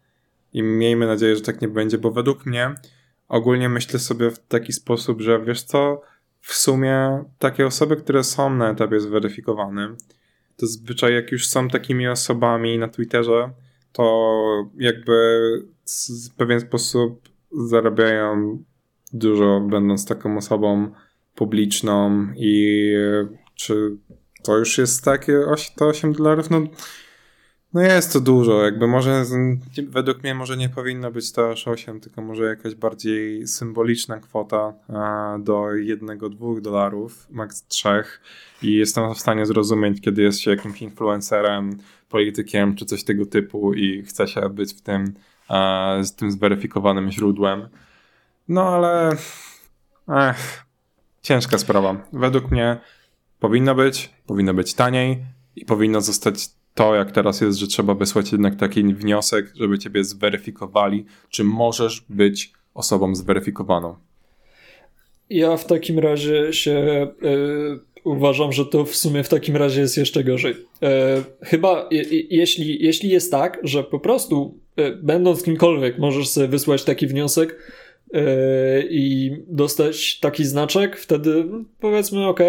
I 0.52 0.62
miejmy 0.62 1.06
nadzieję, 1.06 1.36
że 1.36 1.42
tak 1.42 1.60
nie 1.60 1.68
będzie, 1.68 1.98
bo 1.98 2.10
według 2.10 2.46
mnie 2.46 2.74
ogólnie 3.28 3.68
myślę 3.68 3.98
sobie 3.98 4.30
w 4.30 4.38
taki 4.38 4.72
sposób, 4.72 5.20
że 5.20 5.44
wiesz 5.44 5.62
co, 5.62 6.02
w 6.40 6.54
sumie 6.54 7.24
takie 7.38 7.66
osoby, 7.66 7.96
które 7.96 8.24
są 8.24 8.54
na 8.54 8.70
etapie 8.70 9.00
zweryfikowanym, 9.00 9.96
to 10.56 10.66
zwyczaj 10.66 11.14
jak 11.14 11.32
już 11.32 11.48
są 11.48 11.68
takimi 11.68 12.08
osobami 12.08 12.78
na 12.78 12.88
Twitterze, 12.88 13.50
to 13.92 14.34
jakby 14.78 15.40
w 16.30 16.36
pewien 16.36 16.60
sposób 16.60 17.28
zarabiają 17.50 18.58
dużo, 19.12 19.60
będąc 19.60 20.06
taką 20.06 20.36
osobą 20.36 20.90
publiczną 21.34 22.26
i 22.36 22.92
czy 23.54 23.96
to 24.42 24.58
już 24.58 24.78
jest 24.78 25.04
takie 25.04 25.40
to 25.76 25.86
8 25.86 26.12
dolarów? 26.12 26.50
No, 26.50 26.62
no 27.74 27.80
jest 27.80 28.12
to 28.12 28.20
dużo, 28.20 28.64
jakby 28.64 28.86
może 28.86 29.24
według 29.88 30.22
mnie 30.22 30.34
może 30.34 30.56
nie 30.56 30.68
powinno 30.68 31.10
być 31.10 31.32
to 31.32 31.50
aż 31.50 31.68
8, 31.68 32.00
tylko 32.00 32.22
może 32.22 32.44
jakaś 32.44 32.74
bardziej 32.74 33.46
symboliczna 33.46 34.20
kwota 34.20 34.72
do 35.38 35.62
1-2 35.62 36.60
dolarów, 36.60 37.26
maks 37.30 37.66
3 37.66 37.88
i 38.62 38.74
jestem 38.74 39.14
w 39.14 39.18
stanie 39.18 39.46
zrozumieć, 39.46 40.00
kiedy 40.00 40.22
jest 40.22 40.40
się 40.40 40.50
jakimś 40.50 40.82
influencerem, 40.82 41.78
politykiem 42.08 42.76
czy 42.76 42.84
coś 42.84 43.04
tego 43.04 43.26
typu 43.26 43.74
i 43.74 44.02
chce 44.02 44.28
się 44.28 44.48
być 44.48 44.74
w 44.74 44.80
tym, 44.80 45.14
z 46.02 46.16
tym 46.16 46.30
zweryfikowanym 46.30 47.10
źródłem. 47.10 47.68
No 48.48 48.68
ale 48.68 49.16
Ech, 50.08 50.64
ciężka 51.22 51.58
sprawa. 51.58 52.08
Według 52.12 52.50
mnie 52.50 52.76
powinno 53.40 53.74
być, 53.74 54.10
powinno 54.26 54.54
być 54.54 54.74
taniej 54.74 55.18
i 55.56 55.64
powinno 55.64 56.00
zostać 56.00 56.48
to, 56.74 56.94
jak 56.94 57.12
teraz 57.12 57.40
jest, 57.40 57.58
że 57.58 57.66
trzeba 57.66 57.94
wysłać 57.94 58.32
jednak 58.32 58.56
taki 58.56 58.94
wniosek, 58.94 59.52
żeby 59.54 59.78
ciebie 59.78 60.04
zweryfikowali, 60.04 61.04
czy 61.28 61.44
możesz 61.44 62.04
być 62.08 62.52
osobą 62.74 63.14
zweryfikowaną. 63.14 63.96
Ja 65.30 65.56
w 65.56 65.66
takim 65.66 65.98
razie 65.98 66.52
się 66.52 67.08
y, 67.24 67.80
uważam, 68.04 68.52
że 68.52 68.66
to 68.66 68.84
w 68.84 68.96
sumie 68.96 69.24
w 69.24 69.28
takim 69.28 69.56
razie 69.56 69.80
jest 69.80 69.96
jeszcze 69.96 70.24
gorzej. 70.24 70.54
E, 70.82 71.22
chyba 71.42 71.88
jeśli, 72.30 72.84
jeśli 72.84 73.08
jest 73.08 73.30
tak, 73.30 73.58
że 73.62 73.84
po 73.84 74.00
prostu 74.00 74.58
y, 74.80 74.98
będąc 75.02 75.42
kimkolwiek 75.42 75.98
możesz 75.98 76.28
sobie 76.28 76.48
wysłać 76.48 76.84
taki 76.84 77.06
wniosek, 77.06 77.58
i 78.90 79.36
dostać 79.48 80.18
taki 80.18 80.44
znaczek, 80.44 80.96
wtedy 80.96 81.44
powiedzmy 81.80 82.26
ok, 82.26 82.40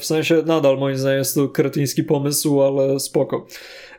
w 0.00 0.04
sensie 0.04 0.42
nadal 0.46 0.78
moim 0.78 0.96
zdaniem 0.96 1.18
jest 1.18 1.34
to 1.34 1.48
kretyński 1.48 2.04
pomysł, 2.04 2.62
ale 2.62 3.00
spoko. 3.00 3.46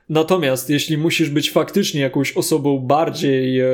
Natomiast 0.09 0.69
jeśli 0.69 0.97
musisz 0.97 1.29
być 1.29 1.51
faktycznie 1.51 2.01
jakąś 2.01 2.37
osobą 2.37 2.79
bardziej 2.79 3.59
e, 3.59 3.67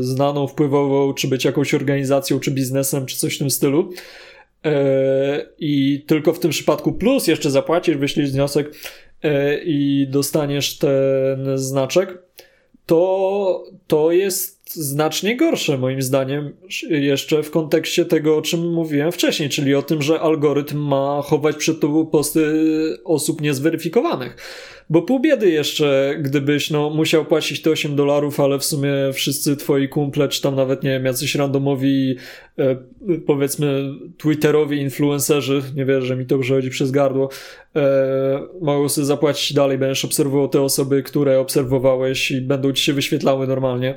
znaną, 0.00 0.46
wpływową, 0.46 1.14
czy 1.14 1.28
być 1.28 1.44
jakąś 1.44 1.74
organizacją, 1.74 2.40
czy 2.40 2.50
biznesem, 2.50 3.06
czy 3.06 3.16
coś 3.16 3.36
w 3.36 3.38
tym 3.38 3.50
stylu, 3.50 3.90
e, 4.64 5.46
i 5.58 6.04
tylko 6.06 6.32
w 6.32 6.38
tym 6.38 6.50
przypadku 6.50 6.92
plus 6.92 7.26
jeszcze 7.26 7.50
zapłacisz, 7.50 7.96
wyślisz 7.96 8.30
wniosek 8.30 8.74
e, 9.22 9.58
i 9.64 10.06
dostaniesz 10.08 10.78
ten 10.78 11.58
znaczek, 11.58 12.18
to, 12.86 13.64
to 13.86 14.12
jest 14.12 14.59
znacznie 14.72 15.36
gorsze 15.36 15.78
moim 15.78 16.02
zdaniem 16.02 16.52
jeszcze 16.90 17.42
w 17.42 17.50
kontekście 17.50 18.04
tego, 18.04 18.36
o 18.36 18.42
czym 18.42 18.72
mówiłem 18.72 19.12
wcześniej, 19.12 19.48
czyli 19.48 19.74
o 19.74 19.82
tym, 19.82 20.02
że 20.02 20.20
algorytm 20.20 20.78
ma 20.78 21.22
chować 21.24 21.56
przed 21.56 21.80
tobą 21.80 22.06
posty 22.06 22.42
osób 23.04 23.40
niezweryfikowanych. 23.40 24.36
Bo 24.90 25.02
pół 25.02 25.20
biedy 25.20 25.50
jeszcze, 25.50 26.16
gdybyś 26.20 26.70
no, 26.70 26.90
musiał 26.90 27.24
płacić 27.24 27.62
te 27.62 27.70
8 27.70 27.96
dolarów, 27.96 28.40
ale 28.40 28.58
w 28.58 28.64
sumie 28.64 28.92
wszyscy 29.12 29.56
twoi 29.56 29.88
kumple, 29.88 30.28
czy 30.28 30.42
tam 30.42 30.56
nawet, 30.56 30.82
nie 30.82 30.90
wiem, 30.90 31.04
jacyś 31.04 31.34
randomowi, 31.34 32.16
e, 32.58 32.76
powiedzmy, 33.26 33.92
twitterowi 34.18 34.80
influencerzy, 34.80 35.62
nie 35.76 35.84
wierzę, 35.84 36.06
że 36.06 36.16
mi 36.16 36.26
to 36.26 36.38
przechodzi 36.38 36.70
przez 36.70 36.90
gardło, 36.90 37.28
e, 37.76 38.40
mogą 38.60 38.88
sobie 38.88 39.04
zapłacić 39.04 39.52
dalej, 39.52 39.78
będziesz 39.78 40.04
obserwował 40.04 40.48
te 40.48 40.62
osoby, 40.62 41.02
które 41.02 41.40
obserwowałeś 41.40 42.30
i 42.30 42.40
będą 42.40 42.72
ci 42.72 42.84
się 42.84 42.92
wyświetlały 42.92 43.46
normalnie, 43.46 43.94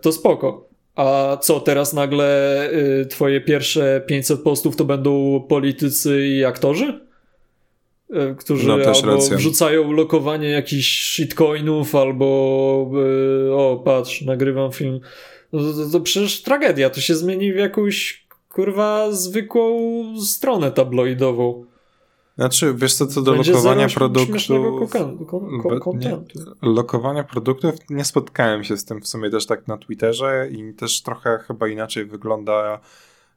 to 0.00 0.12
spoko. 0.12 0.72
A 0.94 1.38
co, 1.40 1.60
teraz 1.60 1.92
nagle 1.92 2.70
e, 2.70 3.06
twoje 3.06 3.40
pierwsze 3.40 4.02
500 4.06 4.40
postów 4.42 4.76
to 4.76 4.84
będą 4.84 5.40
politycy 5.48 6.26
i 6.26 6.44
aktorzy? 6.44 7.00
E, 8.12 8.34
którzy 8.34 8.68
no, 8.68 8.74
albo 8.74 9.14
racja. 9.14 9.36
wrzucają 9.36 9.92
lokowanie 9.92 10.48
jakichś 10.48 11.02
shitcoinów, 11.02 11.94
albo 11.94 12.90
e, 13.48 13.54
o, 13.54 13.82
patrz, 13.84 14.22
nagrywam 14.22 14.72
film. 14.72 15.00
No, 15.52 15.60
to, 15.60 15.84
to, 15.84 15.90
to, 15.90 16.00
przecież 16.00 16.42
tragedia, 16.42 16.90
to 16.90 17.00
się 17.00 17.14
zmieni 17.14 17.52
w 17.52 17.56
jakąś 17.56 18.26
kurwa 18.48 19.12
zwykłą 19.12 20.04
stronę 20.20 20.70
tabloidową. 20.70 21.64
Znaczy, 22.34 22.74
wiesz 22.74 22.94
co, 22.94 23.06
co 23.06 23.22
do 23.22 23.32
Będzie 23.32 23.52
lokowania 23.52 23.88
produktów... 23.88 24.36
lokowania 26.62 27.24
produktów, 27.24 27.74
nie 27.90 28.04
spotkałem 28.04 28.64
się 28.64 28.76
z 28.76 28.84
tym 28.84 29.00
w 29.00 29.08
sumie 29.08 29.30
też 29.30 29.46
tak 29.46 29.68
na 29.68 29.78
Twitterze 29.78 30.48
i 30.50 30.74
też 30.74 31.02
trochę 31.02 31.38
chyba 31.38 31.68
inaczej 31.68 32.04
wygląda 32.04 32.80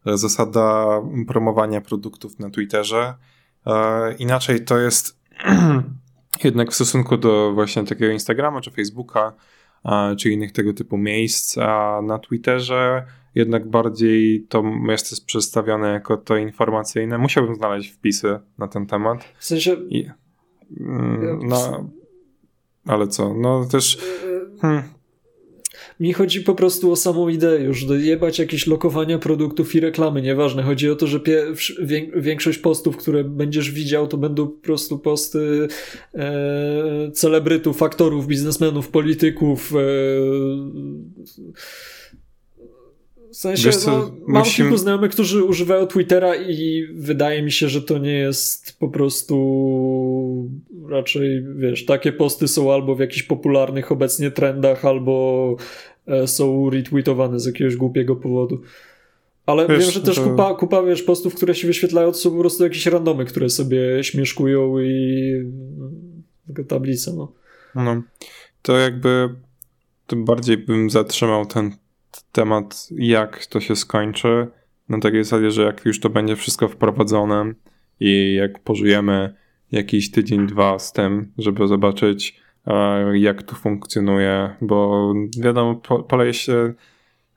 zasada 0.05 1.01
promowania 1.27 1.81
produktów 1.81 2.39
na 2.39 2.49
Twitterze. 2.49 3.13
E, 3.65 4.13
inaczej 4.13 4.65
to 4.65 4.77
jest 4.77 5.19
jednak 6.43 6.71
w 6.71 6.75
stosunku 6.75 7.17
do 7.17 7.51
właśnie 7.53 7.83
takiego 7.83 8.11
Instagrama 8.11 8.61
czy 8.61 8.71
Facebooka, 8.71 9.33
czy 10.17 10.29
innych 10.29 10.51
tego 10.51 10.73
typu 10.73 10.97
miejsc, 10.97 11.57
a 11.57 12.01
na 12.03 12.19
Twitterze 12.19 13.05
jednak 13.35 13.69
bardziej 13.69 14.45
to 14.49 14.63
jest 15.11 15.25
przedstawione 15.25 15.87
jako 15.87 16.17
to 16.17 16.37
informacyjne. 16.37 17.17
Musiałbym 17.17 17.55
znaleźć 17.55 17.91
wpisy 17.91 18.39
na 18.57 18.67
ten 18.67 18.85
temat. 18.85 19.23
W 19.39 19.45
sensie... 19.45 19.75
I, 19.89 20.09
mm, 20.79 21.39
no, 21.43 21.89
ale 22.85 23.07
co? 23.07 23.33
No 23.33 23.65
też... 23.71 23.97
Hmm, 24.61 24.83
mi 25.99 26.13
chodzi 26.13 26.41
po 26.41 26.55
prostu 26.55 26.91
o 26.91 26.95
samą 26.95 27.29
ideę 27.29 27.59
już, 27.59 27.85
dojebać 27.85 28.39
jakieś 28.39 28.67
lokowania 28.67 29.19
produktów 29.19 29.75
i 29.75 29.79
reklamy, 29.79 30.21
nieważne. 30.21 30.63
Chodzi 30.63 30.89
o 30.89 30.95
to, 30.95 31.07
że 31.07 31.19
większość 32.15 32.57
postów, 32.57 32.97
które 32.97 33.23
będziesz 33.23 33.71
widział, 33.71 34.07
to 34.07 34.17
będą 34.17 34.47
po 34.47 34.61
prostu 34.61 34.99
posty 34.99 35.67
e, 36.13 37.11
celebrytów, 37.13 37.83
aktorów, 37.83 38.27
biznesmenów, 38.27 38.89
polityków, 38.89 39.73
e, 39.73 39.77
w 43.35 43.37
sensie, 43.37 43.71
co, 43.71 43.91
no, 43.91 44.11
mam 44.27 44.43
musimy... 44.43 44.69
kilku 44.69 44.77
znajomych, 44.77 45.11
którzy 45.11 45.43
używają 45.43 45.87
Twittera 45.87 46.35
i 46.35 46.87
wydaje 46.93 47.43
mi 47.43 47.51
się, 47.51 47.69
że 47.69 47.81
to 47.81 47.97
nie 47.97 48.13
jest 48.13 48.79
po 48.79 48.89
prostu 48.89 50.49
raczej, 50.89 51.45
wiesz, 51.55 51.85
takie 51.85 52.11
posty 52.11 52.47
są 52.47 52.73
albo 52.73 52.95
w 52.95 52.99
jakichś 52.99 53.23
popularnych 53.23 53.91
obecnie 53.91 54.31
trendach, 54.31 54.85
albo 54.85 55.55
e, 56.07 56.27
są 56.27 56.69
retweetowane 56.69 57.39
z 57.39 57.45
jakiegoś 57.45 57.75
głupiego 57.75 58.15
powodu. 58.15 58.61
Ale 59.45 59.67
wiesz, 59.67 59.79
wiem, 59.79 59.91
że 59.91 60.01
też 60.01 60.15
to... 60.15 60.23
kupa, 60.23 60.55
kupa, 60.55 60.83
wiesz, 60.83 61.03
postów, 61.03 61.35
które 61.35 61.55
się 61.55 61.67
wyświetlają, 61.67 62.11
to 62.11 62.17
są 62.17 62.31
po 62.31 62.39
prostu 62.39 62.63
jakieś 62.63 62.85
randomy, 62.85 63.25
które 63.25 63.49
sobie 63.49 64.03
śmieszkują 64.03 64.79
i 64.79 65.33
tablice, 66.67 67.13
no. 67.13 67.31
No, 67.75 68.01
to 68.61 68.77
jakby 68.77 69.29
tym 70.07 70.25
bardziej 70.25 70.57
bym 70.57 70.89
zatrzymał 70.89 71.45
ten 71.45 71.71
temat, 72.31 72.87
jak 72.91 73.45
to 73.45 73.59
się 73.59 73.75
skończy, 73.75 74.47
na 74.89 74.99
takiej 74.99 75.23
zasadzie, 75.23 75.51
że 75.51 75.63
jak 75.63 75.85
już 75.85 75.99
to 75.99 76.09
będzie 76.09 76.35
wszystko 76.35 76.67
wprowadzone 76.67 77.53
i 77.99 78.33
jak 78.33 78.59
pożyjemy 78.59 79.35
jakiś 79.71 80.11
tydzień, 80.11 80.47
dwa 80.47 80.79
z 80.79 80.93
tym, 80.93 81.31
żeby 81.37 81.67
zobaczyć, 81.67 82.41
e, 82.67 83.17
jak 83.17 83.43
to 83.43 83.55
funkcjonuje, 83.55 84.55
bo 84.61 85.13
wiadomo, 85.39 85.75
poleje 86.07 86.33
się 86.33 86.73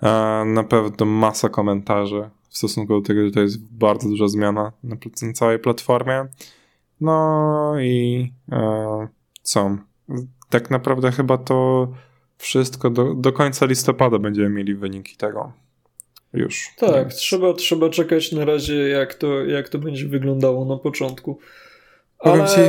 e, 0.02 0.44
na 0.46 0.64
pewno 0.64 1.06
masa 1.06 1.48
komentarzy 1.48 2.30
w 2.48 2.56
stosunku 2.58 3.00
do 3.00 3.06
tego, 3.06 3.24
że 3.24 3.30
to 3.30 3.40
jest 3.40 3.72
bardzo 3.72 4.08
duża 4.08 4.28
zmiana 4.28 4.72
na 4.82 4.96
całej 5.34 5.58
platformie. 5.58 6.26
No 7.00 7.80
i 7.80 8.32
e, 8.52 9.08
co? 9.42 9.76
Tak 10.48 10.70
naprawdę 10.70 11.12
chyba 11.12 11.38
to 11.38 11.88
wszystko 12.38 12.90
do, 12.90 13.14
do 13.14 13.32
końca 13.32 13.66
listopada 13.66 14.18
będziemy 14.18 14.48
mieli 14.48 14.74
wyniki 14.74 15.16
tego. 15.16 15.52
Już. 16.32 16.70
Tak, 16.76 16.94
Więc... 16.94 17.14
trzeba, 17.14 17.54
trzeba 17.54 17.90
czekać 17.90 18.32
na 18.32 18.44
razie, 18.44 18.88
jak 18.88 19.14
to, 19.14 19.44
jak 19.44 19.68
to 19.68 19.78
będzie 19.78 20.06
wyglądało 20.06 20.64
na 20.64 20.76
początku. 20.76 21.38
Ale 22.18 22.48
ci... 22.48 22.60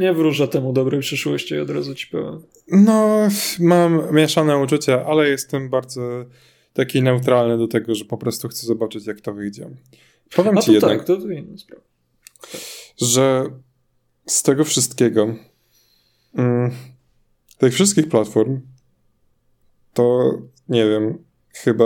nie 0.00 0.12
wróżę 0.12 0.48
temu 0.48 0.72
dobrej 0.72 1.00
przyszłości, 1.00 1.58
od 1.58 1.70
razu 1.70 1.94
ci 1.94 2.06
powiem. 2.06 2.42
No, 2.68 3.28
mam 3.60 4.14
mieszane 4.14 4.58
uczucia, 4.58 5.04
ale 5.06 5.28
jestem 5.28 5.70
bardzo 5.70 6.24
taki 6.72 7.02
neutralny 7.02 7.58
do 7.58 7.68
tego, 7.68 7.94
że 7.94 8.04
po 8.04 8.18
prostu 8.18 8.48
chcę 8.48 8.66
zobaczyć, 8.66 9.06
jak 9.06 9.20
to 9.20 9.32
wyjdzie. 9.32 9.70
Powiem 10.36 10.58
A 10.58 10.60
ci 10.60 10.66
to 10.66 10.72
jednak, 10.72 10.98
tak, 10.98 11.06
to, 11.06 11.16
to 11.16 11.30
inna 11.30 11.58
sprawa. 11.58 11.82
Że 12.96 13.44
z 14.26 14.42
tego 14.42 14.64
wszystkiego, 14.64 15.34
mm, 16.34 16.70
tych 17.58 17.74
wszystkich 17.74 18.08
platform, 18.08 18.60
to 19.94 20.38
nie 20.68 20.88
wiem, 20.88 21.18
chyba 21.54 21.84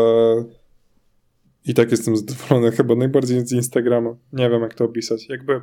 i 1.65 1.75
tak 1.75 1.91
jestem 1.91 2.17
zadowolony, 2.17 2.73
chyba 2.73 2.95
najbardziej 2.95 3.47
z 3.47 3.53
Instagrama. 3.53 4.17
Nie 4.33 4.51
wiem, 4.51 4.63
jak 4.63 4.75
to 4.75 4.85
opisać. 4.85 5.29
Jakby 5.29 5.61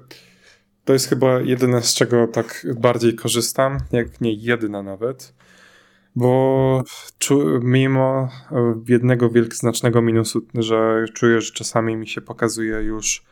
to 0.86 0.94
jest 0.94 1.10
chyba 1.10 1.42
jedyne, 1.42 1.82
z 1.82 1.94
czego 1.94 2.28
tak 2.28 2.68
bardziej 2.76 3.16
korzystam, 3.16 3.78
jak 3.92 4.22
nie 4.22 4.34
jedyna 4.34 4.84
nawet. 4.84 5.34
Bo 6.16 6.84
mimo 7.62 8.30
jednego 8.88 9.30
wielkoznacznego 9.30 10.02
minusu, 10.02 10.42
że 10.54 11.06
czuję, 11.14 11.42
że 11.42 11.52
czasami 11.52 11.96
mi 11.96 12.08
się 12.08 12.22
pokazuje 12.22 12.76
już 12.76 13.26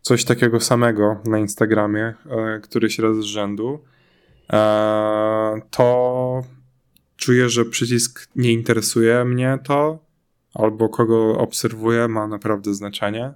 coś 0.00 0.24
takiego 0.24 0.60
samego 0.60 1.16
na 1.24 1.38
Instagramie, 1.38 2.14
e, 2.30 2.60
któryś 2.62 2.98
raz 2.98 3.16
z 3.16 3.22
rzędu, 3.22 3.84
e, 4.52 5.60
to 5.70 6.42
czuję, 7.24 7.48
że 7.48 7.64
przycisk 7.64 8.28
nie 8.36 8.52
interesuje 8.52 9.24
mnie 9.24 9.58
to, 9.64 9.98
albo 10.54 10.88
kogo 10.88 11.38
obserwuję 11.38 12.08
ma 12.08 12.26
naprawdę 12.26 12.74
znaczenie. 12.74 13.32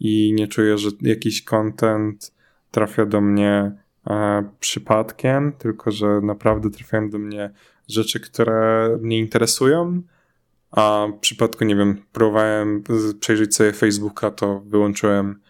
I 0.00 0.32
nie 0.32 0.48
czuję, 0.48 0.78
że 0.78 0.90
jakiś 1.00 1.44
content 1.44 2.34
trafia 2.70 3.06
do 3.06 3.20
mnie 3.20 3.72
e, 4.06 4.44
przypadkiem, 4.60 5.52
tylko 5.52 5.90
że 5.90 6.20
naprawdę 6.20 6.70
trafiają 6.70 7.10
do 7.10 7.18
mnie 7.18 7.50
rzeczy, 7.88 8.20
które 8.20 8.88
mnie 9.00 9.18
interesują, 9.18 10.02
a 10.70 11.06
w 11.16 11.18
przypadku, 11.18 11.64
nie 11.64 11.76
wiem, 11.76 12.02
próbowałem 12.12 12.82
przejrzeć 13.20 13.56
sobie 13.56 13.72
Facebooka, 13.72 14.30
to 14.30 14.60
wyłączyłem 14.60 15.40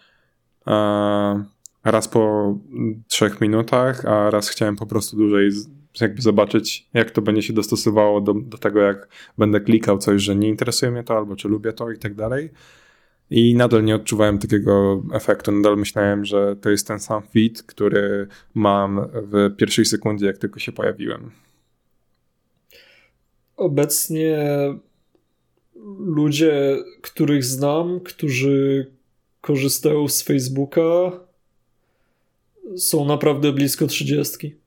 e, 0.66 1.44
raz 1.84 2.08
po 2.08 2.54
trzech 3.08 3.40
minutach, 3.40 4.04
a 4.06 4.30
raz 4.30 4.48
chciałem 4.48 4.76
po 4.76 4.86
prostu 4.86 5.16
dłużej 5.16 5.50
jakby 6.01 6.22
zobaczyć, 6.22 6.88
jak 6.95 7.11
to 7.11 7.22
będzie 7.22 7.43
się 7.43 7.53
dostosowało 7.53 8.20
do, 8.20 8.34
do 8.34 8.59
tego, 8.59 8.80
jak 8.80 9.09
będę 9.38 9.61
klikał 9.61 9.99
coś, 9.99 10.22
że 10.22 10.36
nie 10.36 10.49
interesuje 10.49 10.93
mnie 10.93 11.03
to, 11.05 11.16
albo 11.16 11.36
czy 11.36 11.49
lubię 11.49 11.72
to 11.72 11.90
i 11.90 11.99
tak 11.99 12.14
dalej. 12.14 12.51
I 13.30 13.55
nadal 13.55 13.84
nie 13.84 13.95
odczuwałem 13.95 14.38
takiego 14.38 15.03
efektu. 15.12 15.53
Nadal 15.53 15.76
myślałem, 15.76 16.24
że 16.24 16.57
to 16.57 16.70
jest 16.70 16.86
ten 16.86 17.01
sam 17.01 17.22
feed, 17.22 17.62
który 17.62 18.26
mam 18.55 19.09
w 19.14 19.57
pierwszej 19.57 19.84
sekundzie, 19.84 20.26
jak 20.26 20.38
tylko 20.38 20.61
się 20.61 20.72
pojawiłem. 20.72 21.30
Obecnie 23.57 24.38
ludzie, 25.99 26.76
których 27.03 27.45
znam, 27.45 28.01
którzy 28.01 28.90
korzystają 29.40 30.09
z 30.09 30.22
Facebooka, 30.22 31.12
są 32.76 33.05
naprawdę 33.05 33.53
blisko 33.53 33.86
trzydziestki. 33.86 34.61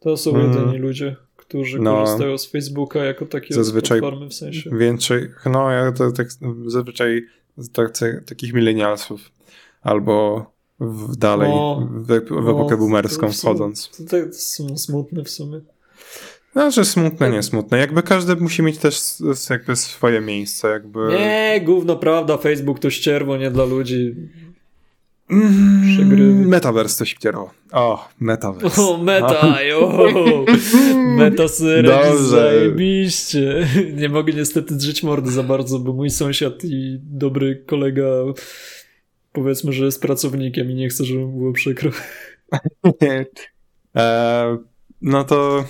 To 0.00 0.16
są 0.16 0.32
hmm. 0.32 0.52
jedyni 0.52 0.78
ludzie, 0.78 1.16
którzy 1.36 1.78
no, 1.78 1.96
korzystają 1.96 2.38
z 2.38 2.50
Facebooka 2.50 3.04
jako 3.04 3.26
takiej 3.26 3.54
zazwyczaj 3.54 4.00
platformy 4.00 4.28
w 4.28 4.34
sensie. 4.34 4.70
Więcej, 4.72 5.28
no 5.46 5.70
ja 5.70 5.92
to 5.92 6.12
tak 6.12 6.28
zazwyczaj 6.66 7.26
tak, 7.72 7.90
takich 8.26 8.52
milenialsów 8.52 9.20
albo 9.82 10.46
w 10.80 11.16
dalej, 11.16 11.50
no, 11.50 11.88
w, 11.90 12.06
w 12.06 12.30
no, 12.30 12.50
epokę 12.50 12.76
boomerską 12.76 13.32
wchodząc. 13.32 13.90
To, 13.90 14.04
to 14.10 14.16
jest 14.16 14.56
smutne 14.76 15.24
w 15.24 15.30
sumie. 15.30 15.60
No, 16.54 16.70
że 16.70 16.84
smutne, 16.84 17.30
nie 17.30 17.42
smutne. 17.42 17.78
Jakby 17.78 18.02
każdy 18.02 18.36
musi 18.36 18.62
mieć 18.62 18.78
też 18.78 19.00
jakby 19.50 19.76
swoje 19.76 20.20
miejsce, 20.20 20.68
jakby... 20.68 21.08
Nie, 21.08 21.60
gówno 21.64 21.96
prawda, 21.96 22.36
Facebook 22.36 22.78
to 22.78 22.90
ścierwo, 22.90 23.36
nie 23.36 23.50
dla 23.50 23.64
ludzi. 23.64 24.14
Przegrywy. 25.94 26.46
Metaverse 26.46 26.98
to 26.98 27.04
się 27.04 27.16
wcierało. 27.16 27.50
O, 27.72 28.08
Metaverse. 28.20 28.82
O, 28.82 28.98
meta, 28.98 29.62
jo. 29.62 30.06
Meta 31.16 31.48
zajebiście. 32.16 33.68
Nie 33.94 34.08
mogę 34.08 34.32
niestety 34.32 34.74
drzeć 34.74 35.02
mordy 35.02 35.30
za 35.30 35.42
bardzo, 35.42 35.78
bo 35.78 35.92
mój 35.92 36.10
sąsiad 36.10 36.64
i 36.64 36.98
dobry 37.02 37.64
kolega 37.66 38.04
powiedzmy, 39.32 39.72
że 39.72 39.84
jest 39.84 40.02
pracownikiem 40.02 40.70
i 40.70 40.74
nie 40.74 40.88
chcę, 40.88 41.04
żeby 41.04 41.20
mu 41.20 41.38
było 41.38 41.52
przykro. 41.52 41.90
e, 43.96 44.58
no 45.02 45.24
to 45.24 45.64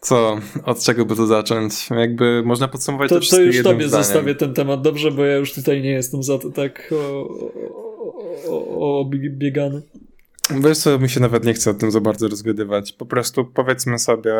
co? 0.00 0.38
Od 0.64 0.84
czego 0.84 1.04
by 1.04 1.16
to 1.16 1.26
zacząć? 1.26 1.90
Jakby 1.90 2.42
można 2.44 2.68
podsumować 2.68 3.08
to, 3.08 3.20
to 3.20 3.26
To 3.30 3.40
już 3.40 3.62
tobie 3.62 3.88
zdaniem. 3.88 4.04
zostawię 4.04 4.34
ten 4.34 4.54
temat 4.54 4.82
dobrze, 4.82 5.10
bo 5.10 5.24
ja 5.24 5.36
już 5.36 5.52
tutaj 5.52 5.82
nie 5.82 5.90
jestem 5.90 6.22
za 6.22 6.38
to 6.38 6.50
tak 6.50 6.94
obiegany. 8.78 9.82
Wiesz 10.50 10.78
co, 10.78 10.98
mi 10.98 11.08
się 11.08 11.20
nawet 11.20 11.44
nie 11.44 11.54
chce 11.54 11.70
o 11.70 11.74
tym 11.74 11.90
za 11.90 12.00
bardzo 12.00 12.28
rozgadywać. 12.28 12.92
Po 12.92 13.06
prostu 13.06 13.44
powiedzmy 13.44 13.98
sobie 13.98 14.34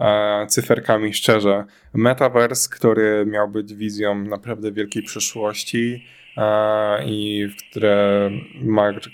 e, 0.00 0.46
cyferkami 0.48 1.14
szczerze. 1.14 1.64
Metaverse, 1.94 2.68
który 2.70 3.26
miał 3.26 3.48
być 3.48 3.74
wizją 3.74 4.24
naprawdę 4.24 4.72
wielkiej 4.72 5.02
przyszłości 5.02 6.04
e, 6.36 7.04
i 7.06 7.46
w 7.46 7.70
które 7.70 8.30
Mark 8.62 9.04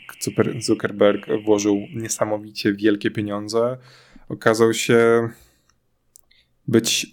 Zuckerberg 0.61 1.27
włożył 1.45 1.81
niesamowicie 1.95 2.73
wielkie 2.73 3.11
pieniądze, 3.11 3.77
okazał 4.29 4.75
się 4.75 5.29
być 6.69 7.07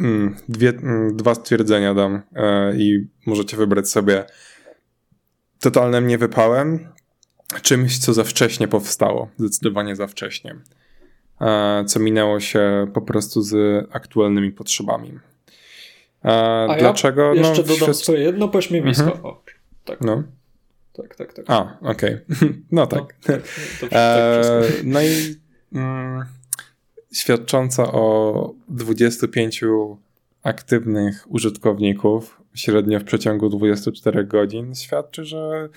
mm, 0.00 0.36
dwie, 0.48 0.68
mm, 0.68 1.16
dwa 1.16 1.34
stwierdzenia 1.34 1.94
dam 1.94 2.22
e, 2.34 2.76
i 2.76 3.06
możecie 3.26 3.56
wybrać 3.56 3.88
sobie 3.88 4.24
totalnym 5.70 6.06
niewypałem, 6.06 6.88
czymś, 7.62 7.98
co 7.98 8.14
za 8.14 8.24
wcześnie 8.24 8.68
powstało, 8.68 9.28
zdecydowanie 9.38 9.96
za 9.96 10.06
wcześnie, 10.06 10.56
e, 11.40 11.84
co 11.84 12.00
minęło 12.00 12.40
się 12.40 12.86
po 12.94 13.02
prostu 13.02 13.42
z 13.42 13.54
aktualnymi 13.92 14.52
potrzebami. 14.52 15.18
E, 16.24 16.66
A 16.70 16.76
dlaczego? 16.78 17.34
Ja 17.34 17.40
jeszcze 17.40 17.62
no, 17.62 17.62
dodam 17.62 17.76
świat... 17.76 17.96
swoje 17.96 18.20
jedno 18.20 18.48
pośmiewisko. 18.48 19.04
Mhm. 19.04 19.24
O, 19.24 19.42
tak. 19.84 20.00
No. 20.00 20.22
Tak, 20.92 21.14
tak, 21.16 21.32
tak. 21.32 21.44
A, 21.48 21.78
okej. 21.80 22.14
Okay. 22.14 22.62
No 22.72 22.86
tak. 22.86 23.00
No, 23.00 23.34
tak, 23.34 23.42
tak, 23.80 23.90
e, 23.92 24.62
no 24.84 25.02
i 25.02 25.36
mm, 25.72 26.24
świadcząca 27.12 27.92
o 27.92 28.54
25 28.68 29.64
aktywnych 30.42 31.26
użytkowników 31.28 32.42
średnio 32.56 33.00
w 33.00 33.04
przeciągu 33.04 33.48
24 33.48 34.24
godzin 34.24 34.74
świadczy, 34.74 35.24
że 35.24 35.68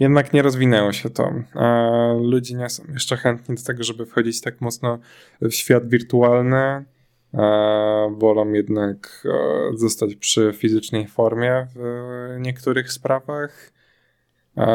jednak 0.00 0.32
nie 0.32 0.42
rozwinęło 0.42 0.92
się 0.92 1.10
to. 1.10 1.32
A 1.54 1.90
ludzie 2.22 2.54
nie 2.54 2.70
są 2.70 2.82
jeszcze 2.92 3.16
chętni 3.16 3.54
do 3.54 3.62
tego, 3.62 3.84
żeby 3.84 4.06
wchodzić 4.06 4.40
tak 4.40 4.60
mocno 4.60 4.98
w 5.40 5.52
świat 5.52 5.88
wirtualny. 5.88 6.84
Wolą 8.18 8.52
jednak 8.52 9.24
e, 9.24 9.76
zostać 9.76 10.14
przy 10.14 10.52
fizycznej 10.52 11.06
formie 11.06 11.66
w 11.74 12.36
niektórych 12.40 12.92
sprawach. 12.92 13.72
A 14.56 14.66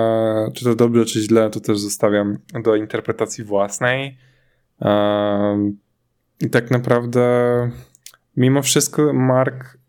czy 0.54 0.66
to 0.66 0.76
dobrze, 0.76 1.06
czy 1.06 1.22
źle, 1.22 1.50
to 1.50 1.60
też 1.60 1.80
zostawiam 1.80 2.38
do 2.64 2.76
interpretacji 2.76 3.44
własnej. 3.44 4.18
I 6.42 6.50
tak 6.50 6.72
naprawdę, 6.72 7.22
mimo 8.38 8.62
wszystko, 8.62 9.14
Mark 9.14 9.81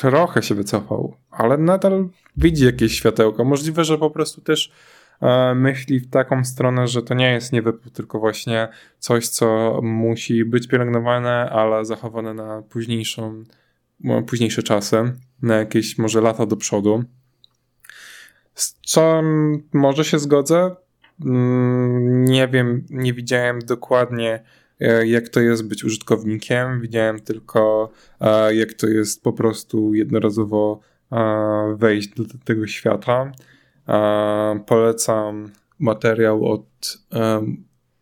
trochę 0.00 0.42
się 0.42 0.54
wycofał, 0.54 1.16
ale 1.30 1.58
nadal 1.58 2.08
widzi 2.36 2.64
jakieś 2.64 2.92
światełko. 2.92 3.44
Możliwe, 3.44 3.84
że 3.84 3.98
po 3.98 4.10
prostu 4.10 4.40
też 4.40 4.72
e, 5.20 5.54
myśli 5.54 6.00
w 6.00 6.10
taką 6.10 6.44
stronę, 6.44 6.88
że 6.88 7.02
to 7.02 7.14
nie 7.14 7.32
jest 7.32 7.52
niewypał, 7.52 7.90
tylko 7.90 8.18
właśnie 8.18 8.68
coś, 8.98 9.28
co 9.28 9.78
musi 9.82 10.44
być 10.44 10.68
pielęgnowane, 10.68 11.50
ale 11.50 11.84
zachowane 11.84 12.34
na 12.34 12.62
późniejszą, 12.62 13.44
późniejsze 14.26 14.62
czasy, 14.62 15.12
na 15.42 15.56
jakieś 15.56 15.98
może 15.98 16.20
lata 16.20 16.46
do 16.46 16.56
przodu. 16.56 17.04
Z 18.54 18.80
czym 18.80 19.62
może 19.72 20.04
się 20.04 20.18
zgodzę? 20.18 20.76
Mm, 21.24 22.24
nie 22.24 22.48
wiem, 22.48 22.86
nie 22.90 23.12
widziałem 23.12 23.58
dokładnie 23.58 24.42
jak 25.04 25.28
to 25.28 25.40
jest 25.40 25.68
być 25.68 25.84
użytkownikiem. 25.84 26.80
Widziałem 26.80 27.20
tylko, 27.20 27.90
e, 28.20 28.54
jak 28.54 28.72
to 28.72 28.86
jest 28.86 29.22
po 29.22 29.32
prostu 29.32 29.94
jednorazowo 29.94 30.80
e, 31.12 31.76
wejść 31.78 32.08
do 32.08 32.24
tego 32.44 32.66
świata. 32.66 33.32
Polecam 34.66 35.50
materiał 35.78 36.44
od 36.44 36.98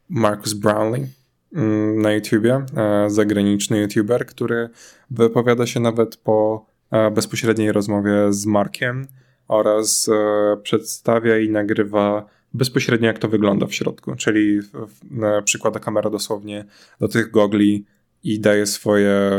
Marcus 0.09 0.53
Brownlee 0.53 1.07
mm, 1.55 2.03
na 2.03 2.13
YouTubie, 2.13 2.65
zagraniczny 3.07 3.81
YouTuber, 3.81 4.27
który 4.27 4.69
wypowiada 5.11 5.67
się 5.67 5.81
nawet 5.81 6.17
po 6.17 6.67
bezpośredniej 7.15 7.73
rozmowie 7.73 8.13
z 8.31 8.47
Markiem 8.47 9.07
oraz 9.49 10.11
przedstawia 10.63 11.39
i 11.39 11.49
nagrywa 11.49 12.27
bezpośrednio 12.55 13.07
jak 13.07 13.19
to 13.19 13.29
wygląda 13.29 13.67
w 13.67 13.75
środku, 13.75 14.17
czyli 14.17 14.61
przykłada 15.45 15.81
kamera 15.81 16.11
dosłownie 16.11 16.65
do 17.01 17.09
tych 17.09 17.31
gogli 17.31 17.85
i 18.25 18.41
daje 18.41 18.67
swoje 18.67 19.31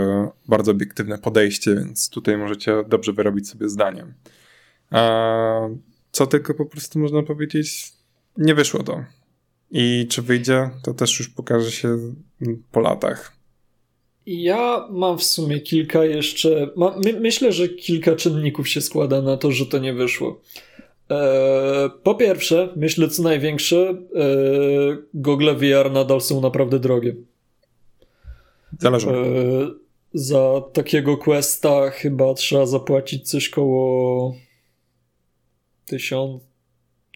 bardzo 0.48 0.72
obiektywne 0.72 1.18
podejście, 1.18 1.76
więc 1.76 2.10
tutaj 2.10 2.38
możecie 2.38 2.84
dobrze 2.88 3.14
wyrobić 3.14 3.50
sobie 3.50 3.70
zdanie. 3.70 4.06
A 4.90 5.68
co 6.12 6.28
tylko 6.28 6.54
po 6.54 6.66
prostu 6.66 7.00
można 7.00 7.24
powiedzieć, 7.24 7.94
nie 8.38 8.56
wyszło 8.56 8.84
to. 8.84 9.04
I 9.72 10.08
czy 10.10 10.22
wyjdzie, 10.22 10.70
to 10.84 10.94
też 10.94 11.20
już 11.20 11.30
pokaże 11.30 11.72
się 11.72 11.98
po 12.72 12.80
latach. 12.80 13.34
Ja 14.26 14.88
mam 14.92 15.18
w 15.18 15.24
sumie 15.24 15.60
kilka 15.60 16.06
jeszcze. 16.06 16.70
My, 17.06 17.20
myślę, 17.20 17.52
że 17.52 17.70
kilka 17.70 18.16
czynników 18.16 18.70
się 18.70 18.82
składa 18.82 19.22
na 19.22 19.38
to, 19.38 19.52
że 19.52 19.66
to 19.66 19.78
nie 19.78 19.94
wyszło. 19.94 20.42
E, 21.12 21.90
po 22.04 22.16
pierwsze, 22.16 22.70
myślę 22.76 23.08
co 23.08 23.24
największe, 23.24 23.78
e, 23.80 23.96
Google 25.14 25.56
VR 25.56 25.92
nadal 25.92 26.22
są 26.22 26.42
naprawdę 26.42 26.80
drogie. 26.80 27.16
Zależy. 28.80 29.10
E, 29.10 29.14
za 30.14 30.62
takiego 30.74 31.18
questa 31.18 31.90
chyba 31.90 32.34
trzeba 32.34 32.66
zapłacić 32.66 33.30
coś 33.30 33.50
koło 33.50 34.36
tysiąc, 35.86 36.42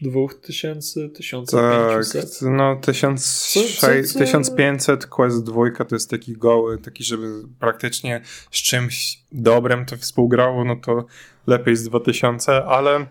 dwóch 0.02 0.34
tysięcy, 0.34 1.08
tysiąca 1.08 1.56
tak, 1.56 2.02
no 2.42 2.76
tysiąc, 2.76 3.48
co, 3.80 3.88
1500 4.18 5.06
quest 5.06 5.44
dwójka 5.44 5.84
to 5.84 5.94
jest 5.94 6.10
taki 6.10 6.32
goły, 6.32 6.78
taki 6.78 7.04
żeby 7.04 7.26
praktycznie 7.60 8.20
z 8.50 8.56
czymś 8.62 9.20
dobrym 9.32 9.84
to 9.84 9.96
współgrało, 9.96 10.64
no 10.64 10.76
to 10.76 11.04
lepiej 11.46 11.76
z 11.76 11.84
2000, 11.84 12.64
ale 12.64 13.06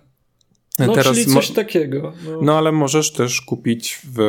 no, 0.79 0.93
Teraz 0.93 1.13
czyli 1.13 1.25
coś 1.25 1.51
takiego. 1.51 2.13
No. 2.25 2.41
no. 2.41 2.57
ale 2.57 2.71
możesz 2.71 3.11
też 3.11 3.41
kupić 3.41 4.01
w 4.13 4.19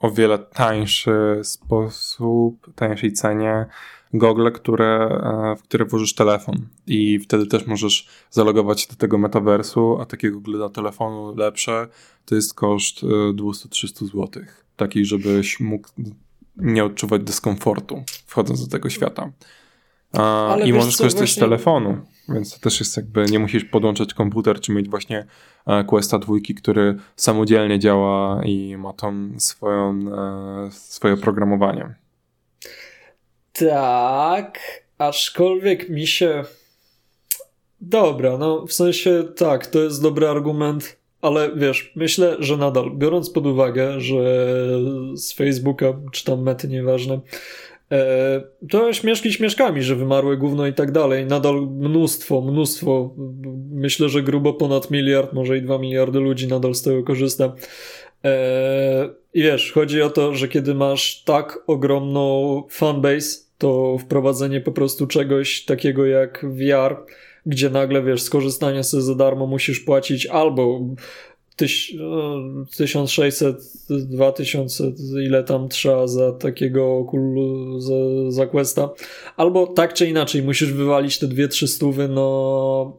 o 0.00 0.10
wiele 0.10 0.38
tańszy 0.38 1.40
sposób, 1.42 2.74
tańszej 2.74 3.12
cenie 3.12 3.66
gogle, 4.14 4.50
które, 4.52 5.20
e, 5.52 5.56
w 5.56 5.62
które 5.62 5.84
włożysz 5.84 6.14
telefon 6.14 6.66
i 6.86 7.18
wtedy 7.18 7.46
też 7.46 7.66
możesz 7.66 8.08
zalogować 8.30 8.80
się 8.80 8.88
do 8.88 8.94
tego 8.94 9.18
metaversu, 9.18 9.98
a 10.00 10.06
takie 10.06 10.30
gogle 10.30 10.58
na 10.58 10.68
telefonu 10.68 11.34
lepsze 11.36 11.88
to 12.24 12.34
jest 12.34 12.54
koszt 12.54 13.02
200-300 13.34 14.04
zł. 14.04 14.28
Taki, 14.76 15.04
żebyś 15.04 15.60
mógł 15.60 15.88
nie 16.56 16.84
odczuwać 16.84 17.22
dyskomfortu 17.22 18.02
wchodząc 18.26 18.64
do 18.64 18.70
tego 18.70 18.90
świata. 18.90 19.30
I 20.64 20.72
możesz 20.72 20.96
korzystać 20.96 21.10
właśnie... 21.10 21.26
z 21.26 21.38
telefonu, 21.38 21.96
więc 22.28 22.54
to 22.54 22.60
też 22.60 22.80
jest 22.80 22.96
jakby, 22.96 23.24
nie 23.24 23.38
musisz 23.38 23.64
podłączać 23.64 24.14
komputer, 24.14 24.60
czy 24.60 24.72
mieć 24.72 24.88
właśnie 24.88 25.26
e, 25.66 25.84
Questa 25.84 26.18
dwójki, 26.18 26.54
który 26.54 26.96
samodzielnie 27.16 27.78
działa 27.78 28.40
i 28.44 28.76
ma 28.76 28.92
tam 28.92 29.34
swoją, 29.38 30.00
e, 30.66 30.70
swoje 30.70 31.14
oprogramowanie. 31.14 31.94
Tak, 33.52 34.58
aczkolwiek 34.98 35.88
mi 35.88 36.06
się... 36.06 36.44
Dobra, 37.80 38.38
no 38.38 38.66
w 38.66 38.72
sensie 38.72 39.24
tak, 39.36 39.66
to 39.66 39.78
jest 39.78 40.02
dobry 40.02 40.28
argument, 40.28 40.96
ale 41.22 41.56
wiesz, 41.56 41.92
myślę, 41.96 42.36
że 42.38 42.56
nadal, 42.56 42.90
biorąc 42.96 43.30
pod 43.30 43.46
uwagę, 43.46 44.00
że 44.00 44.48
z 45.14 45.32
Facebooka, 45.32 45.86
czy 46.12 46.24
tam 46.24 46.42
mety, 46.42 46.68
nieważne, 46.68 47.20
to 48.70 48.92
śmieszki 48.92 49.32
śmieszkami, 49.32 49.82
że 49.82 49.96
wymarły 49.96 50.36
gówno 50.36 50.66
i 50.66 50.72
tak 50.72 50.92
dalej. 50.92 51.26
Nadal 51.26 51.66
mnóstwo, 51.66 52.40
mnóstwo, 52.40 53.14
myślę, 53.70 54.08
że 54.08 54.22
grubo 54.22 54.54
ponad 54.54 54.90
miliard, 54.90 55.32
może 55.32 55.58
i 55.58 55.62
dwa 55.62 55.78
miliardy 55.78 56.20
ludzi 56.20 56.48
nadal 56.48 56.74
z 56.74 56.82
tego 56.82 57.02
korzysta. 57.02 57.54
E, 58.24 59.08
I 59.34 59.42
wiesz, 59.42 59.72
chodzi 59.72 60.02
o 60.02 60.10
to, 60.10 60.34
że 60.34 60.48
kiedy 60.48 60.74
masz 60.74 61.22
tak 61.22 61.58
ogromną 61.66 62.62
fanbase, 62.70 63.44
to 63.58 63.98
wprowadzenie 63.98 64.60
po 64.60 64.72
prostu 64.72 65.06
czegoś 65.06 65.64
takiego 65.64 66.06
jak 66.06 66.46
VR, 66.48 66.96
gdzie 67.46 67.70
nagle 67.70 68.02
wiesz, 68.02 68.22
skorzystania 68.22 68.82
sobie 68.82 69.02
za 69.02 69.14
darmo 69.14 69.46
musisz 69.46 69.80
płacić 69.80 70.26
albo 70.26 70.80
tyś, 71.56 71.96
1600, 72.76 73.56
no, 73.90 73.96
2000, 73.98 74.92
ile 75.26 75.44
tam 75.44 75.68
trzeba 75.68 76.06
za 76.06 76.32
takiego 76.32 77.04
kul, 77.04 77.36
za, 77.80 77.94
za 78.28 78.46
questa. 78.46 78.90
Albo 79.36 79.66
tak 79.66 79.94
czy 79.94 80.06
inaczej, 80.06 80.42
musisz 80.42 80.72
wywalić 80.72 81.18
te 81.18 81.26
2-3 81.26 81.66
stówy 81.66 82.08
na, 82.08 82.30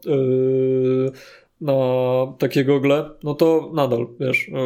yy, 0.05 1.11
na 1.61 1.73
takie 2.37 2.65
gogle, 2.65 3.09
no 3.23 3.33
to 3.33 3.71
nadal, 3.73 4.07
wiesz, 4.19 4.47
yy, 4.47 4.57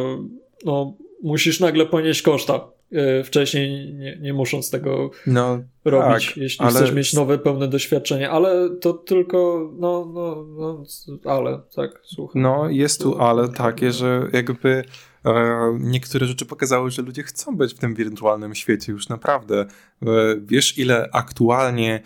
no 0.64 0.94
musisz 1.22 1.60
nagle 1.60 1.86
ponieść 1.86 2.22
koszta. 2.22 2.79
E, 2.92 3.24
wcześniej, 3.24 3.94
nie, 3.94 4.18
nie 4.20 4.32
musząc 4.32 4.70
tego 4.70 5.10
no, 5.26 5.58
robić, 5.84 6.26
tak, 6.26 6.36
jeśli 6.36 6.66
ale... 6.66 6.74
chcesz 6.74 6.92
mieć 6.92 7.14
nowe, 7.14 7.38
pełne 7.38 7.68
doświadczenie, 7.68 8.30
ale 8.30 8.70
to 8.80 8.92
tylko, 8.92 9.70
no, 9.78 10.10
no, 10.14 10.46
no 10.58 10.84
ale, 11.24 11.60
tak, 11.76 11.90
słuchaj. 12.04 12.42
No, 12.42 12.68
jest 12.68 13.02
tu 13.02 13.18
ale 13.18 13.48
takie, 13.48 13.92
że 13.92 14.28
jakby 14.32 14.84
e, 15.24 15.32
niektóre 15.80 16.26
rzeczy 16.26 16.46
pokazały, 16.46 16.90
że 16.90 17.02
ludzie 17.02 17.22
chcą 17.22 17.56
być 17.56 17.74
w 17.74 17.78
tym 17.78 17.94
wirtualnym 17.94 18.54
świecie 18.54 18.92
już 18.92 19.08
naprawdę. 19.08 19.60
E, 19.60 20.06
wiesz, 20.42 20.78
ile 20.78 21.08
aktualnie 21.12 22.02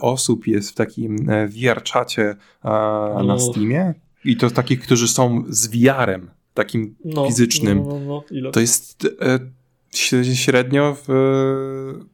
osób 0.00 0.46
jest 0.46 0.70
w 0.70 0.74
takim 0.74 1.16
VR-czacie 1.48 2.36
no. 2.64 3.24
na 3.24 3.38
Steamie? 3.38 3.94
I 4.24 4.36
to 4.36 4.50
takich, 4.50 4.80
którzy 4.80 5.08
są 5.08 5.44
z 5.48 5.66
VR-em, 5.66 6.30
takim 6.54 6.96
no, 7.04 7.26
fizycznym. 7.26 7.82
No, 7.86 8.00
no, 8.00 8.24
no 8.30 8.50
to 8.50 8.60
jest 8.60 9.06
średnio 10.34 10.96
w, 11.06 11.08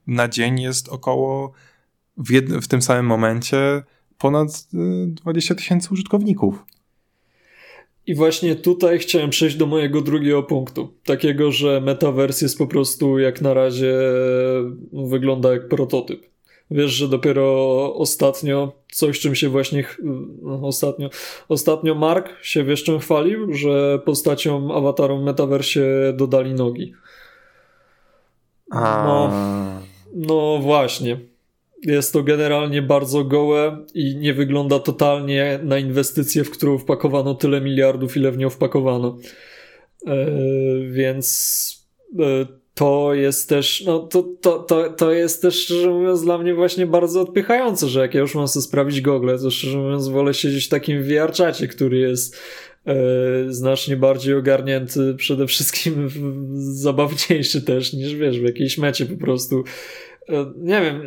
na 0.07 0.28
dzień 0.28 0.61
jest 0.61 0.89
około 0.89 1.53
w, 2.16 2.61
w 2.62 2.68
tym 2.68 2.83
samym 2.83 3.07
momencie 3.07 3.83
ponad 4.18 4.49
20 5.24 5.55
y, 5.55 5.57
tysięcy 5.57 5.89
użytkowników. 5.93 6.64
I 8.07 8.14
właśnie 8.14 8.57
tutaj 8.57 8.99
chciałem 8.99 9.31
przejść 9.31 9.57
do 9.57 9.66
mojego 9.66 10.01
drugiego 10.01 10.43
punktu. 10.43 10.95
Takiego, 11.05 11.53
że 11.53 11.81
metaverse 11.81 12.45
jest 12.45 12.59
po 12.59 12.66
prostu 12.66 13.18
jak 13.18 13.41
na 13.41 13.55
razie 13.55 13.95
no, 14.93 15.07
wygląda 15.07 15.53
jak 15.53 15.68
prototyp. 15.68 16.31
Wiesz, 16.70 16.91
że 16.91 17.09
dopiero 17.09 17.95
ostatnio 17.95 18.72
coś, 18.93 19.20
czym 19.20 19.35
się 19.35 19.49
właśnie 19.49 19.85
no, 20.43 20.61
ostatnio, 20.62 21.11
ostatnio 21.49 21.95
Mark 21.95 22.28
się 22.43 22.64
wiesz 22.64 22.85
czym 22.85 22.99
chwalił, 22.99 23.55
że 23.55 23.99
postacią 24.05 24.74
awatarom 24.74 25.22
metaversie 25.22 25.83
dodali 26.14 26.55
nogi. 26.55 26.95
No, 28.71 29.33
no 30.14 30.59
właśnie. 30.62 31.21
Jest 31.83 32.12
to 32.12 32.23
generalnie 32.23 32.83
bardzo 32.83 33.25
gołe 33.25 33.85
i 33.95 34.16
nie 34.16 34.35
wygląda 34.35 34.79
totalnie 34.79 35.61
na 35.62 35.79
inwestycję, 35.79 36.45
w 36.45 36.51
którą 36.51 36.79
wpakowano 36.79 37.35
tyle 37.35 37.61
miliardów, 37.61 38.16
ile 38.16 38.33
w 38.33 38.39
nią 38.39 38.51
wpakowano. 38.51 39.18
E, 40.07 40.27
więc 40.91 41.87
e, 42.18 42.47
to 42.75 43.14
jest 43.14 43.49
też, 43.49 43.83
no 43.87 43.99
to, 43.99 44.25
to, 44.41 44.59
to, 44.59 44.91
to 44.91 45.12
jest 45.12 45.43
też, 45.43 45.64
szczerze 45.64 45.91
mówiąc, 45.91 46.23
dla 46.23 46.39
mnie 46.39 46.55
właśnie 46.55 46.87
bardzo 46.87 47.21
odpychające, 47.21 47.89
że 47.89 48.01
jak 48.01 48.14
ja 48.14 48.21
już 48.21 48.35
mam 48.35 48.49
sobie 48.49 48.62
sprawić 48.62 49.01
Google, 49.01 49.31
to 49.43 49.51
szczerze 49.51 49.79
mówiąc 49.79 50.09
wolę 50.09 50.35
siedzieć 50.35 50.66
w 50.66 50.68
takim 50.68 51.03
VR-czacie, 51.03 51.68
który 51.68 51.99
jest 51.99 52.37
znacznie 53.49 53.97
bardziej 53.97 54.35
ogarnięty, 54.35 55.14
przede 55.14 55.47
wszystkim 55.47 56.09
zabawniejszy 56.59 57.62
też 57.62 57.93
niż 57.93 58.14
wiesz, 58.14 58.41
w 58.41 58.45
jakiejś 58.45 58.78
mecie 58.78 59.07
po 59.07 59.16
prostu. 59.16 59.64
E, 60.28 60.53
nie 60.57 60.81
wiem, 60.81 61.03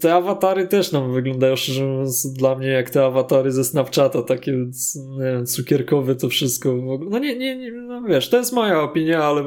te 0.00 0.14
awatary 0.14 0.66
też 0.66 0.92
nam 0.92 1.14
wyglądają 1.14 1.56
szczerze 1.56 1.84
mówiąc 1.84 2.32
dla 2.32 2.54
mnie 2.54 2.68
jak 2.68 2.90
te 2.90 3.04
awatary 3.04 3.52
ze 3.52 3.64
Snapchata, 3.64 4.22
takie 4.22 4.52
nie 4.52 5.24
wiem, 5.24 5.46
cukierkowe 5.46 6.14
to 6.14 6.28
wszystko. 6.28 6.74
No 7.10 7.18
nie, 7.18 7.36
nie, 7.36 7.56
nie 7.56 7.72
no 7.72 8.02
wiesz, 8.02 8.28
to 8.28 8.36
jest 8.36 8.52
moja 8.52 8.82
opinia, 8.82 9.24
ale 9.24 9.44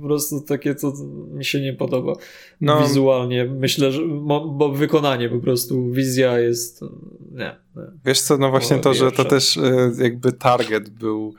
po 0.00 0.06
prostu 0.06 0.40
takie 0.40 0.74
to 0.74 0.92
mi 1.32 1.44
się 1.44 1.60
nie 1.60 1.72
podoba 1.72 2.12
no. 2.60 2.82
wizualnie. 2.82 3.44
Myślę, 3.44 3.92
że 3.92 4.02
bo 4.48 4.72
wykonanie 4.72 5.28
po 5.28 5.38
prostu, 5.38 5.90
wizja 5.90 6.38
jest 6.38 6.82
nie. 7.32 7.56
nie. 7.76 7.82
Wiesz 8.04 8.20
co, 8.20 8.38
no 8.38 8.50
właśnie 8.50 8.78
to, 8.78 8.94
że 8.94 9.12
to 9.12 9.24
też 9.24 9.56
e, 9.56 9.90
jakby 9.98 10.32
target 10.32 10.88
był 10.88 11.34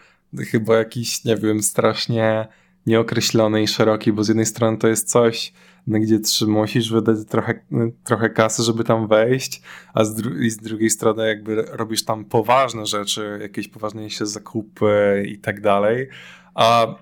chyba 0.51 0.77
jakiś, 0.77 1.23
nie 1.23 1.35
wiem, 1.35 1.63
strasznie 1.63 2.47
nieokreślony 2.85 3.63
i 3.63 3.67
szeroki, 3.67 4.13
bo 4.13 4.23
z 4.23 4.27
jednej 4.27 4.45
strony 4.45 4.77
to 4.77 4.87
jest 4.87 5.09
coś, 5.09 5.53
no, 5.87 5.99
gdzie 5.99 6.19
musisz 6.47 6.91
wydać 6.91 7.17
trochę, 7.29 7.59
trochę 8.03 8.29
kasy, 8.29 8.63
żeby 8.63 8.83
tam 8.83 9.07
wejść, 9.07 9.61
a 9.93 10.03
z, 10.03 10.15
dru 10.15 10.31
z 10.49 10.57
drugiej 10.57 10.89
strony 10.89 11.27
jakby 11.27 11.55
robisz 11.61 12.05
tam 12.05 12.25
poważne 12.25 12.85
rzeczy, 12.85 13.39
jakieś 13.41 13.67
poważniejsze 13.67 14.25
zakupy 14.25 15.23
i 15.27 15.37
tak 15.37 15.61
dalej, 15.61 16.09
a 16.55 16.95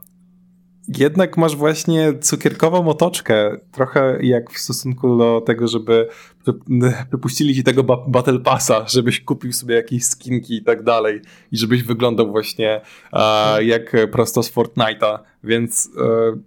jednak 0.88 1.38
masz 1.38 1.56
właśnie 1.56 2.14
cukierkową 2.22 2.88
otoczkę, 2.88 3.58
trochę 3.72 4.18
jak 4.22 4.52
w 4.52 4.60
stosunku 4.60 5.18
do 5.18 5.42
tego, 5.46 5.68
żeby 5.68 6.08
wypuścili 7.12 7.56
ci 7.56 7.64
tego 7.64 7.84
Battle 8.08 8.40
Passa, 8.40 8.88
żebyś 8.88 9.22
kupił 9.22 9.54
sobie 9.54 9.76
jakieś 9.76 10.06
skinki 10.06 10.56
i 10.56 10.64
tak 10.64 10.84
dalej 10.84 11.22
i 11.52 11.58
żebyś 11.58 11.84
wyglądał 11.84 12.32
właśnie 12.32 12.82
e, 13.14 13.64
jak 13.64 13.96
prosto 14.12 14.44
z 14.44 14.54
Fortnite'a, 14.54 15.20
więc 15.44 15.90
e, 15.98 16.38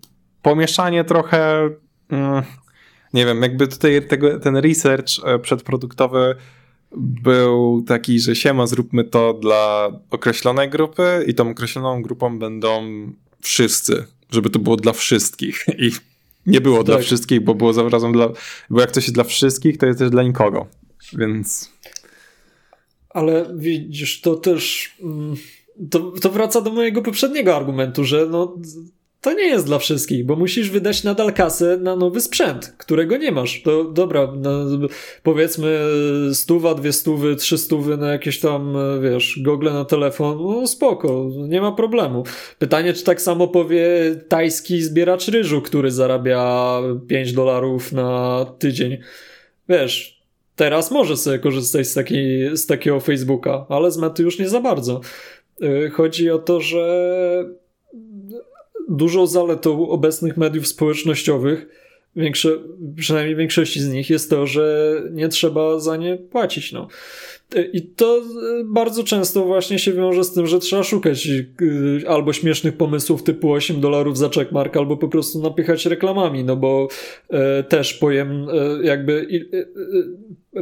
pomieszanie 0.42 1.04
trochę 1.04 1.70
mm, 2.10 2.42
nie 3.14 3.26
wiem, 3.26 3.42
jakby 3.42 3.68
tutaj 3.68 4.06
tego, 4.06 4.40
ten 4.40 4.56
research 4.56 5.08
e, 5.24 5.38
przedproduktowy 5.38 6.34
był 6.96 7.82
taki, 7.86 8.20
że 8.20 8.36
siema, 8.36 8.66
zróbmy 8.66 9.04
to 9.04 9.34
dla 9.34 9.90
określonej 10.10 10.70
grupy 10.70 11.24
i 11.26 11.34
tą 11.34 11.50
określoną 11.50 12.02
grupą 12.02 12.38
będą 12.38 12.82
wszyscy 13.40 14.06
żeby 14.30 14.50
to 14.50 14.58
było 14.58 14.76
dla 14.76 14.92
wszystkich. 14.92 15.66
I 15.78 15.90
nie 16.46 16.60
było 16.60 16.76
tak. 16.76 16.86
dla 16.86 16.98
wszystkich, 16.98 17.40
bo 17.40 17.54
było 17.54 17.72
zarazem 17.72 18.12
dla. 18.12 18.28
Bo 18.70 18.80
jak 18.80 18.92
coś 18.92 19.04
jest 19.04 19.14
dla 19.14 19.24
wszystkich, 19.24 19.78
to 19.78 19.86
jest 19.86 19.98
też 19.98 20.10
dla 20.10 20.22
nikogo. 20.22 20.66
Więc. 21.12 21.72
Ale 23.10 23.50
widzisz, 23.56 24.20
to 24.20 24.34
też. 24.34 24.94
Mm, 25.02 25.36
to, 25.90 26.00
to 26.00 26.30
wraca 26.30 26.60
do 26.60 26.72
mojego 26.72 27.02
poprzedniego 27.02 27.56
argumentu, 27.56 28.04
że 28.04 28.26
no, 28.30 28.56
to 29.20 29.32
nie 29.32 29.46
jest 29.46 29.66
dla 29.66 29.78
wszystkich, 29.78 30.26
bo 30.26 30.36
musisz 30.36 30.70
wydać 30.70 31.04
nadal 31.04 31.32
kasę 31.32 31.76
na 31.76 31.96
nowy 31.96 32.20
sprzęt, 32.20 32.74
którego 32.78 33.16
nie 33.16 33.32
masz. 33.32 33.62
To 33.62 33.84
dobra, 33.84 34.32
no, 34.36 34.50
powiedzmy 35.22 35.80
stuwa, 36.32 36.74
dwie 36.74 36.92
stówy, 36.92 37.36
trzy 37.36 37.58
stówy 37.58 37.96
na 37.96 38.12
jakieś 38.12 38.40
tam, 38.40 38.76
wiesz, 39.02 39.40
gogle 39.42 39.72
na 39.72 39.84
telefon, 39.84 40.38
no 40.38 40.66
spoko, 40.66 41.30
nie 41.48 41.60
ma 41.60 41.72
problemu. 41.72 42.24
Pytanie, 42.58 42.92
czy 42.92 43.04
tak 43.04 43.22
samo 43.22 43.48
powie 43.48 43.86
tajski 44.28 44.82
zbieracz 44.82 45.28
ryżu, 45.28 45.62
który 45.62 45.90
zarabia 45.90 46.80
5 47.08 47.32
dolarów 47.32 47.92
na 47.92 48.44
tydzień. 48.58 48.98
Wiesz, 49.68 50.22
teraz 50.56 50.90
może 50.90 51.16
sobie 51.16 51.38
korzystać 51.38 51.86
z, 51.86 51.94
z 52.60 52.66
takiego 52.66 53.00
Facebooka, 53.00 53.66
ale 53.68 53.90
z 53.90 53.98
mety 53.98 54.22
już 54.22 54.38
nie 54.38 54.48
za 54.48 54.60
bardzo. 54.60 55.00
Y, 55.62 55.90
chodzi 55.90 56.30
o 56.30 56.38
to, 56.38 56.60
że 56.60 57.57
dużą 58.88 59.26
zaletą 59.26 59.88
obecnych 59.88 60.36
mediów 60.36 60.66
społecznościowych 60.66 61.66
większe, 62.16 62.48
przynajmniej 62.96 63.36
większości 63.36 63.80
z 63.80 63.88
nich 63.88 64.10
jest 64.10 64.30
to, 64.30 64.46
że 64.46 64.94
nie 65.10 65.28
trzeba 65.28 65.78
za 65.78 65.96
nie 65.96 66.16
płacić. 66.16 66.72
No. 66.72 66.88
I 67.72 67.82
to 67.82 68.22
bardzo 68.64 69.04
często 69.04 69.44
właśnie 69.44 69.78
się 69.78 69.92
wiąże 69.92 70.24
z 70.24 70.32
tym, 70.32 70.46
że 70.46 70.58
trzeba 70.58 70.82
szukać 70.82 71.26
y, 71.26 72.04
albo 72.08 72.32
śmiesznych 72.32 72.76
pomysłów 72.76 73.22
typu 73.22 73.52
8 73.52 73.80
dolarów 73.80 74.18
za 74.18 74.28
checkmark, 74.28 74.76
albo 74.76 74.96
po 74.96 75.08
prostu 75.08 75.42
napychać 75.42 75.86
reklamami, 75.86 76.44
no 76.44 76.56
bo 76.56 76.88
e, 77.30 77.62
też 77.62 77.94
powiem, 77.94 78.46
e, 78.48 78.86
jakby 78.86 79.28
e, 79.52 79.64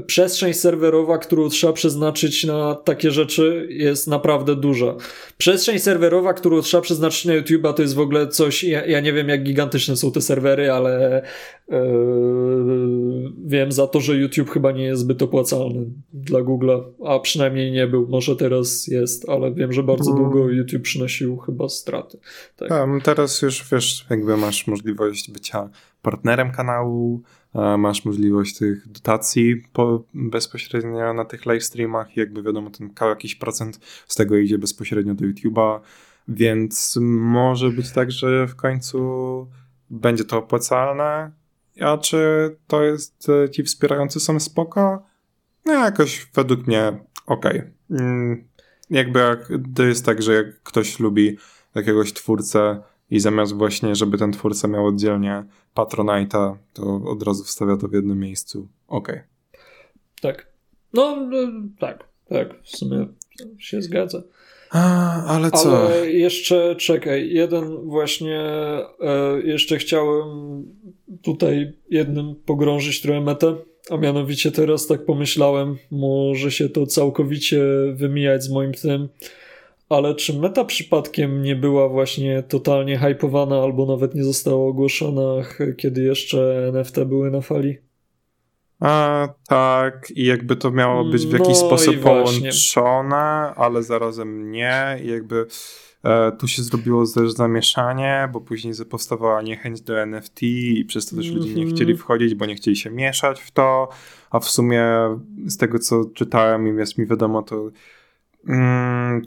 przestrzeń 0.06 0.54
serwerowa, 0.54 1.18
którą 1.18 1.48
trzeba 1.48 1.72
przeznaczyć 1.72 2.44
na 2.44 2.74
takie 2.74 3.10
rzeczy 3.10 3.66
jest 3.70 4.06
naprawdę 4.08 4.56
duża. 4.56 4.94
Przestrzeń 5.38 5.78
serwerowa, 5.78 6.34
którą 6.34 6.62
trzeba 6.62 6.80
przeznaczyć 6.80 7.24
na 7.24 7.32
YouTube'a 7.32 7.74
to 7.74 7.82
jest 7.82 7.94
w 7.94 8.00
ogóle 8.00 8.28
coś, 8.28 8.64
ja, 8.64 8.86
ja 8.86 9.00
nie 9.00 9.12
wiem 9.12 9.28
jak 9.28 9.42
gigantyczne 9.42 9.96
są 9.96 10.12
te 10.12 10.20
serwery, 10.20 10.72
ale 10.72 11.22
wiem 13.46 13.72
za 13.72 13.86
to, 13.86 14.00
że 14.00 14.14
YouTube 14.14 14.50
chyba 14.50 14.72
nie 14.72 14.84
jest 14.84 15.02
zbyt 15.02 15.22
opłacalny 15.22 15.86
dla 16.12 16.40
Google'a, 16.40 16.82
a 17.04 17.18
przynajmniej 17.18 17.72
nie 17.72 17.86
był. 17.86 18.08
Może 18.08 18.36
teraz 18.36 18.86
jest, 18.86 19.28
ale 19.28 19.52
wiem, 19.52 19.72
że 19.72 19.82
bardzo 19.82 20.12
hmm. 20.12 20.30
długo 20.30 20.50
YouTube 20.50 20.82
przynosił 20.82 21.36
chyba 21.36 21.68
straty. 21.68 22.18
Tak. 22.56 22.72
A, 22.72 22.86
teraz 23.04 23.42
już 23.42 23.64
wiesz, 23.72 24.06
jakby 24.10 24.36
masz 24.36 24.66
możliwość 24.66 25.30
bycia 25.30 25.70
partnerem 26.02 26.52
kanału, 26.52 27.22
masz 27.54 28.04
możliwość 28.04 28.58
tych 28.58 28.88
dotacji 28.88 29.62
po, 29.72 30.02
bezpośrednio 30.14 31.14
na 31.14 31.24
tych 31.24 31.46
live 31.46 31.64
streamach 31.64 32.16
i 32.16 32.20
jakby 32.20 32.42
wiadomo, 32.42 32.70
ten 32.70 32.90
jakiś 33.00 33.34
procent 33.34 33.80
z 34.06 34.14
tego 34.14 34.36
idzie 34.36 34.58
bezpośrednio 34.58 35.14
do 35.14 35.24
YouTube'a, 35.24 35.80
więc 36.28 36.98
może 37.02 37.70
być 37.70 37.92
tak, 37.92 38.10
że 38.10 38.46
w 38.46 38.56
końcu 38.56 39.46
będzie 39.90 40.24
to 40.24 40.38
opłacalne, 40.38 41.30
a 41.80 41.98
czy 41.98 42.18
to 42.66 42.82
jest, 42.82 43.28
e, 43.28 43.50
ci 43.50 43.62
wspierający 43.62 44.20
są 44.20 44.40
spoko? 44.40 45.06
No 45.64 45.72
jakoś 45.72 46.26
według 46.34 46.66
mnie 46.66 46.98
okej. 47.26 47.58
Okay. 47.58 47.72
Mm, 47.90 48.44
jakby 48.90 49.18
jak, 49.18 49.48
to 49.74 49.82
jest 49.82 50.04
tak, 50.04 50.22
że 50.22 50.34
jak 50.34 50.62
ktoś 50.62 51.00
lubi 51.00 51.38
jakiegoś 51.74 52.12
twórcę 52.12 52.82
i 53.10 53.20
zamiast 53.20 53.54
właśnie, 53.54 53.94
żeby 53.94 54.18
ten 54.18 54.32
twórca 54.32 54.68
miał 54.68 54.86
oddzielnie 54.86 55.44
Patronite'a, 55.76 56.56
to 56.72 57.00
od 57.04 57.22
razu 57.22 57.44
wstawia 57.44 57.76
to 57.76 57.88
w 57.88 57.92
jednym 57.92 58.18
miejscu. 58.18 58.68
Okej. 58.88 59.14
Okay. 59.16 59.26
Tak. 60.20 60.46
No, 60.92 61.16
no, 61.16 61.38
tak, 61.78 62.08
tak, 62.28 62.62
w 62.62 62.76
sumie 62.76 63.06
się 63.58 63.82
zgadza. 63.82 64.22
A, 64.70 65.24
ale 65.24 65.50
co? 65.50 65.78
Ale 65.78 66.10
jeszcze 66.10 66.76
czekaj, 66.76 67.30
jeden 67.30 67.76
właśnie 67.76 68.40
e, 69.00 69.40
jeszcze 69.44 69.78
chciałem 69.78 70.64
tutaj 71.22 71.72
jednym 71.90 72.34
pogrążyć 72.46 73.02
trochę 73.02 73.20
metę, 73.20 73.56
a 73.90 73.96
mianowicie 73.96 74.52
teraz 74.52 74.86
tak 74.86 75.04
pomyślałem, 75.04 75.76
może 75.90 76.50
się 76.50 76.68
to 76.68 76.86
całkowicie 76.86 77.62
wymijać 77.94 78.42
z 78.42 78.50
moim 78.50 78.72
tym, 78.72 79.08
ale 79.88 80.14
czy 80.14 80.38
meta 80.38 80.64
przypadkiem 80.64 81.42
nie 81.42 81.56
była 81.56 81.88
właśnie 81.88 82.42
totalnie 82.42 82.98
hypowana 82.98 83.62
albo 83.62 83.86
nawet 83.86 84.14
nie 84.14 84.24
została 84.24 84.66
ogłoszona, 84.66 85.22
kiedy 85.78 86.02
jeszcze 86.02 86.68
NFT 86.68 87.04
były 87.04 87.30
na 87.30 87.40
fali? 87.40 87.78
A, 88.80 89.28
tak, 89.48 90.10
i 90.10 90.24
jakby 90.24 90.56
to 90.56 90.70
miało 90.70 91.04
być 91.04 91.26
w 91.26 91.32
jakiś 91.32 91.48
no 91.48 91.54
sposób 91.54 91.96
połączone, 91.96 93.16
ale 93.56 93.82
zarazem 93.82 94.50
nie. 94.50 94.98
I 95.04 95.06
jakby 95.08 95.46
e, 96.04 96.32
tu 96.32 96.48
się 96.48 96.62
zrobiło 96.62 97.04
też 97.14 97.32
zamieszanie, 97.32 98.28
bo 98.32 98.40
później 98.40 98.74
powstawała 98.90 99.42
niechęć 99.42 99.80
do 99.80 100.00
NFT 100.00 100.42
i 100.42 100.84
przez 100.84 101.06
to 101.06 101.16
też 101.16 101.30
ludzie 101.30 101.54
nie 101.54 101.66
chcieli 101.66 101.92
mhm. 101.92 101.98
wchodzić, 101.98 102.34
bo 102.34 102.46
nie 102.46 102.54
chcieli 102.54 102.76
się 102.76 102.90
mieszać 102.90 103.40
w 103.40 103.50
to. 103.50 103.88
A 104.30 104.40
w 104.40 104.44
sumie 104.44 104.84
z 105.46 105.56
tego, 105.56 105.78
co 105.78 106.04
czytałem 106.14 106.68
i 106.68 106.78
jest 106.78 106.98
mi 106.98 107.06
wiadomo, 107.06 107.42
to 107.42 107.70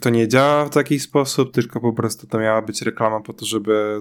to 0.02 0.10
nie 0.10 0.28
działa 0.28 0.66
w 0.66 0.70
taki 0.70 1.00
sposób, 1.00 1.54
tylko 1.54 1.80
po 1.80 1.94
prostu 1.94 2.28
to 2.28 2.40
miała 2.40 2.62
być 2.62 2.82
reklama 2.82 3.22
po 3.22 3.34
to, 3.34 3.46
żeby 3.46 4.00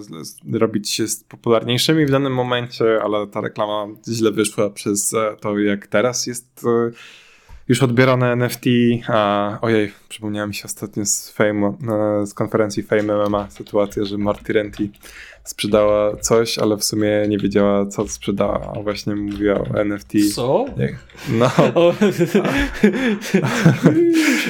robić 0.53 0.89
się 0.89 1.03
popularniejszymi 1.29 2.05
w 2.05 2.11
danym 2.11 2.33
momencie, 2.33 3.01
ale 3.03 3.27
ta 3.27 3.41
reklama 3.41 3.87
źle 4.07 4.31
wyszła 4.31 4.69
przez 4.69 5.13
e, 5.13 5.35
to, 5.41 5.59
jak 5.59 5.87
teraz 5.87 6.27
jest 6.27 6.61
e, 6.65 6.91
już 7.67 7.83
odbierane 7.83 8.31
NFT. 8.31 8.65
A, 9.07 9.57
ojej, 9.61 9.91
przypomniałem 10.09 10.53
się 10.53 10.63
ostatnio 10.65 11.05
z, 11.05 11.31
fame, 11.31 11.67
e, 11.67 12.25
z 12.25 12.33
konferencji 12.33 12.83
Fame 12.83 13.29
MMA 13.29 13.49
sytuacja, 13.49 14.05
że 14.05 14.17
Marty 14.17 14.53
Renty 14.53 14.89
sprzedała 15.49 16.15
coś, 16.15 16.57
ale 16.57 16.77
w 16.77 16.83
sumie 16.83 17.25
nie 17.27 17.37
wiedziała, 17.37 17.85
co 17.85 18.07
sprzedała, 18.07 18.73
a 18.75 18.81
właśnie 18.81 19.15
mówiła 19.15 19.59
o 19.59 19.81
NFT. 19.81 20.13
Co? 20.35 20.65
No. 21.29 21.51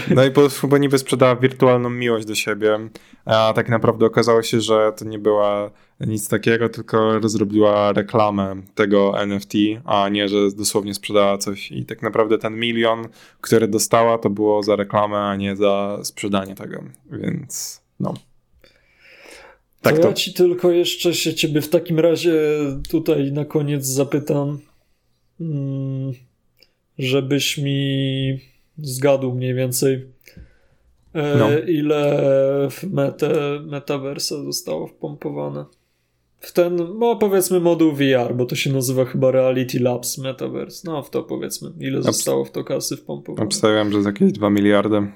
no 0.16 0.26
i 0.26 0.32
po, 0.32 0.42
bo 0.68 0.78
niby 0.78 0.98
sprzedała 0.98 1.36
wirtualną 1.36 1.90
miłość 1.90 2.26
do 2.26 2.36
siebie, 2.36 2.80
a 3.26 3.54
tak 3.56 3.70
naprawdę 3.70 4.06
okazało 4.06 4.44
się, 4.44 4.62
że 4.62 4.94
to 4.98 5.06
nie 5.06 5.20
była 5.20 5.72
nic 6.00 6.28
takiego, 6.28 6.70
tylko 6.70 7.20
rozrobiła 7.20 7.94
reklamę 7.94 8.56
tego 8.76 9.22
NFT, 9.22 9.54
a 9.86 10.10
nie, 10.10 10.30
że 10.30 10.38
dosłownie 10.58 10.94
sprzedała 10.94 11.38
coś 11.38 11.72
i 11.72 11.86
tak 11.86 12.02
naprawdę 12.02 12.38
ten 12.38 12.60
milion, 12.60 13.08
który 13.42 13.68
dostała, 13.68 14.18
to 14.18 14.30
było 14.30 14.64
za 14.64 14.76
reklamę, 14.76 15.18
a 15.18 15.36
nie 15.36 15.56
za 15.56 16.00
sprzedanie 16.04 16.56
tego, 16.56 16.84
więc 17.12 17.82
no. 18.00 18.14
Tak 19.82 19.96
to, 19.96 20.02
to 20.02 20.08
ja 20.08 20.14
ci 20.14 20.34
tylko 20.34 20.72
jeszcze 20.72 21.14
się 21.14 21.34
ciebie 21.34 21.62
w 21.62 21.70
takim 21.70 22.00
razie 22.00 22.34
tutaj 22.90 23.32
na 23.32 23.46
koniec 23.46 23.86
zapytam, 23.86 24.60
mm, 25.42 26.14
żebyś 26.98 27.58
mi 27.58 28.40
zgadł 28.78 29.36
mniej 29.36 29.54
więcej, 29.54 30.08
e, 31.14 31.36
no. 31.36 31.60
ile 31.60 32.22
w 32.72 32.84
metę, 32.84 33.60
metaversa 33.66 34.44
zostało 34.44 34.88
wpompowane. 34.88 35.66
W 36.40 36.52
ten, 36.52 36.76
no 37.00 37.16
powiedzmy 37.16 37.60
moduł 37.60 37.92
VR, 37.92 38.36
bo 38.36 38.46
to 38.46 38.56
się 38.56 38.74
nazywa 38.74 39.06
chyba 39.06 39.32
Reality 39.32 39.80
Labs 39.80 40.18
Metaverse. 40.18 40.92
No 40.92 41.04
w 41.04 41.10
to 41.10 41.24
powiedzmy, 41.24 41.72
ile 41.80 42.02
zostało 42.02 42.46
w 42.46 42.52
to 42.52 42.64
kasy 42.64 42.98
wpompowane. 42.98 43.46
Obstawiam, 43.46 43.92
że 43.92 44.04
z 44.04 44.06
jakieś 44.06 44.32
2 44.32 44.50
miliardy. 44.50 45.08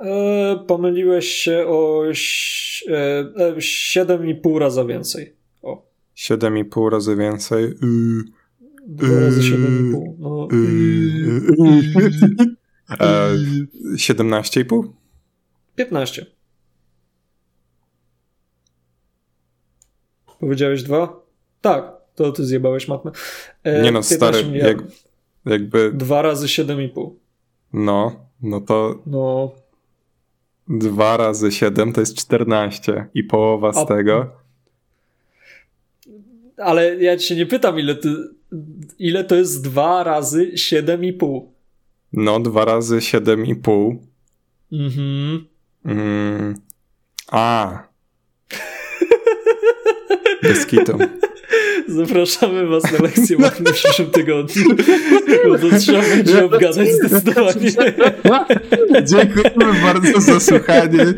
E, 0.00 0.64
pomyliłeś 0.66 1.26
się 1.26 1.66
o 1.66 2.06
e, 2.06 2.10
7,5 2.12 4.58
razy 4.58 4.84
więcej. 4.84 5.34
O. 5.62 5.86
7,5 6.16 6.90
razy 6.90 7.16
więcej. 7.16 7.64
Yy. 7.64 8.24
2 8.86 9.20
razy 9.20 9.40
7,5. 9.40 10.14
No. 10.18 10.48
E, 13.00 13.30
17,5? 13.94 14.88
15. 15.74 16.26
Powiedziałeś 20.40 20.82
dwa? 20.82 21.22
Tak, 21.60 21.92
to 22.14 22.32
ty 22.32 22.44
zjebałeś 22.44 22.88
matmę. 22.88 23.10
E, 23.64 23.82
nie 23.82 23.92
no, 23.92 24.02
stary, 24.02 24.44
jak, 24.52 24.78
jakby... 25.46 25.92
2 25.94 26.22
razy 26.22 26.46
7,5. 26.46 27.10
No, 27.72 28.16
no 28.42 28.60
to... 28.60 29.02
No, 29.06 29.52
2 30.68 31.16
razy 31.16 31.52
7 31.52 31.92
to 31.92 32.00
jest 32.00 32.16
14 32.16 33.06
i 33.14 33.24
połowa 33.24 33.72
z 33.72 33.76
A... 33.76 33.86
tego. 33.86 34.30
Ale 36.56 36.96
ja 36.96 37.16
cię 37.16 37.36
nie 37.36 37.46
pytam, 37.46 37.78
ile, 37.78 37.94
ty, 37.94 38.08
ile 38.98 39.24
to 39.24 39.34
jest 39.34 39.64
2 39.64 40.04
razy 40.04 40.52
7,5. 40.54 41.46
No, 42.12 42.40
2 42.40 42.64
razy 42.64 42.96
7,5. 42.96 43.96
Mhm. 44.72 45.46
Mm. 45.84 46.54
A. 47.30 47.82
Bez 50.42 50.66
kitu. 50.66 50.98
Zapraszamy 51.88 52.66
was 52.66 52.92
na 52.92 52.98
lekcję 53.02 53.36
w 53.36 53.72
przyszłym 53.72 54.10
tygodniu, 54.10 54.64
bo 55.48 55.58
to 55.58 55.78
trzeba 55.78 56.00
będzie 56.00 56.44
obgadać 56.44 56.88
zdecydowanie. 56.92 57.70
Dziękujemy 59.02 59.80
bardzo 59.82 60.20
za 60.20 60.40
słuchanie 60.40 61.14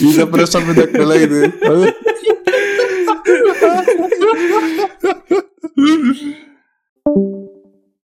i 0.00 0.12
zapraszamy 0.12 0.74
na 0.74 0.86
kolejny. 0.86 1.52